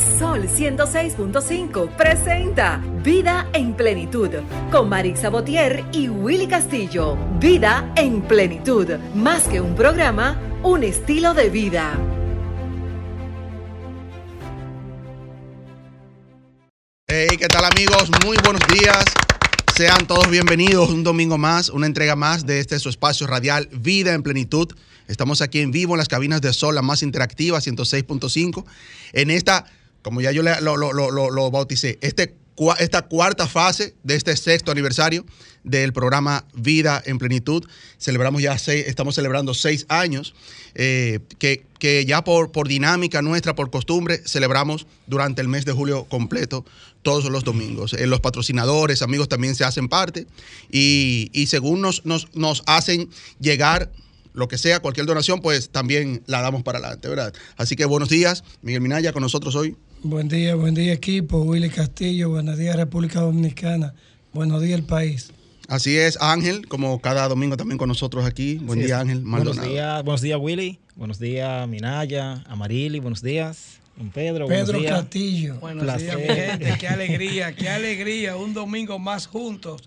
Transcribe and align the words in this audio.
Sol 0.00 0.48
106.5 0.48 1.96
presenta 1.96 2.80
Vida 3.02 3.48
en 3.52 3.74
Plenitud 3.74 4.30
con 4.70 4.88
Marix 4.88 5.20
Sabotier 5.20 5.84
y 5.92 6.08
Willy 6.08 6.46
Castillo. 6.46 7.16
Vida 7.38 7.92
en 7.96 8.22
Plenitud, 8.22 8.88
más 9.14 9.42
que 9.44 9.60
un 9.60 9.74
programa, 9.74 10.40
un 10.62 10.84
estilo 10.84 11.34
de 11.34 11.50
vida. 11.50 11.98
Hey, 17.06 17.36
¿qué 17.38 17.48
tal 17.48 17.64
amigos? 17.64 18.10
Muy 18.24 18.38
buenos 18.42 18.62
días. 18.68 19.04
Sean 19.76 20.06
todos 20.06 20.28
bienvenidos 20.30 20.90
un 20.90 21.04
domingo 21.04 21.38
más, 21.38 21.70
una 21.70 21.86
entrega 21.86 22.14
más 22.14 22.46
de 22.46 22.60
este 22.60 22.78
su 22.78 22.88
espacio 22.88 23.26
radial 23.26 23.68
Vida 23.72 24.14
en 24.14 24.22
Plenitud. 24.22 24.68
Estamos 25.08 25.40
aquí 25.40 25.60
en 25.60 25.72
vivo 25.72 25.94
en 25.94 25.98
las 25.98 26.08
cabinas 26.08 26.40
de 26.40 26.52
Sol, 26.52 26.74
la 26.74 26.82
más 26.82 27.02
interactiva, 27.02 27.58
106.5. 27.58 28.64
En 29.12 29.30
esta, 29.30 29.64
como 30.02 30.20
ya 30.20 30.32
yo 30.32 30.42
lo, 30.42 30.76
lo, 30.76 31.30
lo, 31.30 31.50
bauticé, 31.50 31.98
este 32.00 32.34
esta 32.78 33.02
cuarta 33.02 33.46
fase 33.46 33.94
de 34.02 34.16
este 34.16 34.36
sexto 34.36 34.70
aniversario 34.70 35.24
del 35.64 35.92
programa 35.92 36.44
Vida 36.54 37.02
en 37.06 37.18
Plenitud. 37.18 37.64
Celebramos 37.98 38.42
ya 38.42 38.58
seis, 38.58 38.84
estamos 38.86 39.14
celebrando 39.14 39.54
seis 39.54 39.86
años, 39.88 40.34
eh, 40.74 41.20
que, 41.38 41.64
que, 41.78 42.04
ya 42.04 42.22
por, 42.22 42.52
por 42.52 42.68
dinámica 42.68 43.22
nuestra, 43.22 43.54
por 43.54 43.70
costumbre, 43.70 44.20
celebramos 44.26 44.86
durante 45.06 45.40
el 45.40 45.48
mes 45.48 45.64
de 45.64 45.72
julio 45.72 46.04
completo, 46.04 46.66
todos 47.02 47.24
los 47.30 47.44
domingos. 47.44 47.94
Eh, 47.94 48.06
los 48.06 48.20
patrocinadores, 48.20 49.00
amigos 49.00 49.28
también 49.28 49.54
se 49.54 49.64
hacen 49.64 49.88
parte 49.88 50.26
y, 50.70 51.30
y 51.32 51.46
según 51.46 51.80
nos, 51.80 52.04
nos, 52.04 52.34
nos 52.34 52.62
hacen 52.66 53.08
llegar 53.38 53.90
lo 54.32 54.48
que 54.48 54.58
sea, 54.58 54.80
cualquier 54.80 55.06
donación, 55.06 55.40
pues 55.40 55.70
también 55.70 56.22
la 56.26 56.40
damos 56.40 56.62
para 56.62 56.78
adelante, 56.78 57.08
¿verdad? 57.08 57.32
Así 57.56 57.74
que 57.74 57.84
buenos 57.84 58.08
días, 58.08 58.44
Miguel 58.62 58.80
Minaya 58.80 59.12
con 59.12 59.22
nosotros 59.22 59.54
hoy. 59.56 59.76
Buen 60.02 60.28
día, 60.28 60.54
buen 60.54 60.74
día 60.74 60.92
equipo, 60.94 61.42
Willy 61.42 61.68
Castillo, 61.68 62.30
buenos 62.30 62.56
días 62.56 62.74
República 62.74 63.20
Dominicana, 63.20 63.94
buenos 64.32 64.62
días 64.62 64.78
el 64.78 64.86
país. 64.86 65.30
Así 65.68 65.96
es, 65.98 66.16
Ángel, 66.22 66.66
como 66.68 67.00
cada 67.00 67.28
domingo 67.28 67.56
también 67.56 67.76
con 67.76 67.88
nosotros 67.88 68.24
aquí. 68.24 68.56
Buen 68.56 68.78
Así 68.78 68.86
día, 68.86 68.96
es. 68.96 69.00
Ángel 69.02 69.22
Maldonado. 69.22 69.60
Buenos 69.60 69.72
días, 69.74 70.04
buenos 70.04 70.20
días, 70.22 70.38
Willy. 70.40 70.78
Buenos 70.96 71.18
días, 71.18 71.68
Minaya, 71.68 72.42
Amarili. 72.48 72.98
Buenos 72.98 73.22
días, 73.22 73.78
don 73.96 74.08
Pedro. 74.10 74.46
Pedro 74.46 74.64
buenos 74.66 74.80
días. 74.80 75.00
Castillo. 75.00 75.60
Buenos 75.60 75.84
Placer. 75.84 76.16
días, 76.16 76.28
mi 76.28 76.34
gente. 76.34 76.78
Qué 76.80 76.88
alegría, 76.88 77.52
qué 77.54 77.68
alegría. 77.68 78.36
Un 78.36 78.54
domingo 78.54 78.98
más 78.98 79.26
juntos. 79.26 79.82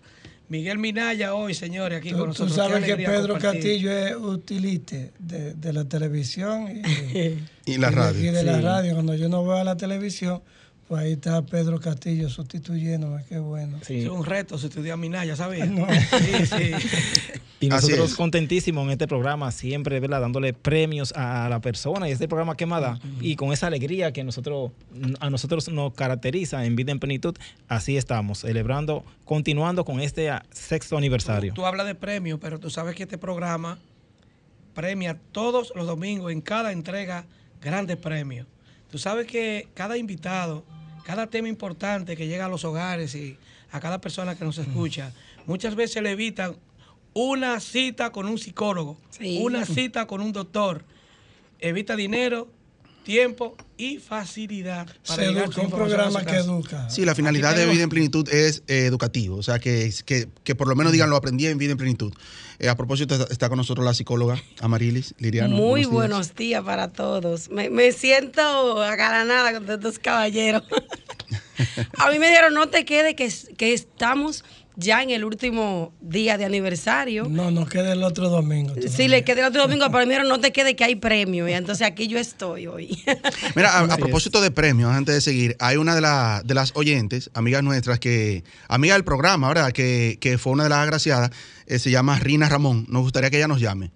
Miguel 0.50 0.78
Minaya 0.78 1.34
hoy, 1.34 1.54
señores, 1.54 2.00
aquí 2.00 2.12
Tú, 2.12 2.18
con 2.18 2.34
tú 2.34 2.44
nosotros. 2.46 2.56
sabes 2.56 2.84
Qué 2.84 2.96
que 2.98 3.06
Pedro 3.06 3.34
compartir. 3.34 3.62
Castillo 3.62 3.92
es 3.92 4.16
utiliste 4.16 5.12
de, 5.20 5.54
de 5.56 5.74
la 5.74 5.86
televisión 5.86 6.68
y, 6.70 7.40
Y 7.74 7.78
la 7.78 7.88
y 7.88 7.90
de- 7.90 7.96
radio. 7.96 8.20
y 8.30 8.34
de 8.34 8.44
la 8.44 8.62
radio. 8.62 8.94
Cuando 8.94 9.16
yo 9.16 9.30
no 9.30 9.44
veo 9.44 9.54
a 9.58 9.64
la 9.64 9.78
televisión, 9.78 10.42
pues 10.88 11.02
ahí 11.02 11.14
está 11.14 11.42
Pedro 11.42 11.80
Castillo 11.80 12.30
sustituyéndome, 12.30 13.24
qué 13.28 13.40
bueno. 13.40 13.80
Sí. 13.82 14.00
Es 14.00 14.10
un 14.10 14.26
reto 14.26 14.58
si 14.58 14.68
estudiar 14.68 14.98
Minaya, 14.98 15.36
¿sabes? 15.36 15.70
No. 15.70 15.88
Sí, 15.88 16.46
sí. 16.46 16.72
Y 17.64 17.70
nosotros 17.70 18.16
contentísimos 18.16 18.84
en 18.84 18.92
este 18.92 19.08
programa, 19.08 19.50
siempre 19.50 19.98
¿verdad? 20.02 20.20
dándole 20.20 20.52
premios 20.52 21.14
a, 21.16 21.46
a 21.46 21.50
la 21.50 21.62
persona 21.62 22.10
y 22.10 22.12
este 22.12 22.28
programa 22.28 22.58
que 22.58 22.66
más 22.66 22.82
da. 22.82 23.00
Y 23.22 23.38
con 23.38 23.54
esa 23.54 23.68
alegría 23.68 24.12
que 24.12 24.22
nosotros 24.26 24.72
a 25.22 25.30
nosotros 25.30 25.70
nos 25.70 25.94
caracteriza 25.94 26.66
en 26.66 26.76
Vida 26.76 26.92
en 26.92 27.00
Plenitud, 27.00 27.36
así 27.70 27.96
estamos, 27.96 28.40
celebrando, 28.40 29.06
continuando 29.24 29.86
con 29.86 30.02
este 30.02 30.30
ah, 30.30 30.44
sexto 30.52 30.98
aniversario. 30.98 31.54
Tú 31.54 31.66
hablas 31.66 31.88
de 31.88 31.96
premios, 31.96 32.38
pero 32.42 32.60
tú 32.60 32.70
sabes 32.70 32.96
que 32.96 33.04
este 33.04 33.18
programa 33.18 33.80
premia 34.74 35.18
todos 35.32 35.72
los 35.76 35.88
domingos 35.88 36.34
en 36.34 36.42
cada 36.42 36.74
entrega 36.74 37.26
grandes 37.62 37.96
premios. 37.96 38.48
Tú 38.94 39.00
sabes 39.00 39.26
que 39.26 39.70
cada 39.74 39.98
invitado, 39.98 40.64
cada 41.04 41.26
tema 41.26 41.48
importante 41.48 42.16
que 42.16 42.28
llega 42.28 42.46
a 42.46 42.48
los 42.48 42.64
hogares 42.64 43.16
y 43.16 43.38
a 43.72 43.80
cada 43.80 44.00
persona 44.00 44.38
que 44.38 44.46
nos 44.46 44.60
escucha, 44.60 45.12
muchas 45.48 45.74
veces 45.74 46.04
le 46.04 46.12
evitan 46.12 46.56
una 47.16 47.60
cita 47.60 48.12
con 48.12 48.28
un 48.28 48.38
psicólogo, 48.38 48.96
Sí. 49.10 49.40
una 49.42 49.66
cita 49.66 50.06
con 50.06 50.22
un 50.22 50.32
doctor. 50.32 50.86
Evita 51.60 51.96
dinero, 51.96 52.48
tiempo 53.04 53.56
y 53.78 53.98
facilidad 53.98 54.88
Se 55.04 55.28
llegar 55.28 55.46
educa, 55.46 55.62
un 55.62 55.70
programa 55.70 56.24
que 56.26 56.38
educa. 56.38 56.90
Sí, 56.90 57.06
la 57.06 57.16
finalidad 57.16 57.56
de 57.56 57.66
Vida 57.66 57.84
en 57.84 57.90
Plenitud 57.90 58.28
es 58.30 58.64
eh, 58.68 58.86
educativo, 58.86 59.38
o 59.38 59.44
sea, 59.44 59.60
que, 59.60 59.94
que, 60.06 60.28
que 60.44 60.56
por 60.56 60.68
lo 60.68 60.76
menos 60.76 60.92
digan, 60.92 61.10
lo 61.10 61.16
aprendí 61.16 61.48
en 61.48 61.58
Vida 61.58 61.72
en 61.72 61.78
Plenitud. 61.78 62.14
Eh, 62.60 62.70
a 62.70 62.76
propósito, 62.76 63.16
está, 63.16 63.32
está 63.32 63.50
con 63.50 63.58
nosotros 63.58 63.86
la 63.86 63.94
psicóloga 63.94 64.42
Amarilis 64.62 65.16
Liriano. 65.18 65.56
Muy 65.56 65.82
días. 65.82 65.92
buenos 65.92 66.36
días 66.36 66.64
para 66.64 66.92
todos. 66.92 67.50
Me, 67.50 67.70
me 67.70 67.92
siento 67.92 68.82
agalanada 68.82 69.54
con 69.54 69.70
estos 69.70 70.00
caballeros. 70.00 70.64
A 71.98 72.10
mí 72.10 72.20
me 72.20 72.30
dijeron, 72.30 72.54
no 72.54 72.68
te 72.70 72.86
quedes, 72.86 73.16
que, 73.16 73.32
que 73.56 73.74
estamos 73.74 74.44
ya 74.76 75.04
en 75.04 75.10
el 75.12 75.24
último 75.24 75.94
día 76.02 76.38
de 76.38 76.46
aniversario. 76.46 77.28
No, 77.30 77.52
nos 77.52 77.70
queda 77.70 77.94
el 77.94 78.04
otro 78.04 78.30
domingo. 78.30 78.74
Si 78.88 79.08
le 79.08 79.24
quedé 79.24 79.42
el 79.42 79.48
otro 79.48 79.62
domingo, 79.64 79.86
pero 79.92 80.00
me 80.00 80.06
dijeron, 80.06 80.28
no 80.30 80.40
te 80.40 80.52
quedes, 80.52 80.76
que 80.76 80.84
hay 80.84 80.96
premio. 80.96 81.48
Y 81.48 81.54
entonces 81.54 81.86
aquí 81.86 82.08
yo 82.08 82.18
estoy 82.18 82.68
hoy. 82.68 83.02
Mira, 83.56 83.80
a, 83.80 83.98
propósito 83.98 84.42
de 84.42 84.52
premios, 84.52 84.92
antes 84.92 85.14
de 85.16 85.22
seguir, 85.22 85.56
hay 85.60 85.78
una 85.78 85.96
de, 85.96 86.02
la- 86.02 86.42
de 86.44 86.54
las 86.54 86.72
oyentes, 86.76 87.30
amigas 87.34 87.64
nuestras, 87.64 88.00
que, 88.00 88.44
amiga 88.68 88.94
del 88.96 89.04
programa, 89.04 89.48
¿verdad? 89.48 89.72
Que, 89.72 90.18
que 90.20 90.38
fue 90.38 90.54
una 90.54 90.64
de 90.64 90.70
las 90.70 90.80
agraciadas, 90.80 91.32
eh, 91.68 91.80
se 91.80 91.92
llama 91.92 92.18
Rina 92.20 92.50
Ramón. 92.50 92.86
Nos 92.90 93.04
gustaría 93.04 93.30
que 93.30 93.38
ella 93.38 93.48
nos 93.48 93.62
llame 93.62 93.92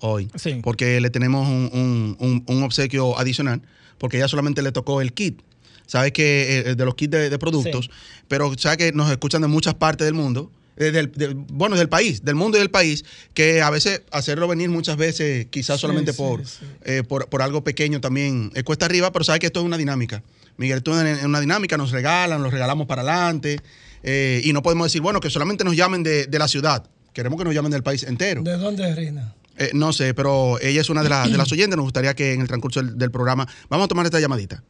hoy, 0.00 0.30
Sí. 0.36 0.60
porque 0.62 1.00
le 1.00 1.10
tenemos 1.10 1.46
un, 1.48 1.70
un- 1.72 2.16
un- 2.18 2.44
un 2.46 2.62
obsequio 2.62 3.18
adicional, 3.18 3.62
porque 3.98 4.16
ella 4.16 4.28
solamente 4.28 4.62
le 4.62 4.72
tocó 4.72 5.00
el 5.00 5.12
kit. 5.12 5.40
Sabes 5.88 6.12
que 6.12 6.58
eh, 6.60 6.74
de 6.76 6.84
los 6.84 6.94
kits 6.94 7.10
de, 7.10 7.30
de 7.30 7.38
productos, 7.40 7.86
Sí. 7.86 7.90
pero 8.28 8.52
sabes 8.56 8.78
que 8.78 8.92
nos 8.92 9.10
escuchan 9.10 9.42
de 9.42 9.48
muchas 9.48 9.74
partes 9.74 10.04
del 10.04 10.14
mundo. 10.14 10.52
eh, 10.80 10.92
del- 10.92 11.10
del- 11.10 11.34
bueno, 11.34 11.74
del 11.74 11.88
país, 11.88 12.24
del 12.24 12.36
mundo 12.36 12.56
y 12.56 12.60
del 12.60 12.70
país, 12.70 13.04
que 13.34 13.62
a 13.62 13.68
veces 13.68 14.02
hacerlo 14.12 14.46
venir 14.46 14.70
muchas 14.70 14.96
veces, 14.96 15.46
quizás 15.50 15.78
Sí, 15.78 15.80
solamente 15.80 16.12
sí, 16.12 16.18
por, 16.18 16.46
sí. 16.46 16.64
eh, 16.84 17.02
por, 17.02 17.28
por 17.28 17.42
algo 17.42 17.64
pequeño 17.64 18.00
también 18.00 18.52
eh, 18.54 18.62
cuesta 18.62 18.86
arriba, 18.86 19.10
pero 19.10 19.24
sabes 19.24 19.40
que 19.40 19.46
esto 19.46 19.58
es 19.58 19.66
una 19.66 19.76
dinámica. 19.76 20.22
Miguel, 20.56 20.76
esto 20.78 20.92
es 21.04 21.24
una 21.24 21.40
dinámica, 21.40 21.76
nos 21.76 21.90
regalan, 21.90 22.44
los 22.44 22.52
regalamos 22.52 22.86
para 22.86 23.02
adelante, 23.02 23.58
eh, 24.04 24.40
y 24.44 24.52
no 24.52 24.62
podemos 24.62 24.86
decir, 24.86 25.00
bueno, 25.00 25.18
que 25.18 25.30
solamente 25.30 25.64
nos 25.64 25.74
llamen 25.74 26.04
de, 26.04 26.26
de 26.28 26.38
la 26.38 26.46
ciudad. 26.46 26.88
Queremos 27.12 27.38
que 27.40 27.44
nos 27.46 27.54
llamen 27.54 27.72
del 27.72 27.82
país 27.82 28.04
entero. 28.04 28.42
¿De 28.44 28.56
dónde 28.56 28.88
es 28.88 28.94
Rina? 28.94 29.34
Eh, 29.56 29.70
no 29.74 29.92
sé, 29.92 30.14
pero 30.14 30.60
ella 30.60 30.80
es 30.80 30.90
una 30.90 31.02
de, 31.02 31.08
las- 31.08 31.28
de 31.28 31.36
las 31.38 31.50
oyentes. 31.52 31.76
Nos 31.76 31.86
gustaría 31.86 32.14
que 32.14 32.34
en 32.34 32.40
el 32.42 32.46
transcurso 32.46 32.80
del, 32.80 32.96
del 32.96 33.10
programa. 33.10 33.48
Vamos 33.68 33.86
a 33.86 33.88
tomar 33.88 34.06
esta 34.06 34.20
llamadita. 34.20 34.62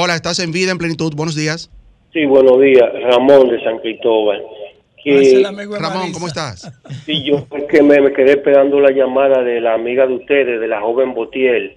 Hola, 0.00 0.14
estás 0.14 0.38
en 0.38 0.52
vida, 0.52 0.70
en 0.70 0.78
plenitud. 0.78 1.12
Buenos 1.16 1.34
días. 1.34 1.70
Sí, 2.12 2.24
buenos 2.24 2.60
días, 2.60 2.84
Ramón 3.02 3.48
de 3.48 3.60
San 3.64 3.78
Cristóbal. 3.80 4.40
Ah, 4.46 5.00
es 5.02 5.32
el 5.32 5.40
Que, 5.42 5.46
amigo 5.48 5.74
de 5.74 5.80
Ramón. 5.80 6.12
¿cómo 6.12 6.28
estás? 6.28 6.70
sí, 7.04 7.24
yo 7.24 7.44
es 7.56 7.64
que 7.68 7.82
me, 7.82 8.00
me 8.00 8.12
quedé 8.12 8.34
esperando 8.34 8.78
la 8.78 8.92
llamada 8.92 9.42
de 9.42 9.60
la 9.60 9.74
amiga 9.74 10.06
de 10.06 10.14
ustedes, 10.14 10.60
de 10.60 10.68
la 10.68 10.80
joven 10.80 11.14
Botiel. 11.14 11.76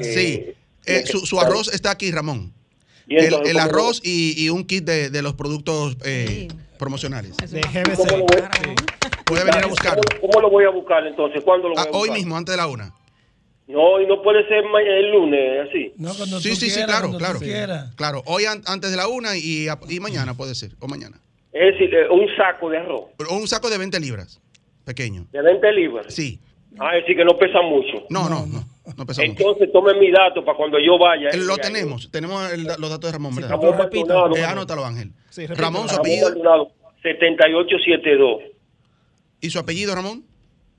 Sí. 0.00 0.46
Eh, 0.86 1.04
su, 1.04 1.26
su 1.26 1.38
arroz 1.38 1.70
está 1.74 1.90
aquí, 1.90 2.10
Ramón. 2.10 2.54
Y 3.06 3.16
El, 3.16 3.24
entonces, 3.24 3.50
el 3.50 3.56
¿cómo 3.58 3.66
lo- 3.66 3.70
arroz 3.74 4.00
y, 4.02 4.42
y 4.42 4.48
un 4.48 4.64
kit 4.64 4.84
de, 4.84 5.10
de 5.10 5.20
los 5.20 5.34
productos 5.34 5.98
eh, 6.02 6.48
Sí. 6.50 6.56
promocionales. 6.78 7.36
De 7.36 7.60
¿Cómo 7.60 7.72
GBC. 7.74 8.10
lo 8.10 8.18
voy, 8.20 8.74
Puede 9.26 9.44
venir 9.44 9.64
a 9.64 9.66
buscarlo. 9.66 10.02
¿Cómo, 10.18 10.32
cómo 10.32 10.40
lo 10.40 10.50
voy 10.50 10.64
a 10.64 10.70
buscar 10.70 11.06
entonces? 11.06 11.42
¿Cuándo 11.44 11.68
lo 11.68 11.74
voy 11.74 11.84
Ah, 11.84 11.88
a 11.88 11.94
hoy 11.94 12.08
buscar? 12.08 12.16
mismo, 12.16 12.36
antes 12.38 12.52
de 12.54 12.56
la 12.56 12.66
una. 12.68 12.94
No, 13.70 14.00
y 14.00 14.06
no 14.06 14.22
puede 14.22 14.46
ser 14.48 14.64
el 14.64 15.10
lunes, 15.12 15.68
así. 15.68 15.92
No, 15.96 16.14
cuando 16.14 16.40
Sí, 16.40 16.50
tú 16.50 16.54
sí, 16.56 16.66
sí, 16.68 16.74
quieras, 16.74 16.86
claro, 16.86 17.00
cuando 17.08 17.18
claro. 17.18 17.38
tú 17.38 17.44
quieras. 17.44 17.94
Claro, 17.96 18.22
hoy 18.26 18.44
an- 18.44 18.62
antes 18.66 18.90
de 18.90 18.96
la 18.96 19.08
una 19.08 19.36
y, 19.36 19.66
y 19.88 20.00
mañana 20.00 20.34
puede 20.34 20.54
ser, 20.54 20.72
o 20.80 20.88
mañana. 20.88 21.20
Es 21.52 21.72
decir, 21.74 21.94
eh, 21.94 22.08
un 22.08 22.26
saco 22.36 22.70
de 22.70 22.78
arroz 22.78 23.04
Pero 23.16 23.30
un 23.32 23.46
saco 23.48 23.68
de 23.70 23.78
20 23.78 23.98
libras, 24.00 24.40
pequeño. 24.84 25.26
de 25.32 25.42
20 25.42 25.72
libras. 25.72 26.06
Sí. 26.14 26.40
Ah, 26.78 26.96
es 26.96 27.02
decir, 27.02 27.16
que 27.16 27.24
no 27.24 27.36
pesa 27.36 27.60
mucho. 27.62 28.06
No, 28.10 28.28
no, 28.28 28.46
no, 28.46 28.64
no 28.96 29.06
pesa 29.06 29.22
mucho. 29.22 29.32
Entonces 29.32 29.72
tome 29.72 29.94
mi 29.94 30.10
dato 30.12 30.44
para 30.44 30.56
cuando 30.56 30.78
yo 30.78 30.96
vaya. 30.98 31.28
Eh, 31.30 31.36
Lo 31.38 31.54
ahí- 31.54 31.58
tenemos, 31.60 32.08
tenemos 32.12 32.52
el- 32.52 32.64
los 32.64 32.88
datos 32.90 33.00
de 33.10 33.12
Ramón, 33.12 33.34
¿verdad? 33.34 33.50
Ramón 33.50 33.76
Repita. 33.78 34.14
Maldonado. 34.14 34.36
Eh, 34.36 34.44
anótalo, 34.44 34.84
Ángel. 34.86 35.10
Sí. 35.30 35.46
Ramón, 35.46 35.88
su 35.88 35.96
Ramón 35.96 36.00
apellido. 36.00 36.28
Maldonado, 36.30 36.70
7872. 37.02 38.42
¿Y 39.40 39.50
su 39.50 39.58
apellido, 39.58 39.94
Ramón? 39.94 40.24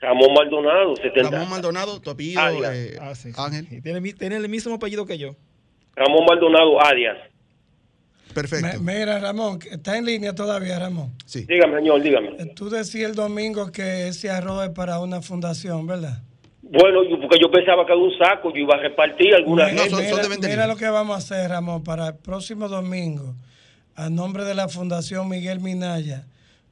Ramón 0.02 0.34
Maldonado, 0.34 0.96
70. 0.96 1.30
Ramón 1.30 1.50
Maldonado, 1.50 2.02
tu 2.02 2.10
apellido, 2.10 2.42
eh, 2.74 2.98
Ah, 3.00 3.14
sí, 3.16 3.32
sí. 3.32 3.38
Ángel. 3.40 3.68
Tiene, 4.18 4.36
el 4.38 4.50
mismo 4.50 4.74
apellido 4.76 5.06
que 5.06 5.18
yo. 5.18 5.36
Ramón 5.96 6.26
Maldonado 6.28 6.84
Arias. 6.84 7.18
Perfecto. 8.34 8.82
Me- 8.82 9.00
mira, 9.00 9.20
Ramón, 9.20 9.60
está 9.70 9.98
en 9.98 10.06
línea 10.06 10.34
todavía, 10.34 10.80
Ramón. 10.80 11.12
Sí. 11.26 11.46
Dígame, 11.48 11.78
señor, 11.78 12.02
dígame. 12.02 12.30
Eh, 12.40 12.46
Tú 12.56 12.70
decías 12.70 13.10
el 13.10 13.16
domingo 13.16 13.72
que 13.72 14.08
ese 14.08 14.30
arroz 14.30 14.64
es 14.64 14.70
para 14.70 15.00
una 15.00 15.22
fundación, 15.22 15.86
¿verdad? 15.86 16.22
Bueno, 16.64 17.04
yo- 17.04 17.20
porque 17.20 17.38
yo 17.40 17.52
pensaba 17.52 17.86
que 17.86 17.92
era 17.92 18.02
un 18.02 18.18
saco, 18.18 18.52
yo 18.54 18.62
iba 18.62 18.76
a 18.76 18.80
repartir 18.80 19.36
alguna 19.36 19.64
No, 19.74 19.82
gente. 19.84 19.90
son- 19.90 20.00
mira, 20.06 20.18
de 20.24 20.30
20 20.30 20.48
mira 20.48 20.66
lo 20.68 20.78
que 20.78 20.88
vamos 20.90 21.16
a 21.16 21.18
hacer, 21.18 21.50
Ramón, 21.50 21.84
para 21.84 22.08
el 22.08 22.16
próximo 22.16 22.70
domingo, 22.70 23.36
a 23.96 24.10
nombre 24.10 24.46
de 24.46 24.56
la 24.56 24.70
Fundación 24.70 25.28
Miguel 25.28 25.60
Minaya. 25.60 26.24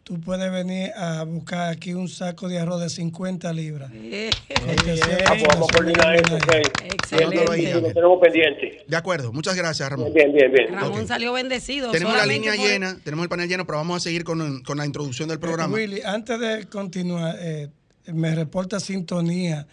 Tú 0.09 0.19
puedes 0.19 0.51
venir 0.51 0.89
a 0.95 1.23
buscar 1.23 1.69
aquí 1.69 1.93
un 1.93 2.09
saco 2.09 2.49
de 2.49 2.57
arroz 2.57 2.81
de 2.81 2.89
50 2.89 3.53
libras. 3.53 3.91
Eh, 3.93 4.31
de 4.49 5.23
Ah, 5.23 5.35
pues 5.37 5.43
vamos 5.47 5.69
a 5.69 5.73
coordinar 5.77 6.15
eso, 6.15 6.35
ok. 6.35 6.55
Excelente. 6.83 7.93
tenemos 7.93 8.19
pendiente. 8.19 8.83
De 8.87 8.97
acuerdo, 8.97 9.31
muchas 9.31 9.55
gracias, 9.55 9.87
Ramón. 9.87 10.11
Bien, 10.11 10.33
bien, 10.33 10.51
bien. 10.51 10.73
Ramón 10.73 11.07
salió 11.07 11.31
bendecido. 11.33 11.91
Tenemos 11.91 12.17
la 12.17 12.25
línea 12.25 12.53
por- 12.55 12.65
llena, 12.65 12.97
tenemos 13.03 13.23
el 13.23 13.29
panel 13.29 13.47
lleno, 13.47 13.65
pero 13.67 13.77
vamos 13.77 13.97
a 13.97 13.99
seguir 13.99 14.23
con, 14.23 14.63
con 14.63 14.79
la 14.79 14.85
introducción 14.87 15.29
del 15.29 15.39
programa. 15.39 15.75
Willy, 15.75 16.01
antes 16.03 16.39
de 16.39 16.65
continuar, 16.67 17.35
eh, 17.39 17.69
me 18.07 18.33
reporta 18.33 18.79
sintonía 18.79 19.67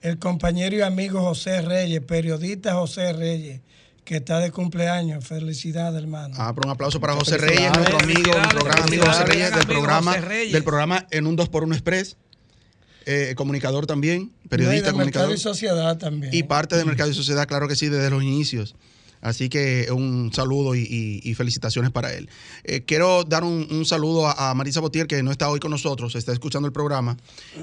el 0.00 0.18
compañero 0.18 0.74
y 0.76 0.80
amigo 0.80 1.20
José 1.20 1.60
Reyes, 1.60 2.00
periodista 2.00 2.72
José 2.76 3.12
Reyes, 3.12 3.60
que 4.04 4.16
está 4.16 4.38
de 4.40 4.50
cumpleaños. 4.50 5.24
Felicidades, 5.26 6.00
hermano. 6.02 6.34
Ah, 6.38 6.52
pero 6.54 6.66
un 6.68 6.72
aplauso 6.74 7.00
para 7.00 7.14
José. 7.14 7.38
Reyes, 7.38 7.72
nuestro 7.74 7.98
amigo, 7.98 8.20
Felicidades, 8.20 8.42
nuestro 8.42 8.64
gran 8.64 8.82
amigo 8.82 9.06
José 9.06 9.24
Reyes 9.24 9.54
del 9.54 9.66
programa, 9.66 10.12
José 10.12 10.24
Reyes. 10.26 10.52
del 10.52 10.64
programa 10.64 11.06
en 11.10 11.26
un 11.26 11.36
2x1 11.36 11.72
Express, 11.72 12.16
eh, 13.06 13.34
comunicador 13.36 13.86
también, 13.86 14.22
No, 14.22 14.30
y 14.44 14.48
periodista, 14.48 14.92
de 14.92 14.92
Mercado 14.98 15.26
comunicador 15.26 15.34
y 15.34 15.38
Sociedad 15.38 15.98
también. 15.98 16.32
y 16.34 16.42
parte 16.44 16.76
de 16.76 16.84
Mercado 16.84 17.10
y 17.10 17.14
Sociedad, 17.14 17.46
claro 17.46 17.68
que 17.68 17.76
sí, 17.76 17.88
desde 17.88 18.10
los 18.10 18.22
inicios. 18.22 18.74
Así 19.20 19.48
que 19.48 19.86
un 19.92 20.32
saludo 20.34 20.74
y, 20.74 20.80
y- 20.80 21.20
y 21.22 21.34
felicitaciones 21.34 21.92
para 21.92 22.12
él. 22.12 22.28
Eh, 22.64 22.82
quiero 22.84 23.22
dar 23.22 23.44
un, 23.44 23.68
un 23.70 23.84
saludo 23.84 24.26
a, 24.26 24.50
a 24.50 24.54
Marisa 24.54 24.80
Botier, 24.80 25.06
que 25.06 25.22
no 25.22 25.30
está 25.30 25.48
hoy 25.48 25.60
con 25.60 25.70
nosotros, 25.70 26.16
está 26.16 26.32
escuchando 26.32 26.66
el 26.66 26.72
programa, 26.72 27.16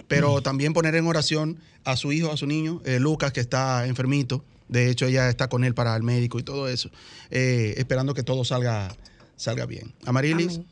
pero 0.08 0.42
también 0.42 0.72
poner 0.72 0.96
en 0.96 1.06
oración 1.06 1.58
a 1.84 1.98
su 1.98 2.14
hijo, 2.14 2.32
a 2.32 2.38
su 2.38 2.48
niño, 2.48 2.82
eh, 2.86 2.98
Lucas, 3.02 3.34
que 3.34 3.42
está 3.42 3.86
enfermito. 3.88 4.46
De 4.70 4.90
hecho, 4.90 5.08
ella 5.08 5.28
está 5.30 5.50
con 5.50 5.64
él 5.66 5.74
para 5.74 5.96
el 5.96 6.04
médico 6.04 6.40
y 6.40 6.44
todo 6.44 6.70
eso, 6.70 6.90
eh, 7.32 7.74
esperando 7.78 8.14
que 8.14 8.24
todo 8.24 8.46
salga, 8.46 8.96
salga 9.36 9.66
bien. 9.66 9.94
Amarilis, 10.06 10.56
Amén. 10.56 10.68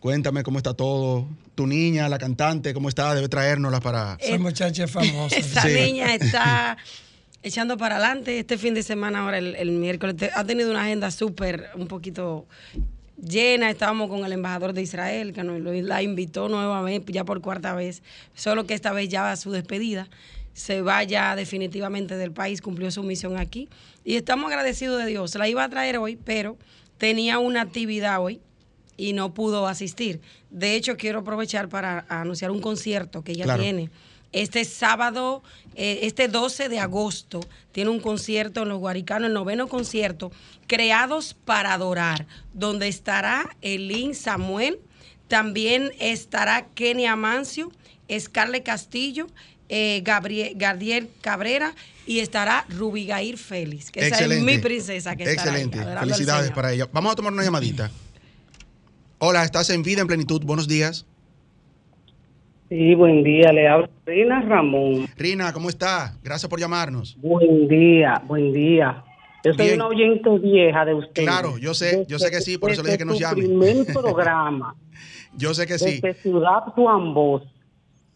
cuéntame 0.00 0.42
cómo 0.42 0.58
está 0.58 0.74
todo. 0.74 1.28
Tu 1.54 1.66
niña, 1.66 2.08
la 2.08 2.18
cantante, 2.18 2.72
¿cómo 2.72 2.88
está? 2.88 3.14
Debe 3.14 3.28
traérnosla 3.28 3.80
para... 3.80 4.16
Esa 4.20 4.38
muchacha 4.38 4.84
es 4.84 4.90
famosa. 4.90 5.36
Esa 5.36 5.62
Sí. 5.62 5.68
niña 5.74 6.14
está 6.14 6.76
echando 7.42 7.76
para 7.76 7.96
adelante 7.96 8.38
este 8.38 8.56
fin 8.58 8.74
de 8.74 8.82
semana, 8.82 9.20
ahora 9.20 9.38
el, 9.38 9.54
el 9.56 9.70
miércoles. 9.72 10.16
Ha 10.34 10.44
tenido 10.44 10.70
una 10.70 10.82
agenda 10.84 11.10
súper, 11.10 11.68
un 11.76 11.86
poquito 11.86 12.46
llena. 13.22 13.68
Estábamos 13.70 14.08
con 14.08 14.24
el 14.24 14.32
embajador 14.32 14.72
de 14.72 14.82
Israel, 14.82 15.32
que 15.34 15.44
nos 15.44 15.60
lo- 15.60 15.72
la 15.72 16.02
invitó 16.02 16.48
nuevamente, 16.48 17.12
ya 17.12 17.24
por 17.24 17.40
cuarta 17.42 17.74
vez, 17.74 18.02
solo 18.34 18.66
que 18.66 18.72
esta 18.74 18.92
vez 18.92 19.08
ya 19.10 19.30
a 19.30 19.36
su 19.36 19.50
despedida. 19.52 20.08
Se 20.52 20.82
va 20.82 21.02
ya 21.04 21.36
definitivamente 21.36 22.16
del 22.16 22.32
país, 22.32 22.60
cumplió 22.60 22.90
su 22.90 23.02
misión 23.02 23.36
aquí. 23.36 23.68
Y 24.04 24.16
estamos 24.16 24.48
agradecidos 24.50 24.98
de 24.98 25.06
Dios. 25.06 25.34
La 25.36 25.48
iba 25.48 25.64
a 25.64 25.68
traer 25.68 25.98
hoy, 25.98 26.16
pero 26.16 26.58
tenía 26.98 27.38
una 27.38 27.62
actividad 27.62 28.20
hoy 28.20 28.40
y 28.96 29.12
no 29.14 29.32
pudo 29.32 29.66
asistir. 29.66 30.20
De 30.50 30.74
hecho, 30.74 30.96
quiero 30.96 31.20
aprovechar 31.20 31.68
para 31.68 32.04
anunciar 32.08 32.50
un 32.50 32.60
concierto 32.60 33.22
que 33.22 33.32
ella 33.32 33.44
Claro. 33.44 33.62
tiene. 33.62 33.90
Este 34.32 34.64
sábado, 34.64 35.42
eh, 35.74 36.00
este 36.02 36.28
12 36.28 36.68
de 36.68 36.78
agosto, 36.78 37.40
tiene 37.72 37.90
un 37.90 37.98
concierto 38.00 38.62
en 38.62 38.68
los 38.68 38.78
Guaricanos, 38.78 39.26
el 39.28 39.34
noveno 39.34 39.66
concierto, 39.66 40.30
Creados 40.68 41.34
para 41.44 41.72
Adorar, 41.74 42.26
donde 42.52 42.86
estará 42.86 43.56
Elin 43.60 44.14
Samuel, 44.14 44.78
también 45.26 45.90
estará 45.98 46.66
Kenny 46.74 47.06
Amancio, 47.06 47.72
Scarlett 48.18 48.64
Castillo, 48.64 49.26
eh, 49.70 50.02
Gabriel, 50.04 50.52
Gardiel 50.56 51.08
Cabrera 51.22 51.74
y 52.06 52.18
estará 52.18 52.64
Rubigair 52.68 53.38
Félix, 53.38 53.90
que 53.90 54.06
esa 54.06 54.24
es 54.24 54.42
mi 54.42 54.58
princesa 54.58 55.16
que 55.16 55.22
estará 55.24 55.52
ahí, 55.54 55.62
Excelente. 55.62 55.98
Felicidades 56.00 56.50
para 56.50 56.72
ella. 56.72 56.88
Vamos 56.92 57.12
a 57.12 57.16
tomar 57.16 57.32
una 57.32 57.44
llamadita. 57.44 57.90
Hola, 59.18 59.44
estás 59.44 59.70
en 59.70 59.82
vida 59.82 60.00
en 60.00 60.06
plenitud. 60.06 60.42
Buenos 60.44 60.66
días. 60.66 61.06
Sí, 62.68 62.94
buen 62.94 63.22
día. 63.22 63.52
Le 63.52 63.68
hablo 63.68 63.88
Rina 64.06 64.40
Ramón. 64.42 65.08
Rina, 65.16 65.52
¿cómo 65.52 65.68
está? 65.68 66.16
Gracias 66.22 66.48
por 66.48 66.58
llamarnos. 66.60 67.16
Buen 67.20 67.68
día, 67.68 68.22
buen 68.26 68.52
día. 68.52 69.04
Yo 69.44 69.52
soy 69.54 69.66
Bien. 69.66 69.76
una 69.76 69.86
oyente 69.88 70.30
vieja 70.38 70.84
de 70.84 70.94
usted. 70.94 71.22
Claro, 71.22 71.58
yo 71.58 71.74
sé, 71.74 72.04
yo 72.08 72.18
sé 72.18 72.30
que 72.30 72.40
sí, 72.40 72.58
por 72.58 72.70
eso 72.70 72.82
le 72.82 72.88
dije 72.90 72.98
que 72.98 73.04
nos 73.04 73.18
llame. 73.18 73.42
primer 73.42 73.86
programa, 73.92 74.74
Yo 75.36 75.54
sé 75.54 75.66
que 75.66 75.78
sí. 75.78 76.00
desde 76.00 76.14
Ciudad 76.22 76.60
Juan 76.74 77.14
Bos. 77.14 77.42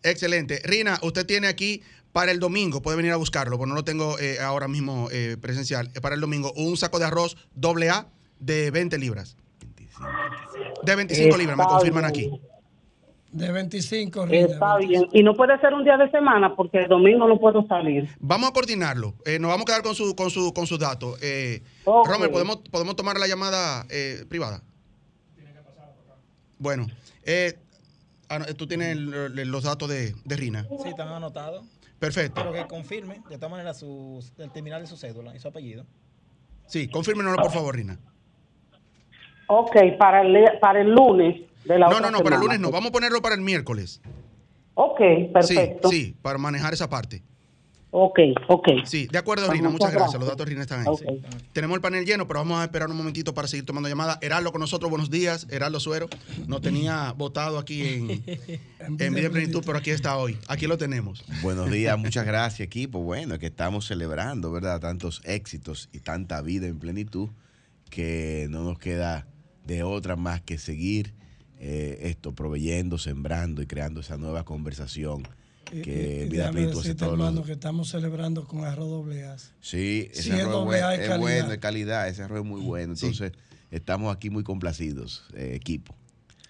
Excelente. 0.04 0.60
Rina, 0.64 0.98
usted 1.02 1.26
tiene 1.26 1.48
aquí 1.48 1.82
para 2.12 2.30
el 2.30 2.38
domingo, 2.38 2.80
puede 2.80 2.96
venir 2.96 3.10
a 3.12 3.16
buscarlo, 3.16 3.58
porque 3.58 3.68
no 3.70 3.74
lo 3.74 3.82
tengo 3.84 4.16
eh, 4.20 4.38
ahora 4.40 4.68
mismo 4.68 5.08
eh, 5.10 5.36
presencial. 5.40 5.90
Eh, 5.94 6.00
Para 6.00 6.14
el 6.14 6.20
domingo, 6.20 6.52
un 6.54 6.76
saco 6.76 7.00
de 7.00 7.06
arroz 7.06 7.36
doble 7.56 7.90
A 7.90 8.06
de 8.38 8.70
20 8.70 8.98
libras. 8.98 9.36
De 10.84 10.94
25 10.94 11.36
libras, 11.36 11.56
me 11.56 11.64
confirman 11.64 12.12
bien. 12.12 12.34
aquí. 12.34 12.40
De 13.32 13.50
25, 13.50 14.26
Rina, 14.26 14.46
Está 14.46 14.76
25. 14.76 15.08
bien. 15.08 15.20
Y 15.20 15.24
no 15.24 15.34
puede 15.34 15.58
ser 15.58 15.74
un 15.74 15.82
día 15.82 15.96
de 15.96 16.08
semana 16.12 16.54
porque 16.54 16.78
el 16.78 16.88
domingo 16.88 17.26
no 17.26 17.40
puedo 17.40 17.66
salir. 17.66 18.08
Vamos 18.20 18.50
a 18.50 18.52
coordinarlo. 18.52 19.14
Eh, 19.24 19.40
nos 19.40 19.48
vamos 19.50 19.62
a 19.62 19.66
quedar 19.66 19.82
con 19.82 19.96
su, 19.96 20.14
con 20.14 20.30
su, 20.30 20.52
con 20.52 20.68
sus 20.68 20.78
datos. 20.78 21.18
Eh, 21.20 21.62
Ok. 21.84 22.06
Romer, 22.08 22.30
¿podemos, 22.30 22.58
podemos 22.70 22.94
tomar 22.94 23.18
la 23.18 23.26
llamada 23.26 23.86
eh, 23.90 24.24
privada. 24.28 24.62
Bueno, 26.58 26.86
eh, 27.24 27.54
ah, 27.54 27.56
no, 27.56 27.63
tú 28.56 28.66
tienes 28.66 28.88
el- 28.96 29.38
el- 29.38 29.48
los 29.50 29.64
datos 29.64 29.88
de, 29.88 30.14
de 30.24 30.36
Rina. 30.36 30.66
Sí, 30.82 30.88
están 30.88 31.08
anotados. 31.08 31.64
Perfecto. 31.98 32.34
Pero 32.42 32.52
que 32.52 32.66
confirme, 32.66 33.22
de 33.28 33.36
todas 33.36 33.50
maneras, 33.50 33.78
su, 33.78 34.24
el 34.38 34.50
terminal 34.50 34.80
de 34.82 34.86
su 34.86 34.96
cédula 34.96 35.34
y 35.34 35.38
su 35.38 35.48
apellido. 35.48 35.86
Sí, 36.66 36.88
confírmenoslo 36.88 37.40
por 37.42 37.52
favor, 37.52 37.76
Rina. 37.76 37.98
Ok, 39.46 39.76
para 39.98 40.22
el, 40.22 40.58
para 40.60 40.80
el 40.80 40.90
lunes 40.90 41.42
de 41.64 41.78
la 41.78 41.86
No, 41.88 41.96
otra 41.96 42.10
no, 42.10 42.18
no, 42.18 42.24
para 42.24 42.36
el 42.36 42.42
lunes 42.42 42.60
no. 42.60 42.70
Vamos 42.70 42.88
a 42.90 42.92
ponerlo 42.92 43.20
para 43.22 43.34
el 43.34 43.40
miércoles. 43.42 44.00
Ok, 44.74 44.98
perfecto. 45.32 45.88
Sí, 45.90 46.04
sí, 46.06 46.16
para 46.22 46.38
manejar 46.38 46.72
esa 46.72 46.88
parte. 46.88 47.22
Ok, 47.96 48.18
ok. 48.48 48.68
Sí, 48.84 49.06
de 49.06 49.18
acuerdo, 49.18 49.46
Pues 49.46 49.56
Rina. 49.56 49.68
muchas 49.70 49.86
Muchas 49.90 49.92
gracias. 49.92 50.12
gracias. 50.14 50.20
Los 50.20 50.28
datos 50.28 50.46
de 50.46 50.50
Rina 50.50 50.62
están 50.62 50.80
ahí. 50.80 50.96
Sí. 50.98 51.44
Tenemos 51.52 51.76
el 51.76 51.80
panel 51.80 52.04
lleno, 52.04 52.26
pero 52.26 52.40
vamos 52.40 52.58
a 52.58 52.64
esperar 52.64 52.90
un 52.90 52.96
momentito 52.96 53.34
para 53.34 53.46
seguir 53.46 53.64
tomando 53.64 53.88
llamadas. 53.88 54.18
Heraldo 54.20 54.50
con 54.50 54.60
nosotros, 54.60 54.90
buenos 54.90 55.10
días. 55.10 55.46
Heraldo 55.48 55.78
Suero 55.78 56.08
nos 56.48 56.60
tenía 56.60 57.12
votado 57.12 57.56
aquí 57.56 57.86
en, 57.86 58.10
en 58.80 58.96
Vida 59.14 59.26
en 59.26 59.32
Plenitud, 59.32 59.62
pero 59.64 59.78
aquí 59.78 59.90
está 59.90 60.16
hoy. 60.16 60.36
Aquí 60.48 60.66
lo 60.66 60.76
tenemos. 60.76 61.24
Buenos 61.40 61.70
días, 61.70 61.96
muchas 62.00 62.26
gracias 62.26 62.66
equipo. 62.66 62.98
Bueno, 62.98 63.38
que 63.38 63.46
estamos 63.46 63.86
celebrando, 63.86 64.50
¿verdad? 64.50 64.80
Tantos 64.80 65.22
éxitos 65.24 65.88
y 65.92 66.00
tanta 66.00 66.42
vida 66.42 66.66
en 66.66 66.80
plenitud 66.80 67.28
que 67.90 68.48
no 68.50 68.64
nos 68.64 68.76
queda 68.80 69.28
de 69.64 69.84
otra 69.84 70.16
más 70.16 70.40
que 70.40 70.58
seguir 70.58 71.14
eh, 71.60 71.98
esto, 72.02 72.34
proveyendo, 72.34 72.98
sembrando 72.98 73.62
y 73.62 73.66
creando 73.68 74.00
esa 74.00 74.16
nueva 74.16 74.44
conversación 74.44 75.22
que 75.82 76.28
Vida 76.30 76.48
hace 76.50 76.66
decirte, 76.66 76.94
todos 76.94 77.18
los 77.18 77.26
hermano, 77.28 77.44
que 77.46 77.52
estamos 77.52 77.88
celebrando 77.90 78.44
con 78.46 78.64
arroz 78.64 78.88
doble 78.88 79.24
A. 79.24 79.38
Sí, 79.38 79.48
Sí, 79.60 80.08
ese 80.12 80.20
es 80.20 80.30
arroz 80.34 80.46
es, 80.46 80.50
doble 80.52 80.82
A 80.82 80.86
buen- 80.88 81.48
de 81.48 81.54
es 81.54 81.60
calidad. 81.60 82.00
bueno, 82.02 82.12
ese 82.12 82.22
arroz 82.22 82.38
es 82.40 82.44
muy 82.46 82.60
bueno. 82.60 82.96
Sí. 82.96 83.06
Entonces, 83.06 83.32
estamos 83.70 84.14
aquí 84.14 84.30
muy 84.30 84.44
complacidos, 84.44 85.24
eh, 85.34 85.52
equipo. 85.54 85.94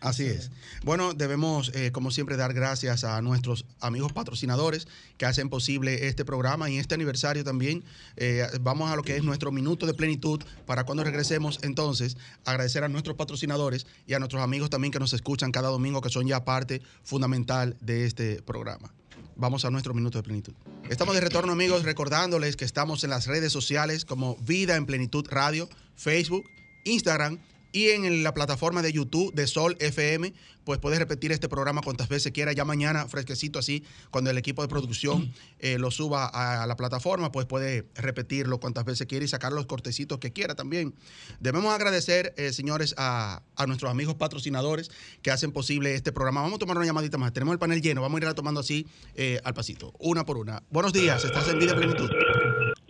Así 0.01 0.25
es. 0.27 0.51
Bueno, 0.85 1.15
debemos, 1.15 1.73
eh, 1.75 1.91
como 1.91 2.11
siempre, 2.11 2.37
dar 2.37 2.53
gracias 2.53 3.05
a 3.05 3.23
nuestros 3.23 3.65
amigos 3.81 4.13
patrocinadores 4.13 4.87
que 5.17 5.25
hacen 5.25 5.49
posible 5.49 6.09
este 6.09 6.27
programa 6.27 6.69
y 6.69 6.77
este 6.77 6.95
aniversario 6.95 7.43
también. 7.43 7.83
Eh, 8.19 8.47
vamos 8.61 8.91
a 8.91 8.97
lo 8.97 9.03
que 9.03 9.17
es 9.17 9.25
nuestro 9.25 9.51
minuto 9.51 9.87
de 9.87 9.95
plenitud 9.95 10.43
para 10.67 10.85
cuando 10.85 11.05
regresemos. 11.05 11.59
Entonces, 11.63 12.19
agradecer 12.45 12.85
a 12.85 12.89
nuestros 12.91 13.17
patrocinadores 13.17 13.87
y 14.07 14.13
a 14.13 14.19
nuestros 14.19 14.43
amigos 14.43 14.69
también 14.69 14.93
que 14.93 14.99
nos 14.99 15.15
escuchan 15.15 15.51
cada 15.53 15.71
domingo, 15.71 16.03
que 16.03 16.11
son 16.11 16.27
ya 16.27 16.45
parte 16.45 16.83
fundamental 17.03 17.75
de 17.81 18.05
este 18.05 18.43
programa. 18.43 18.93
Vamos 19.37 19.65
a 19.65 19.71
nuestro 19.71 19.95
minuto 19.95 20.19
de 20.19 20.23
plenitud. 20.23 20.53
Estamos 20.89 21.15
de 21.15 21.21
retorno, 21.21 21.53
amigos, 21.53 21.83
recordándoles 21.83 22.57
que 22.57 22.65
estamos 22.65 23.05
en 23.05 23.11
las 23.11 23.27
redes 23.27 23.53
sociales 23.53 24.05
como 24.05 24.37
Vida 24.37 24.77
en 24.77 24.87
Plenitud 24.87 25.27
Radio, 25.29 25.69
Facebook, 25.97 26.45
Instagram 26.85 27.39
y 27.75 27.89
en 27.89 28.23
la 28.23 28.33
plataforma 28.33 28.83
de 28.83 28.93
YouTube 28.93 29.35
de 29.35 29.49
Sol 29.49 29.77
FM, 29.81 30.33
pues 30.63 30.79
puedes 30.79 31.01
repetir 31.01 31.33
este 31.33 31.49
programa 31.49 31.83
cuantas 31.83 32.09
veces 32.09 32.31
quiera. 32.31 32.53
Ya 32.53 32.65
mañana, 32.65 33.09
fresquecito 33.09 33.59
así, 33.59 33.83
cuando 34.13 34.31
el 34.31 34.39
equipo 34.39 34.63
de 34.63 34.69
producción 34.69 35.35
eh, 35.59 35.77
lo 35.79 35.91
suba 35.91 36.27
a 36.27 36.67
la 36.69 36.77
plataforma, 36.77 37.33
pues 37.33 37.47
puede 37.47 37.89
repetirlo 37.97 38.61
cuantas 38.61 38.85
veces 38.85 39.09
quiera 39.09 39.25
y 39.25 39.29
sacar 39.29 39.53
los 39.53 39.67
cortecitos 39.67 40.21
que 40.21 40.33
quiera 40.33 40.55
también. 40.55 40.95
Debemos 41.41 41.75
agradecer, 41.75 42.33
eh, 42.37 42.53
señores, 42.53 42.95
a, 42.97 43.43
a 43.57 43.67
nuestros 43.67 43.91
amigos 43.91 44.15
patrocinadores 44.15 44.93
que 45.21 45.33
hacen 45.33 45.51
posible 45.51 45.97
este 45.97 46.13
programa. 46.13 46.43
Vamos 46.43 46.57
a 46.57 46.61
tomar 46.61 46.77
una 46.77 46.87
llamadita 46.87 47.19
más. 47.19 47.33
Tenemos 47.33 47.55
el 47.55 47.59
panel 47.59 47.83
lleno, 47.83 48.03
vamos 48.03 48.23
a 48.23 48.25
ir 48.25 48.35
tomando 48.35 48.61
así 48.61 48.87
eh, 49.17 49.41
al 49.43 49.53
pasito, 49.53 49.93
una 49.99 50.25
por 50.25 50.39
una. 50.39 50.63
Buenos 50.71 50.93
días, 50.93 51.25
estás 51.25 51.49
en 51.49 51.59
vida 51.59 51.73
en 51.73 51.79
plenitud. 51.79 52.09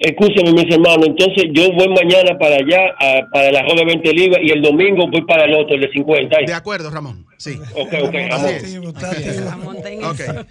Escúcheme, 0.05 0.53
mis 0.53 0.71
hermanos, 0.75 1.07
entonces 1.07 1.45
yo 1.53 1.73
voy 1.73 1.89
mañana 1.89 2.37
para 2.39 2.57
allá, 2.57 2.95
a- 3.01 3.27
para 3.33 3.49
el 3.49 3.57
arroz 3.57 3.75
de 3.77 3.85
20 3.87 4.13
libras, 4.13 4.41
y 4.43 4.51
el 4.51 4.61
domingo 4.61 5.07
voy 5.11 5.23
para 5.25 5.45
el 5.47 5.55
otro, 5.55 5.75
el 5.77 5.81
de 5.81 5.91
50. 5.93 6.37
De 6.47 6.53
acuerdo, 6.53 6.91
Ramón. 6.91 7.25
Sí. 7.39 7.59
Ok, 7.75 7.93
ok. 8.03 8.15
Ramón, 8.29 8.49
eso. 8.55 10.47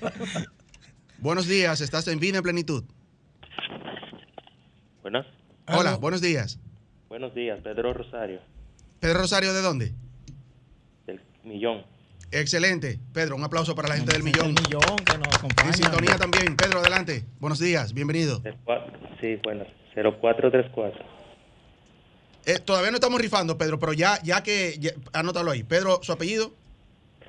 Buenos 1.20 1.48
días, 1.48 1.82
estás 1.82 2.08
en 2.08 2.20
vida 2.20 2.38
en 2.38 2.44
plenitud. 2.44 2.84
Buenas. 5.02 5.26
Hola, 5.68 5.98
buenos 5.98 6.22
días. 6.22 6.60
Buenos 7.10 7.36
días, 7.36 7.60
Pedro 7.64 7.94
Rosario, 7.94 8.40
Pedro 9.00 9.20
Rosario, 9.20 9.54
¿de 9.54 9.62
dónde? 9.62 9.92
del 11.06 11.20
Millón. 11.44 11.84
Excelente. 12.34 13.00
Pedro, 13.13 13.36
un 13.36 13.44
aplauso 13.44 13.75
para 13.75 13.90
la 13.90 13.96
gente 13.96 14.12
del 14.13 14.24
millón. 14.24 14.48
Millón 14.56 14.98
que 15.06 15.18
nos 15.20 15.28
acompaña. 15.36 15.70
En 15.70 15.74
sintonía 15.75 16.18
también. 16.18 16.56
Pedro, 16.58 16.80
adelante. 16.80 17.24
Buenos 17.40 17.60
días, 17.60 17.94
bienvenido. 17.94 18.42
Sí, 19.22 19.40
bueno, 19.44 19.66
0434. 19.94 21.06
Eh, 22.46 22.60
todavía 22.60 22.90
no 22.92 22.96
estamos 22.98 23.22
rifando, 23.22 23.58
Pedro, 23.58 23.78
pero 23.80 23.94
ya, 23.94 24.20
ya 24.24 24.42
que, 24.44 24.75
ya- 24.80 24.92
anótalo 25.13 25.52
ahí. 25.52 25.63
Pedro, 25.63 26.00
su 26.02 26.12
apellido, 26.12 26.52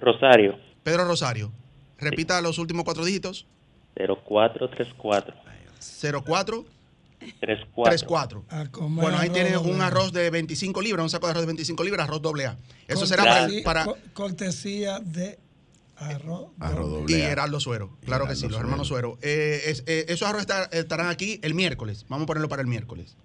Rosario, 0.00 0.58
Pedro 0.82 1.04
Rosario. 1.04 1.52
Repita 1.99 2.40
los 2.40 2.58
últimos 2.58 2.84
cuatro 2.84 3.04
dígitos. 3.04 3.46
0434. 3.94 5.34
04 6.25 6.64
34. 7.40 7.85
34. 7.85 8.45
A 8.49 8.71
comer 8.71 9.02
Bueno, 9.04 9.19
ahí 9.19 9.31
tiene 9.31 9.57
un 9.59 9.81
arroz 9.83 10.12
de 10.12 10.31
25 10.31 10.81
libras, 10.83 11.02
un 11.04 11.11
saco 11.11 11.26
de 11.26 11.33
arroz 11.33 11.43
de 11.43 11.47
25 11.47 11.83
libras, 11.85 12.09
arroz 12.09 12.23
doble 12.23 12.47
A. 12.47 12.59
Eso 12.87 13.00
Cortesía- 13.00 13.07
será 13.07 13.25
para, 13.25 13.45
el- 13.47 13.62
para 13.62 13.85
co- 13.85 13.99
cortesía 14.12 15.00
de 15.00 15.38
arroz. 15.97 16.49
Arroz 16.61 16.90
doble. 16.90 17.19
y. 17.19 17.21
Heraldo 17.21 17.61
Suero. 17.61 17.97
Claro 18.04 18.26
que 18.26 18.35
sí, 18.37 18.49
los 18.49 18.59
hermanos 18.61 18.88
Suero. 18.88 19.19
Eh, 19.23 19.62
es- 19.66 19.85
eh, 19.87 20.07
esos 20.09 20.28
arroz 20.28 20.47
estarán 20.73 21.09
aquí 21.09 21.38
el 21.43 21.54
miércoles. 21.54 22.04
Vamos 22.09 22.25
a 22.25 22.26
ponerlo 22.26 22.49
para 22.49 22.62
el 22.62 22.69
miércoles. 22.69 23.16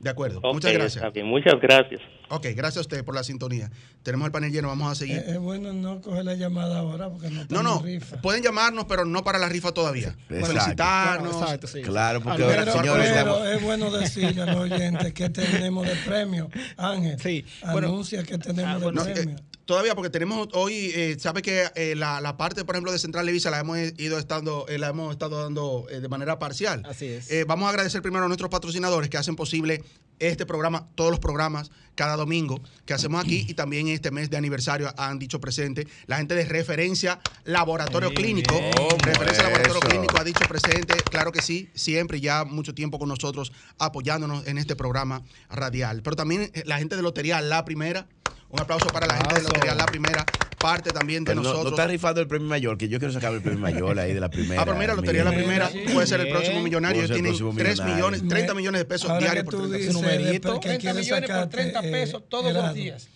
De 0.00 0.10
acuerdo. 0.10 0.40
Muchas 0.52 0.72
gracias. 0.72 1.04
Muchas 1.24 1.54
gracias. 1.60 2.00
Ok, 2.30 2.46
gracias 2.54 2.76
a 2.76 2.80
usted 2.82 3.04
por 3.04 3.14
la 3.14 3.24
sintonía. 3.24 3.70
Tenemos 4.02 4.26
el 4.26 4.32
panel 4.32 4.52
lleno, 4.52 4.68
vamos 4.68 4.92
a 4.92 4.94
seguir. 4.94 5.16
Eh, 5.16 5.24
Es 5.32 5.38
bueno 5.38 5.72
no 5.72 6.00
coger 6.00 6.24
la 6.24 6.34
llamada 6.34 6.78
ahora 6.80 7.08
porque 7.10 7.30
no 7.30 7.44
No, 7.48 7.62
no, 7.62 7.82
rifa. 7.82 8.20
pueden 8.20 8.42
llamarnos, 8.42 8.84
pero 8.84 9.04
no 9.04 9.24
para 9.24 9.38
la 9.38 9.48
rifa 9.48 9.72
todavía. 9.72 10.14
Exacto. 10.28 10.46
Felicitarnos. 10.46 11.32
Bueno, 11.32 11.42
exacto, 11.46 11.66
sí. 11.66 11.82
Claro, 11.82 12.20
porque 12.20 12.44
Pero- 12.44 12.50
ahora, 12.50 12.64
Pero, 12.64 12.78
señores, 12.78 13.08
pero 13.08 13.18
estamos- 13.38 13.48
es 13.48 13.62
bueno 13.62 13.90
decirle 13.90 14.42
a 14.42 14.46
los 14.46 14.56
oyentes 14.56 15.12
que 15.14 15.30
tenemos 15.30 15.86
de 15.86 15.96
premio. 16.06 16.48
Ángel, 16.76 17.18
Sí, 17.18 17.44
bueno. 17.72 17.88
anuncia 17.88 18.22
que 18.22 18.38
tenemos 18.38 18.70
Ah, 18.70 18.78
de 18.78 18.84
bueno, 18.84 19.02
premio. 19.04 19.36
eh, 19.36 19.42
todavía, 19.68 19.94
porque 19.94 20.08
tenemos 20.08 20.48
hoy, 20.54 20.92
eh, 20.94 21.18
sabe 21.20 21.42
que 21.42 21.66
eh, 21.74 21.94
la, 21.94 22.22
la 22.22 22.38
parte, 22.38 22.64
por 22.64 22.74
ejemplo, 22.74 22.90
de 22.90 22.98
Central 22.98 23.26
Levisa 23.26 23.50
la 23.50 23.60
hemos 23.60 23.76
ido 23.98 24.18
estando, 24.18 24.66
eh, 24.66 24.78
la 24.78 24.88
hemos 24.88 25.12
estado 25.12 25.42
dando 25.42 25.86
eh, 25.90 26.00
de 26.00 26.08
manera 26.08 26.38
parcial. 26.38 26.82
Así 26.86 27.04
es. 27.06 27.46
Vamos 27.46 27.66
a 27.66 27.68
agradecer 27.68 28.00
primero 28.00 28.24
a 28.24 28.28
nuestros 28.28 28.50
patrocinadores 28.50 29.10
que 29.10 29.18
hacen 29.18 29.36
posible 29.36 29.84
este 30.20 30.46
programa, 30.46 30.88
todos 30.94 31.10
los 31.10 31.20
programas, 31.20 31.70
cada 31.98 32.14
domingo 32.14 32.60
que 32.86 32.94
hacemos 32.94 33.20
aquí 33.20 33.44
y 33.48 33.54
también 33.54 33.88
este 33.88 34.12
mes 34.12 34.30
de 34.30 34.36
aniversario 34.36 34.88
han 34.96 35.18
dicho 35.18 35.40
presente. 35.40 35.88
La 36.06 36.18
gente 36.18 36.36
de 36.36 36.44
referencia 36.44 37.18
Laboratorio 37.42 38.14
Clínico, 38.14 38.56
bien. 38.56 38.72
referencia 39.02 39.42
¿Cómo 39.42 39.56
Laboratorio 39.56 39.80
eso? 39.80 39.80
Clínico 39.80 40.16
ha 40.16 40.22
dicho 40.22 40.44
presente, 40.48 40.94
claro 41.10 41.32
que 41.32 41.42
sí, 41.42 41.68
siempre 41.74 42.20
ya 42.20 42.44
mucho 42.44 42.72
tiempo 42.72 43.00
con 43.00 43.08
nosotros 43.08 43.50
apoyándonos 43.80 44.46
en 44.46 44.58
este 44.58 44.76
programa 44.76 45.22
radial. 45.50 46.02
Pero 46.02 46.14
también 46.14 46.52
eh, 46.54 46.62
la 46.66 46.78
gente 46.78 46.94
de 46.94 47.02
Lotería 47.02 47.40
La 47.40 47.64
Primera, 47.64 48.06
un 48.48 48.60
aplauso 48.60 48.86
para 48.90 49.08
la 49.08 49.16
gente 49.16 49.34
de. 49.34 49.42
Lotería 49.42 49.74
La 49.74 49.86
Primera, 49.86 50.24
parte 50.58 50.90
también 50.90 51.24
de 51.24 51.30
Pero 51.30 51.42
no, 51.42 51.48
no 51.48 51.54
nosotros. 51.54 51.72
está 51.78 51.86
rifando 51.86 52.20
el 52.20 52.26
premio 52.26 52.48
mayor, 52.48 52.76
que 52.76 52.88
yo 52.88 52.98
quiero 52.98 53.12
sacar 53.14 53.32
el 53.32 53.40
premio 53.40 53.60
mayor 53.60 53.98
ahí 53.98 54.12
de 54.12 54.20
la 54.20 54.28
primera. 54.30 54.60
Ah, 54.60 54.64
pero 54.64 54.76
mira, 54.76 54.94
Lotería 54.94 55.24
La. 55.24 55.30
Primera 55.32 55.68
Sí. 55.70 55.80
puede 55.92 56.06
ser 56.06 56.20
el 56.20 56.28
próximo 56.30 56.60
millonario. 56.62 56.96
Puede 57.02 57.08
ser 57.08 57.16
el 57.16 57.22
Tienen 57.22 57.38
próximo 57.38 57.54
3 57.56 57.70
millonario. 57.78 57.94
millones, 58.10 58.28
30 58.28 58.54
millones 58.54 58.80
de 58.80 58.84
pesos 58.84 59.10
Ahora 59.10 59.20
diarios 59.20 59.44
que 59.44 59.50
por 59.50 59.54
tú 59.54 59.68
30 59.68 59.76
dices 59.78 59.94
numerito. 59.94 60.52
de 60.54 60.60
que 60.60 60.68
30 60.68 60.80
quieres 60.80 61.04
millones 61.04 61.20
por 61.20 61.36
sacarte, 61.36 61.56
30 61.56 61.80
eh, 61.86 61.90
pesos 61.92 62.22
todos 62.28 62.52
los 62.52 62.74
días. 62.74 63.08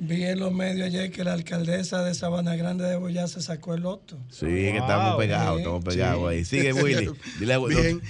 Vi 0.00 0.22
en 0.24 0.38
los 0.38 0.52
medios 0.52 0.86
ayer 0.86 1.10
que 1.10 1.24
la 1.24 1.32
alcaldesa 1.32 2.04
de 2.04 2.14
Sabana 2.14 2.54
Grande 2.54 2.84
de 2.84 2.96
Boyá 2.96 3.26
se 3.26 3.42
sacó 3.42 3.74
el 3.74 3.82
loto. 3.82 4.16
Sí, 4.30 4.46
que 4.46 4.76
estamos 4.78 5.16
pegados, 5.16 5.58
estamos 5.58 5.84
pegados 5.84 6.30
ahí. 6.30 6.44
Sigue, 6.44 6.72
Willy. 6.72 7.10
Dile 7.40 7.54
a 7.54 7.58
Bien. 7.58 8.00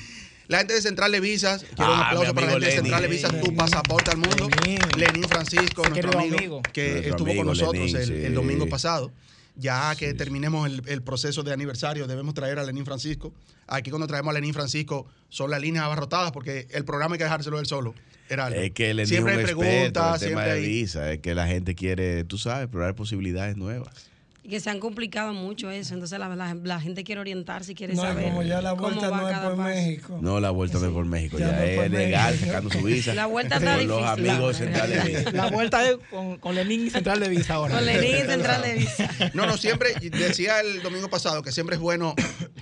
La 0.49 0.59
gente 0.59 0.75
de 0.75 0.81
Central 0.83 1.13
de 1.13 1.21
Visas, 1.21 1.63
quiero 1.77 1.93
un 1.93 2.01
Ah, 2.01 2.09
aplauso 2.09 2.35
para 2.35 2.47
la 2.47 2.53
gente 2.55 2.67
de 2.67 2.73
Central 2.73 3.03
de. 3.03 3.09
Visas, 3.09 3.41
tu 3.41 3.55
pasaporte 3.55 4.11
al 4.11 4.17
mundo. 4.17 4.49
Lenin. 4.65 4.79
Lenín 4.97 5.25
Francisco, 5.29 5.87
nuestro 5.89 6.19
amigo, 6.19 6.37
amigo. 6.39 6.63
que 6.73 6.91
Nuestro 6.91 7.11
estuvo 7.11 7.27
amigo 7.29 7.45
con 7.45 7.47
nosotros 7.49 7.95
el, 7.95 8.07
sí. 8.07 8.13
el 8.25 8.35
domingo 8.35 8.67
pasado. 8.69 9.13
Ya 9.57 9.95
que 9.97 10.11
Sí, 10.11 10.17
terminemos 10.17 10.67
el, 10.71 10.83
el 10.87 11.03
proceso 11.03 11.43
de 11.43 11.53
aniversario, 11.53 12.07
debemos 12.07 12.33
traer 12.33 12.59
a 12.59 12.65
Lenín 12.65 12.85
Francisco. 12.87 13.35
Aquí 13.67 13.91
cuando 13.91 14.07
traemos 14.07 14.31
a 14.31 14.35
Lenín 14.35 14.55
Francisco 14.55 15.07
son 15.29 15.51
las 15.51 15.61
líneas 15.61 15.85
abarrotadas 15.85 16.33
porque 16.33 16.67
el 16.71 16.85
programa 16.85 17.15
hay 17.17 17.19
que 17.19 17.25
dejárselo 17.25 17.59
él 17.59 17.67
solo. 17.67 17.95
Heraldo. 18.31 18.59
Es 18.61 18.71
que 18.71 18.91
es 18.91 19.09
siempre 19.09 19.35
un 19.35 19.39
hay 19.41 19.45
preguntas, 19.45 20.21
siempre 20.21 20.45
de 20.45 20.51
hay... 20.53 20.63
visa, 20.67 21.13
es 21.13 21.19
que 21.21 21.35
la 21.35 21.47
gente 21.47 21.75
quiere, 21.75 22.25
tú 22.25 22.39
sabes, 22.39 22.65
explorar 22.65 22.95
posibilidades 22.95 23.57
nuevas. 23.57 24.09
Y 24.49 24.51
que 24.53 24.61
se 24.61 24.71
han 24.71 24.81
complicado 24.81 25.35
mucho 25.35 25.71
eso. 25.71 25.93
Entonces 25.93 26.19
la, 26.19 26.35
la- 26.35 26.55
la 26.55 26.81
gente 26.81 27.05
quiere 27.05 27.21
orientarse 27.21 27.73
y 27.73 27.75
quiere 27.75 27.93
No, 27.95 28.03
y 28.03 28.07
saber. 28.07 28.25
como 28.31 28.43
ya 28.43 28.63
la 28.63 28.73
vuelta 28.73 29.11
no 29.11 29.29
es 29.29 29.37
por 29.39 29.57
paso. 29.57 29.63
México. 29.63 30.19
No, 30.23 30.41
la 30.41 30.49
vuelta 30.51 30.79
no 30.79 30.87
es 30.87 30.93
por 30.93 31.05
México, 31.05 31.39
Ya 31.39 31.51
ya, 31.51 31.57
no 31.57 31.63
es 31.83 31.91
legal, 31.91 32.31
México. 32.33 32.47
sacando 32.47 32.71
su 32.71 32.83
visa. 32.83 33.15
La 33.19 33.27
vuelta 33.27 33.57
con 33.61 33.69
está 33.69 33.83
los 33.83 33.99
difícil. 34.17 34.31
amigos 34.31 34.53
La- 34.53 34.59
centrales 34.67 35.05
de 35.05 35.11
visa. 35.19 35.31
La 35.35 35.51
vuelta 35.51 35.87
es 35.91 35.97
con, 36.11 36.37
con 36.39 36.55
Lenin 36.55 36.87
y 36.87 36.91
Central 36.91 37.21
de 37.21 37.29
Visa 37.29 37.55
ahora. 37.55 37.75
Con 37.75 37.85
Lenín 37.85 38.27
Central 38.27 38.63
de 38.63 38.73
Visa. 38.75 39.11
No, 39.35 39.45
no, 39.45 39.59
siempre, 39.59 39.93
decía 40.01 40.61
el 40.61 40.83
domingo 40.83 41.11
pasado 41.11 41.43
que 41.43 41.53
siempre 41.53 41.77
es 41.77 41.83
bueno 41.83 42.15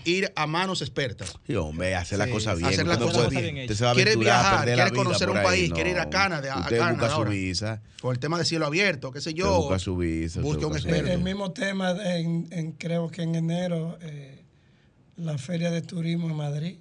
ir 0.05 0.33
a 0.35 0.47
manos 0.49 0.83
expertas. 0.83 1.39
Sí, 1.47 1.55
hombre, 1.55 1.95
hacer 1.95 2.19
las 2.19 2.27
Sí, 2.27 2.33
cosas 2.33 2.59
bien. 2.59 2.69
hacer 2.71 2.87
las 2.89 2.99
no 2.99 3.07
cosas 3.07 3.29
bien 3.31 3.59
usted 3.61 3.75
se 3.77 3.85
va 3.85 3.93
a 3.93 3.95
Quieres 3.95 4.19
viajar, 4.19 4.65
quieres 4.65 4.91
conocer 4.93 5.31
un 5.31 5.41
país, 5.43 5.69
no. 5.69 5.75
quieres 5.77 5.93
ir 5.93 6.01
a 6.01 6.11
Canadá, 6.11 6.55
a 6.55 6.61
Usted 6.63 6.79
Canadá 6.79 7.07
busca 7.09 7.15
su 7.15 7.31
visa. 7.31 7.81
Con 8.01 8.13
el 8.13 8.19
tema 8.21 8.39
de 8.39 8.45
cielo 8.45 8.67
abierto, 8.67 9.11
qué 9.11 9.21
sé 9.21 9.35
yo. 9.35 9.57
busca 9.57 9.79
su 9.79 9.97
visa. 9.97 10.39
un 10.41 10.45
busca 10.45 10.61
su 10.69 10.75
experto. 10.75 11.11
El 11.13 11.23
mismo 11.23 11.51
tema, 11.53 11.76
en, 11.83 12.49
en- 12.51 12.73
creo 12.73 13.09
que 13.11 13.23
en 13.23 13.35
enero, 13.35 13.99
eh, 14.03 14.43
la 15.17 15.39
Feria 15.39 15.71
de 15.71 15.83
Turismo 15.83 16.29
en 16.31 16.37
Madrid. 16.37 16.77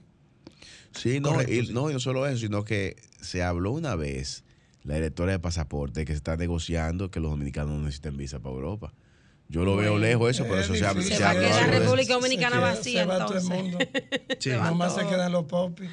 Sí, 0.93 1.19
no, 1.19 1.29
Correcto, 1.31 1.53
y, 1.53 1.65
sí. 1.67 1.73
no, 1.73 1.89
y 1.89 1.93
no 1.93 1.99
solo 1.99 2.25
eso, 2.27 2.37
sino 2.39 2.63
que 2.63 2.95
se 3.21 3.43
habló 3.43 3.71
una 3.71 3.95
vez, 3.95 4.43
la 4.83 4.95
directora 4.95 5.31
de 5.33 5.39
pasaporte, 5.39 6.05
que 6.05 6.13
se 6.13 6.17
está 6.17 6.37
negociando 6.37 7.11
que 7.11 7.19
los 7.19 7.31
dominicanos 7.31 7.71
no 7.71 7.79
necesiten 7.83 8.17
visa 8.17 8.39
para 8.39 8.55
Europa. 8.55 8.93
Yo 9.47 9.63
lo 9.63 9.75
veo 9.75 9.97
lejos 9.99 10.31
eso, 10.31 10.45
Es 10.45 10.65
eso 10.65 10.73
se 10.75 10.85
habla. 10.85 10.99
difícil, 11.01 11.17
Se 11.17 11.23
va 11.23 11.29
a 11.31 11.33
quedar 11.35 11.69
de- 11.71 11.79
República 11.79 12.13
Dominicana 12.15 12.55
Se 12.55 12.61
vacía, 12.61 13.01
se 13.01 13.07
va 13.07 13.25
todo 13.25 13.37
el 13.37 13.43
entonces. 13.43 13.63
mundo. 13.63 13.77
Sí. 14.39 14.49
Se 14.51 14.57
Nomás 14.57 14.95
se 14.95 15.01
quedan 15.07 15.31
los 15.31 15.45
popis. 15.45 15.89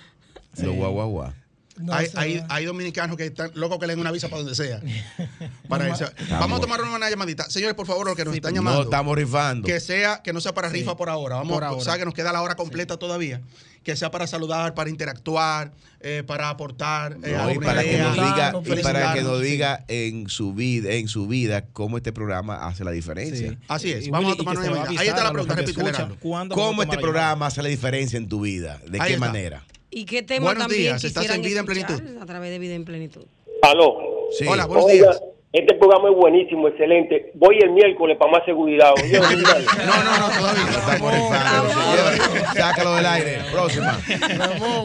Los 0.63 0.75
guaguaguá. 0.77 1.35
No 1.79 1.95
hay, 1.95 2.07
hay, 2.17 2.45
hay 2.51 2.65
dominicanos 2.67 3.17
que 3.17 3.27
están 3.27 3.51
locos 3.55 3.79
que 3.79 3.87
leen 3.87 3.99
una 3.99 4.11
visa 4.13 4.29
para 4.29 4.43
donde 4.43 4.55
sea. 4.55 4.81
Para 5.69 5.89
irse. 5.89 6.05
Vamos 6.31 6.59
a 6.59 6.61
tomar 6.61 6.83
una 6.83 7.09
llamadita. 7.09 7.49
Señores, 7.49 7.75
por 7.75 7.87
favor, 7.87 8.07
los 8.07 8.15
que 8.17 8.25
nos 8.27 8.35
están 8.35 8.53
No 8.53 8.57
llamando. 8.57 8.83
estamos 8.83 9.17
rifando. 9.17 9.67
que 9.67 9.81
sea, 9.81 10.21
que 10.23 10.35
no 10.35 10.41
sea 10.43 10.53
para 10.53 10.69
rifa 10.69 10.97
por 10.97 11.09
ahora. 11.09 11.37
Vamos, 11.37 11.53
Por 11.55 11.65
ahora. 11.65 11.77
o 11.81 11.83
sea, 11.83 11.97
que 11.97 12.05
nos 12.05 12.13
queda 12.13 12.31
la 12.33 12.43
hora 12.43 12.57
completa 12.57 12.99
todavía. 12.99 13.41
Que 13.83 13.97
sea 13.97 14.11
para 14.11 14.27
saludar, 14.27 14.75
para 14.75 14.91
interactuar, 14.91 15.73
eh, 16.01 16.23
para 16.27 16.51
aportar. 16.51 17.17
eh, 17.25 17.33
No, 17.37 17.51
y 17.51 17.59
para 17.59 17.83
que 17.83 17.99
nos 17.99 18.15
diga, 18.15 18.53
y 18.65 18.83
para 18.83 19.15
que 19.15 19.23
nos 19.23 19.41
sí. 19.41 19.45
diga 19.47 19.85
en 19.89 20.29
su 20.29 20.53
vida, 20.53 20.93
en 20.93 21.09
su 21.09 21.27
vida, 21.27 21.65
cómo 21.73 21.97
este 21.97 22.13
programa 22.13 22.67
hace 22.67 22.85
la 22.85 22.91
diferencia. 22.91 23.51
Sí. 23.51 23.59
Así 23.67 23.93
es. 23.93 24.07
Y 24.07 24.11
Vamos 24.11 24.35
a 24.35 24.37
tomar 24.37 24.57
una 24.59 24.65
se 24.67 24.71
va 24.71 24.77
a 24.77 24.79
llamada. 24.85 25.01
Ahí 25.01 25.09
está 25.09 25.25
la 25.25 25.33
pregunta, 25.33 25.55
repítela, 25.55 26.11
¿Cómo 26.51 26.83
este 26.83 26.99
programa 26.99 27.47
hace 27.47 27.63
la 27.63 27.69
diferencia 27.71 28.19
en 28.19 28.29
tu 28.29 28.43
vida? 28.43 28.79
¿De 28.87 29.01
Ahí 29.01 29.09
qué 29.09 29.15
está. 29.15 29.27
manera? 29.27 29.65
¿Y 29.95 30.05
qué 30.07 30.23
tema 30.23 30.47
Buenos 30.47 30.63
también 30.65 30.83
días, 30.85 31.05
estás 31.05 31.29
en 31.31 31.43
Vida 31.43 31.61
en 31.61 31.67
Plenitud. 31.67 32.01
A 32.21 32.25
través 32.27 32.51
de 32.51 32.59
Vida 32.59 32.75
en 32.75 32.85
Plenitud. 32.85 33.27
Aló. 33.63 33.99
Sí. 34.37 34.47
Hola, 34.49 34.65
buenos 34.67 34.87
Oiga, 34.87 35.11
días. 35.11 35.23
este 35.53 35.75
programa 35.75 36.09
es 36.09 36.17
buenísimo, 36.17 36.67
excelente. 36.69 37.31
Voy 37.35 37.59
el 37.63 37.71
miércoles 37.73 38.17
para 38.19 38.33
más 38.33 38.45
seguridad. 38.47 38.91
Oye, 39.03 39.19
No, 39.21 40.05
no, 40.05 40.19
no, 40.19 40.31
todavía. 40.31 40.63
Estamos 40.71 41.13
rifando, 41.15 41.69
señores. 41.69 42.23
Sácalo 42.57 42.95
del 42.97 43.07
aire. 43.07 43.39
Próxima. 43.53 44.01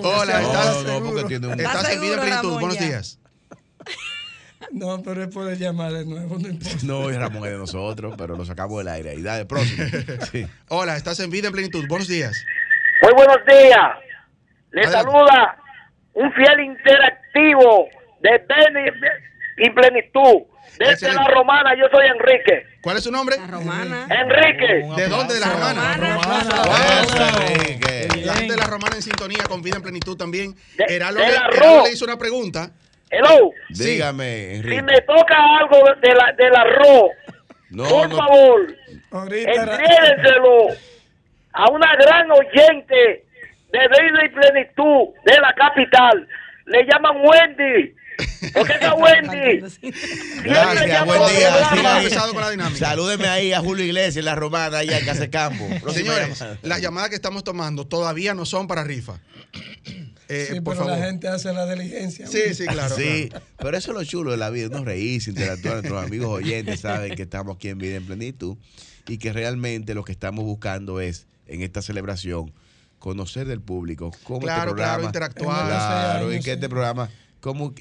Hola, 0.04 0.42
estás, 0.42 0.84
no, 0.84 1.00
porque 1.06 1.24
tiene 1.24 1.48
un- 1.48 1.60
estás 1.60 1.76
en 1.76 1.92
¿Estás 1.92 2.02
Vida 2.02 2.14
en 2.16 2.20
Plenitud. 2.20 2.44
Ramón, 2.50 2.60
Buenos 2.60 2.80
días. 2.80 3.20
No, 4.72 5.02
pero 5.02 5.24
él 5.24 5.30
puede 5.30 5.56
llamar 5.56 5.94
de 5.94 6.04
nuevo, 6.06 6.38
no 6.40 6.50
importa. 6.50 6.78
No, 6.84 7.10
Ramón 7.10 7.46
es 7.46 7.52
de 7.54 7.58
nosotros, 7.58 8.16
pero 8.18 8.36
lo 8.36 8.44
sacamos 8.44 8.80
del 8.80 8.90
aire. 8.90 9.14
Y 9.16 9.22
dale, 9.22 9.46
próximo. 9.46 9.84
Sí. 10.32 10.46
Hola, 10.68 10.98
estás 10.98 11.20
en 11.22 11.30
Vida 11.30 11.48
en 11.48 11.54
Plenitud. 11.54 11.86
Buenos 11.88 12.10
días. 12.10 12.44
Muy 13.02 13.14
buenos 13.14 13.38
días. 13.48 13.88
Le 14.72 14.82
Adelante. 14.84 15.12
saluda 15.12 15.58
un 16.14 16.34
fiel 16.34 16.60
interactivo 16.62 17.88
de 18.22 18.30
Beni 18.48 18.90
y 19.58 19.70
Plenitud. 19.72 20.44
Desde 20.78 20.94
Excelente. 20.94 21.24
la 21.24 21.34
romana, 21.36 21.74
yo 21.76 21.86
soy 21.92 22.06
Enrique. 22.08 22.66
¿Cuál 22.82 22.98
es 22.98 23.04
su 23.04 23.12
nombre? 23.12 23.36
La 23.38 23.48
romana. 23.48 24.08
Enrique. 24.10 24.86
¿De 24.96 25.08
dónde? 25.08 25.34
¿De 25.36 25.40
la 25.40 25.48
romana? 25.48 25.98
Romana. 25.98 27.02
Eso, 27.02 27.18
Enrique. 27.54 28.08
La 28.26 28.34
gente 28.36 28.54
de 28.54 28.60
la 28.60 28.68
romana 28.68 28.96
en 28.96 29.02
sintonía 29.02 29.44
con 29.48 29.62
Vida 29.64 29.78
en 29.78 29.82
Plenitud 29.84 30.16
también. 30.18 30.54
De- 30.78 30.86
Heraldo 30.96 31.20
del 31.22 31.84
le, 31.84 31.92
hizo 31.92 32.06
una 32.06 32.18
pregunta. 32.18 32.70
Hello. 33.10 33.52
Dígame, 33.70 34.50
Si 34.52 34.56
Enrique. 34.58 34.82
me 34.84 35.02
toca 35.02 35.36
algo 35.60 35.78
de 36.02 36.14
la, 36.14 36.34
del 36.34 36.56
arroz, 36.56 37.12
No, 37.70 37.88
por 37.88 38.10
no. 38.10 38.18
favor, 38.18 38.68
enviédenselo 39.32 40.68
a 41.54 41.70
una 41.72 41.96
gran 41.96 42.30
oyente 42.32 43.26
de 43.72 43.80
vida 43.80 44.26
y 44.26 44.30
plenitud 44.30 45.14
de 45.26 45.40
la 45.40 45.54
capital. 45.56 46.28
Le 46.66 46.86
llaman 46.86 47.18
Wendy. 47.24 47.96
¿Por 48.54 48.66
qué 48.66 48.74
está 48.74 48.94
Wendy? 48.96 49.60
Gracias, 50.44 51.06
buen 51.06 51.22
a 51.22 51.28
día. 51.30 51.96
ahí. 51.98 52.10
Salúdeme 52.76 53.28
ahí 53.28 53.54
a 53.54 53.60
Julio 53.60 53.86
Iglesias, 53.86 54.26
la 54.26 54.36
romana, 54.36 54.80
allá 54.80 54.98
en 55.00 55.06
Casa 55.06 55.30
Campo. 55.30 55.68
Señores, 55.94 56.44
las 56.64 56.82
llamadas 56.82 57.10
que 57.10 57.16
estamos 57.16 57.44
tomando 57.44 57.86
todavía 57.86 58.34
no 58.34 58.46
son 58.46 58.68
para 58.68 58.84
rifa. 58.84 59.20
Eh, 60.30 60.48
Sí, 60.52 60.62
por 60.62 60.74
pero 60.76 60.86
favor. 60.88 61.00
la 61.00 61.06
gente 61.06 61.28
hace 61.30 61.54
la 61.54 61.72
diligencia. 61.74 62.28
Sí, 62.28 62.54
sí, 62.54 62.66
claro. 62.66 62.94
sí, 62.96 63.30
claro. 63.30 63.46
pero 63.60 63.78
eso 63.78 63.92
es 63.92 63.98
lo 63.98 64.04
chulo 64.04 64.32
de 64.32 64.38
la 64.38 64.50
vida, 64.50 64.68
uno 64.68 64.84
reírse, 64.84 65.30
interactuar, 65.30 65.76
nuestros 65.76 66.04
amigos 66.04 66.28
oyentes 66.30 66.82
saben 66.82 67.16
que 67.16 67.22
estamos 67.24 67.56
aquí 67.56 67.70
en 67.70 67.78
Vida 67.78 67.96
en 67.96 68.06
Plenitud 68.06 68.58
y 69.08 69.20
que 69.20 69.32
realmente 69.32 69.94
lo 69.94 70.04
que 70.04 70.12
estamos 70.12 70.44
buscando 70.44 71.00
es, 71.00 71.28
en 71.48 71.62
esta 71.62 71.82
celebración, 71.82 72.52
conocer 73.00 73.48
del 73.48 73.62
público 73.62 74.12
cómo 74.24 74.40
Claro, 74.42 74.62
este 74.62 74.66
programa... 74.76 74.94
claro, 74.96 75.04
interactuar. 75.08 75.66
Claro, 75.68 76.34
y 76.34 76.40
que 76.42 76.54
este 76.54 76.70
programa, 76.70 77.10
cómo, 77.40 77.74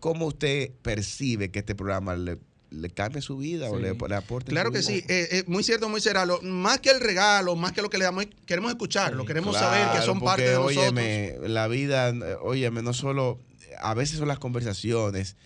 cómo 0.00 0.26
usted 0.26 0.70
percibe 0.82 1.50
que 1.50 1.58
este 1.60 1.74
programa 1.74 2.16
le, 2.16 2.38
le 2.70 2.88
cambia 2.90 3.20
su 3.20 3.36
vida 3.36 3.70
o 3.70 3.78
le, 3.78 3.88
en 3.88 3.98
Claro 3.98 4.68
su 4.68 4.72
que 4.72 4.78
vida? 4.78 4.82
sí, 4.82 5.04
eh, 5.08 5.28
eh, 5.30 5.44
muy 5.46 5.62
cierto, 5.62 5.88
muy 5.88 6.00
cierto. 6.00 6.24
Lo- 6.24 6.40
más 6.42 6.80
que 6.80 6.90
el 6.90 7.00
regalo, 7.00 7.54
más 7.54 7.72
que 7.72 7.82
lo 7.82 7.90
que 7.90 7.98
le 7.98 8.04
damos, 8.04 8.26
queremos 8.46 8.70
escucharlo, 8.70 9.24
queremos 9.26 9.54
saber 9.56 9.86
que 9.98 10.04
son 10.04 10.20
parte 10.20 10.42
de 10.48 10.56
porque, 10.56 10.74
nosotros. 10.76 10.92
óyeme, 10.98 11.48
la 11.48 11.68
vida, 11.68 12.08
eh, 12.08 12.36
óyeme, 12.42 12.82
no 12.82 12.94
solo, 12.94 13.38
a 13.78 13.92
veces 13.94 14.18
son 14.18 14.28
las 14.28 14.38
conversaciones 14.38 15.36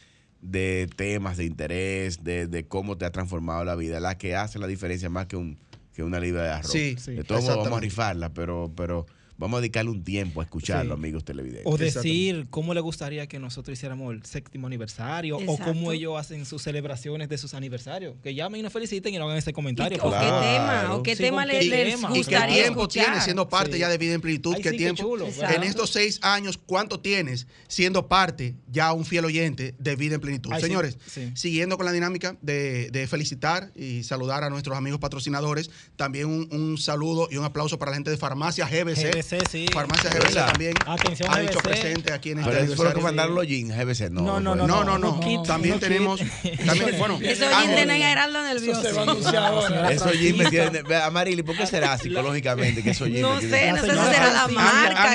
de 0.41 0.89
temas 0.95 1.37
de 1.37 1.45
interés, 1.47 2.23
de, 2.23 2.47
de 2.47 2.69
cómo 2.69 2.97
te 2.97 3.05
ha 3.05 3.11
transformado 3.11 3.65
la 3.65 3.75
vida, 3.75 3.99
las 3.99 4.15
que 4.17 4.37
hacen 4.37 4.61
la 4.61 4.69
diferencia 4.69 5.11
más 5.11 5.27
que, 5.27 5.35
un, 5.37 5.59
que 5.93 6.05
una 6.05 6.21
libra 6.21 6.43
de 6.45 6.51
arroz. 6.51 6.71
Sí, 6.71 6.95
sí, 7.03 7.13
de 7.15 7.25
todos 7.25 7.43
modos 7.43 7.65
vamos 7.65 7.79
a 7.79 7.81
rifarla, 7.81 8.33
pero, 8.33 8.71
pero 8.77 9.07
vamos 9.39 9.59
a 9.59 9.61
dedicarle 9.61 9.91
un 9.91 10.03
tiempo 10.05 10.41
a 10.41 10.45
escucharlo, 10.45 10.95
Sí. 10.95 10.99
amigos 11.01 11.25
televidentes. 11.25 11.67
O 11.73 11.77
decir 11.77 12.47
cómo 12.51 12.75
le 12.75 12.81
gustaría 12.81 13.27
que 13.27 13.39
nosotros 13.39 13.77
hiciéramos 13.79 14.15
el 14.15 14.25
séptimo 14.25 14.67
aniversario 14.67 15.39
o 15.39 15.59
cómo 15.59 15.93
ellos 15.93 16.19
hacen 16.19 16.45
sus 16.47 16.63
celebraciones 16.63 17.29
de 17.29 17.39
sus 17.39 17.55
aniversarios. 17.55 18.15
Que 18.23 18.35
llamen 18.35 18.61
y 18.61 18.63
nos 18.63 18.73
feliciten 18.73 19.13
y 19.15 19.19
nos 19.19 19.27
hagan 19.27 19.39
ese 19.39 19.53
comentario. 19.53 19.99
¿O 20.03 20.11
qué 20.11 20.17
tema? 20.19 20.95
¿O 20.95 21.03
qué 21.03 21.17
Sí, 21.17 21.23
tema 21.23 21.45
les 21.47 21.69
tema, 21.71 22.09
¿Y 22.11 22.13
qué 22.13 22.19
gustaría 22.19 22.55
tiempo 22.63 22.81
escuchar? 22.83 23.05
tienes 23.07 23.25
siendo 23.25 23.49
parte 23.49 23.73
Sí. 23.75 23.79
ya 23.81 23.89
de 23.89 23.99
Vida 23.99 24.15
en 24.15 24.21
Plenitud? 24.21 24.55
Ay, 24.57 24.63
¿Qué 24.63 24.71
sí, 24.71 24.77
qué 24.77 24.83
tiempo? 24.85 25.03
chulo. 25.03 25.27
En 25.55 25.63
estos 25.63 25.91
seis 25.91 26.19
años, 26.23 26.59
¿cuánto 26.59 27.01
tienes 27.01 27.47
siendo 27.69 28.09
parte, 28.09 28.55
ya 28.71 28.93
un 28.93 29.05
fiel 29.05 29.25
oyente 29.25 29.75
de 29.79 29.97
Vida 29.97 30.15
en 30.15 30.21
Plenitud? 30.21 30.51
Ay, 30.53 30.61
sí, 30.61 30.67
Señores, 30.67 30.99
sí. 31.07 31.31
siguiendo 31.35 31.77
con 31.77 31.87
la 31.87 31.93
dinámica 31.93 32.37
de, 32.43 32.91
de 32.91 33.07
felicitar 33.07 33.71
y 33.75 34.03
saludar 34.03 34.45
a 34.45 34.51
nuestros 34.51 34.77
amigos 34.77 34.99
patrocinadores, 35.01 35.71
también 35.97 36.27
un, 36.27 36.49
un 36.53 36.79
saludo 36.79 37.29
y 37.31 37.37
un 37.37 37.45
aplauso 37.45 37.79
para 37.79 37.91
la 37.91 37.97
gente 37.97 38.11
de 38.11 38.17
Farmacia 38.17 38.67
GBC. 38.67 39.11
GBC, 39.13 39.26
sí. 39.51 39.67
Farmacia. 39.73 40.11
GBC 40.11 40.35
también 40.35 40.75
Atención, 40.87 41.29
ha 41.33 41.39
dicho 41.41 41.59
GBC. 41.61 41.63
presente 41.69 42.13
aquí 42.13 42.31
en 42.31 42.39
este 42.41 42.51
Pero 42.77 42.95
que 42.95 43.01
mandaron 43.01 43.35
los 43.35 43.47
jeans, 43.47 43.75
GBC. 43.77 44.11
No, 44.11 44.23
No, 44.41 44.55
no. 44.55 44.67
No, 44.67 44.99
no, 44.99 45.43
También 45.43 45.79
tenemos. 45.81 46.21
También, 46.65 46.99
bueno, 46.99 47.19
Eso 47.23 47.47
Ángel, 47.47 47.75
oyente 47.75 47.93
a 47.93 48.09
Geraldo 48.09 48.39
Eso 48.41 48.55
nervioso. 48.55 49.91
Esos 49.91 50.13
jeans 50.19 50.39
me 50.39 50.51
tienen. 50.51 50.93
Amarili, 51.03 51.43
¿por 51.43 51.57
qué 51.57 51.67
será 51.67 51.97
psicológicamente 51.99 52.83
que 52.83 52.91
esos 52.91 53.09
jeans 53.09 53.21
No 53.23 53.41
sé, 53.41 53.49
tienen- 53.49 53.77
no 53.77 53.83
sé 53.83 53.91
si 53.91 53.97
será 54.15 54.33
la 54.33 54.49
marca 54.49 55.15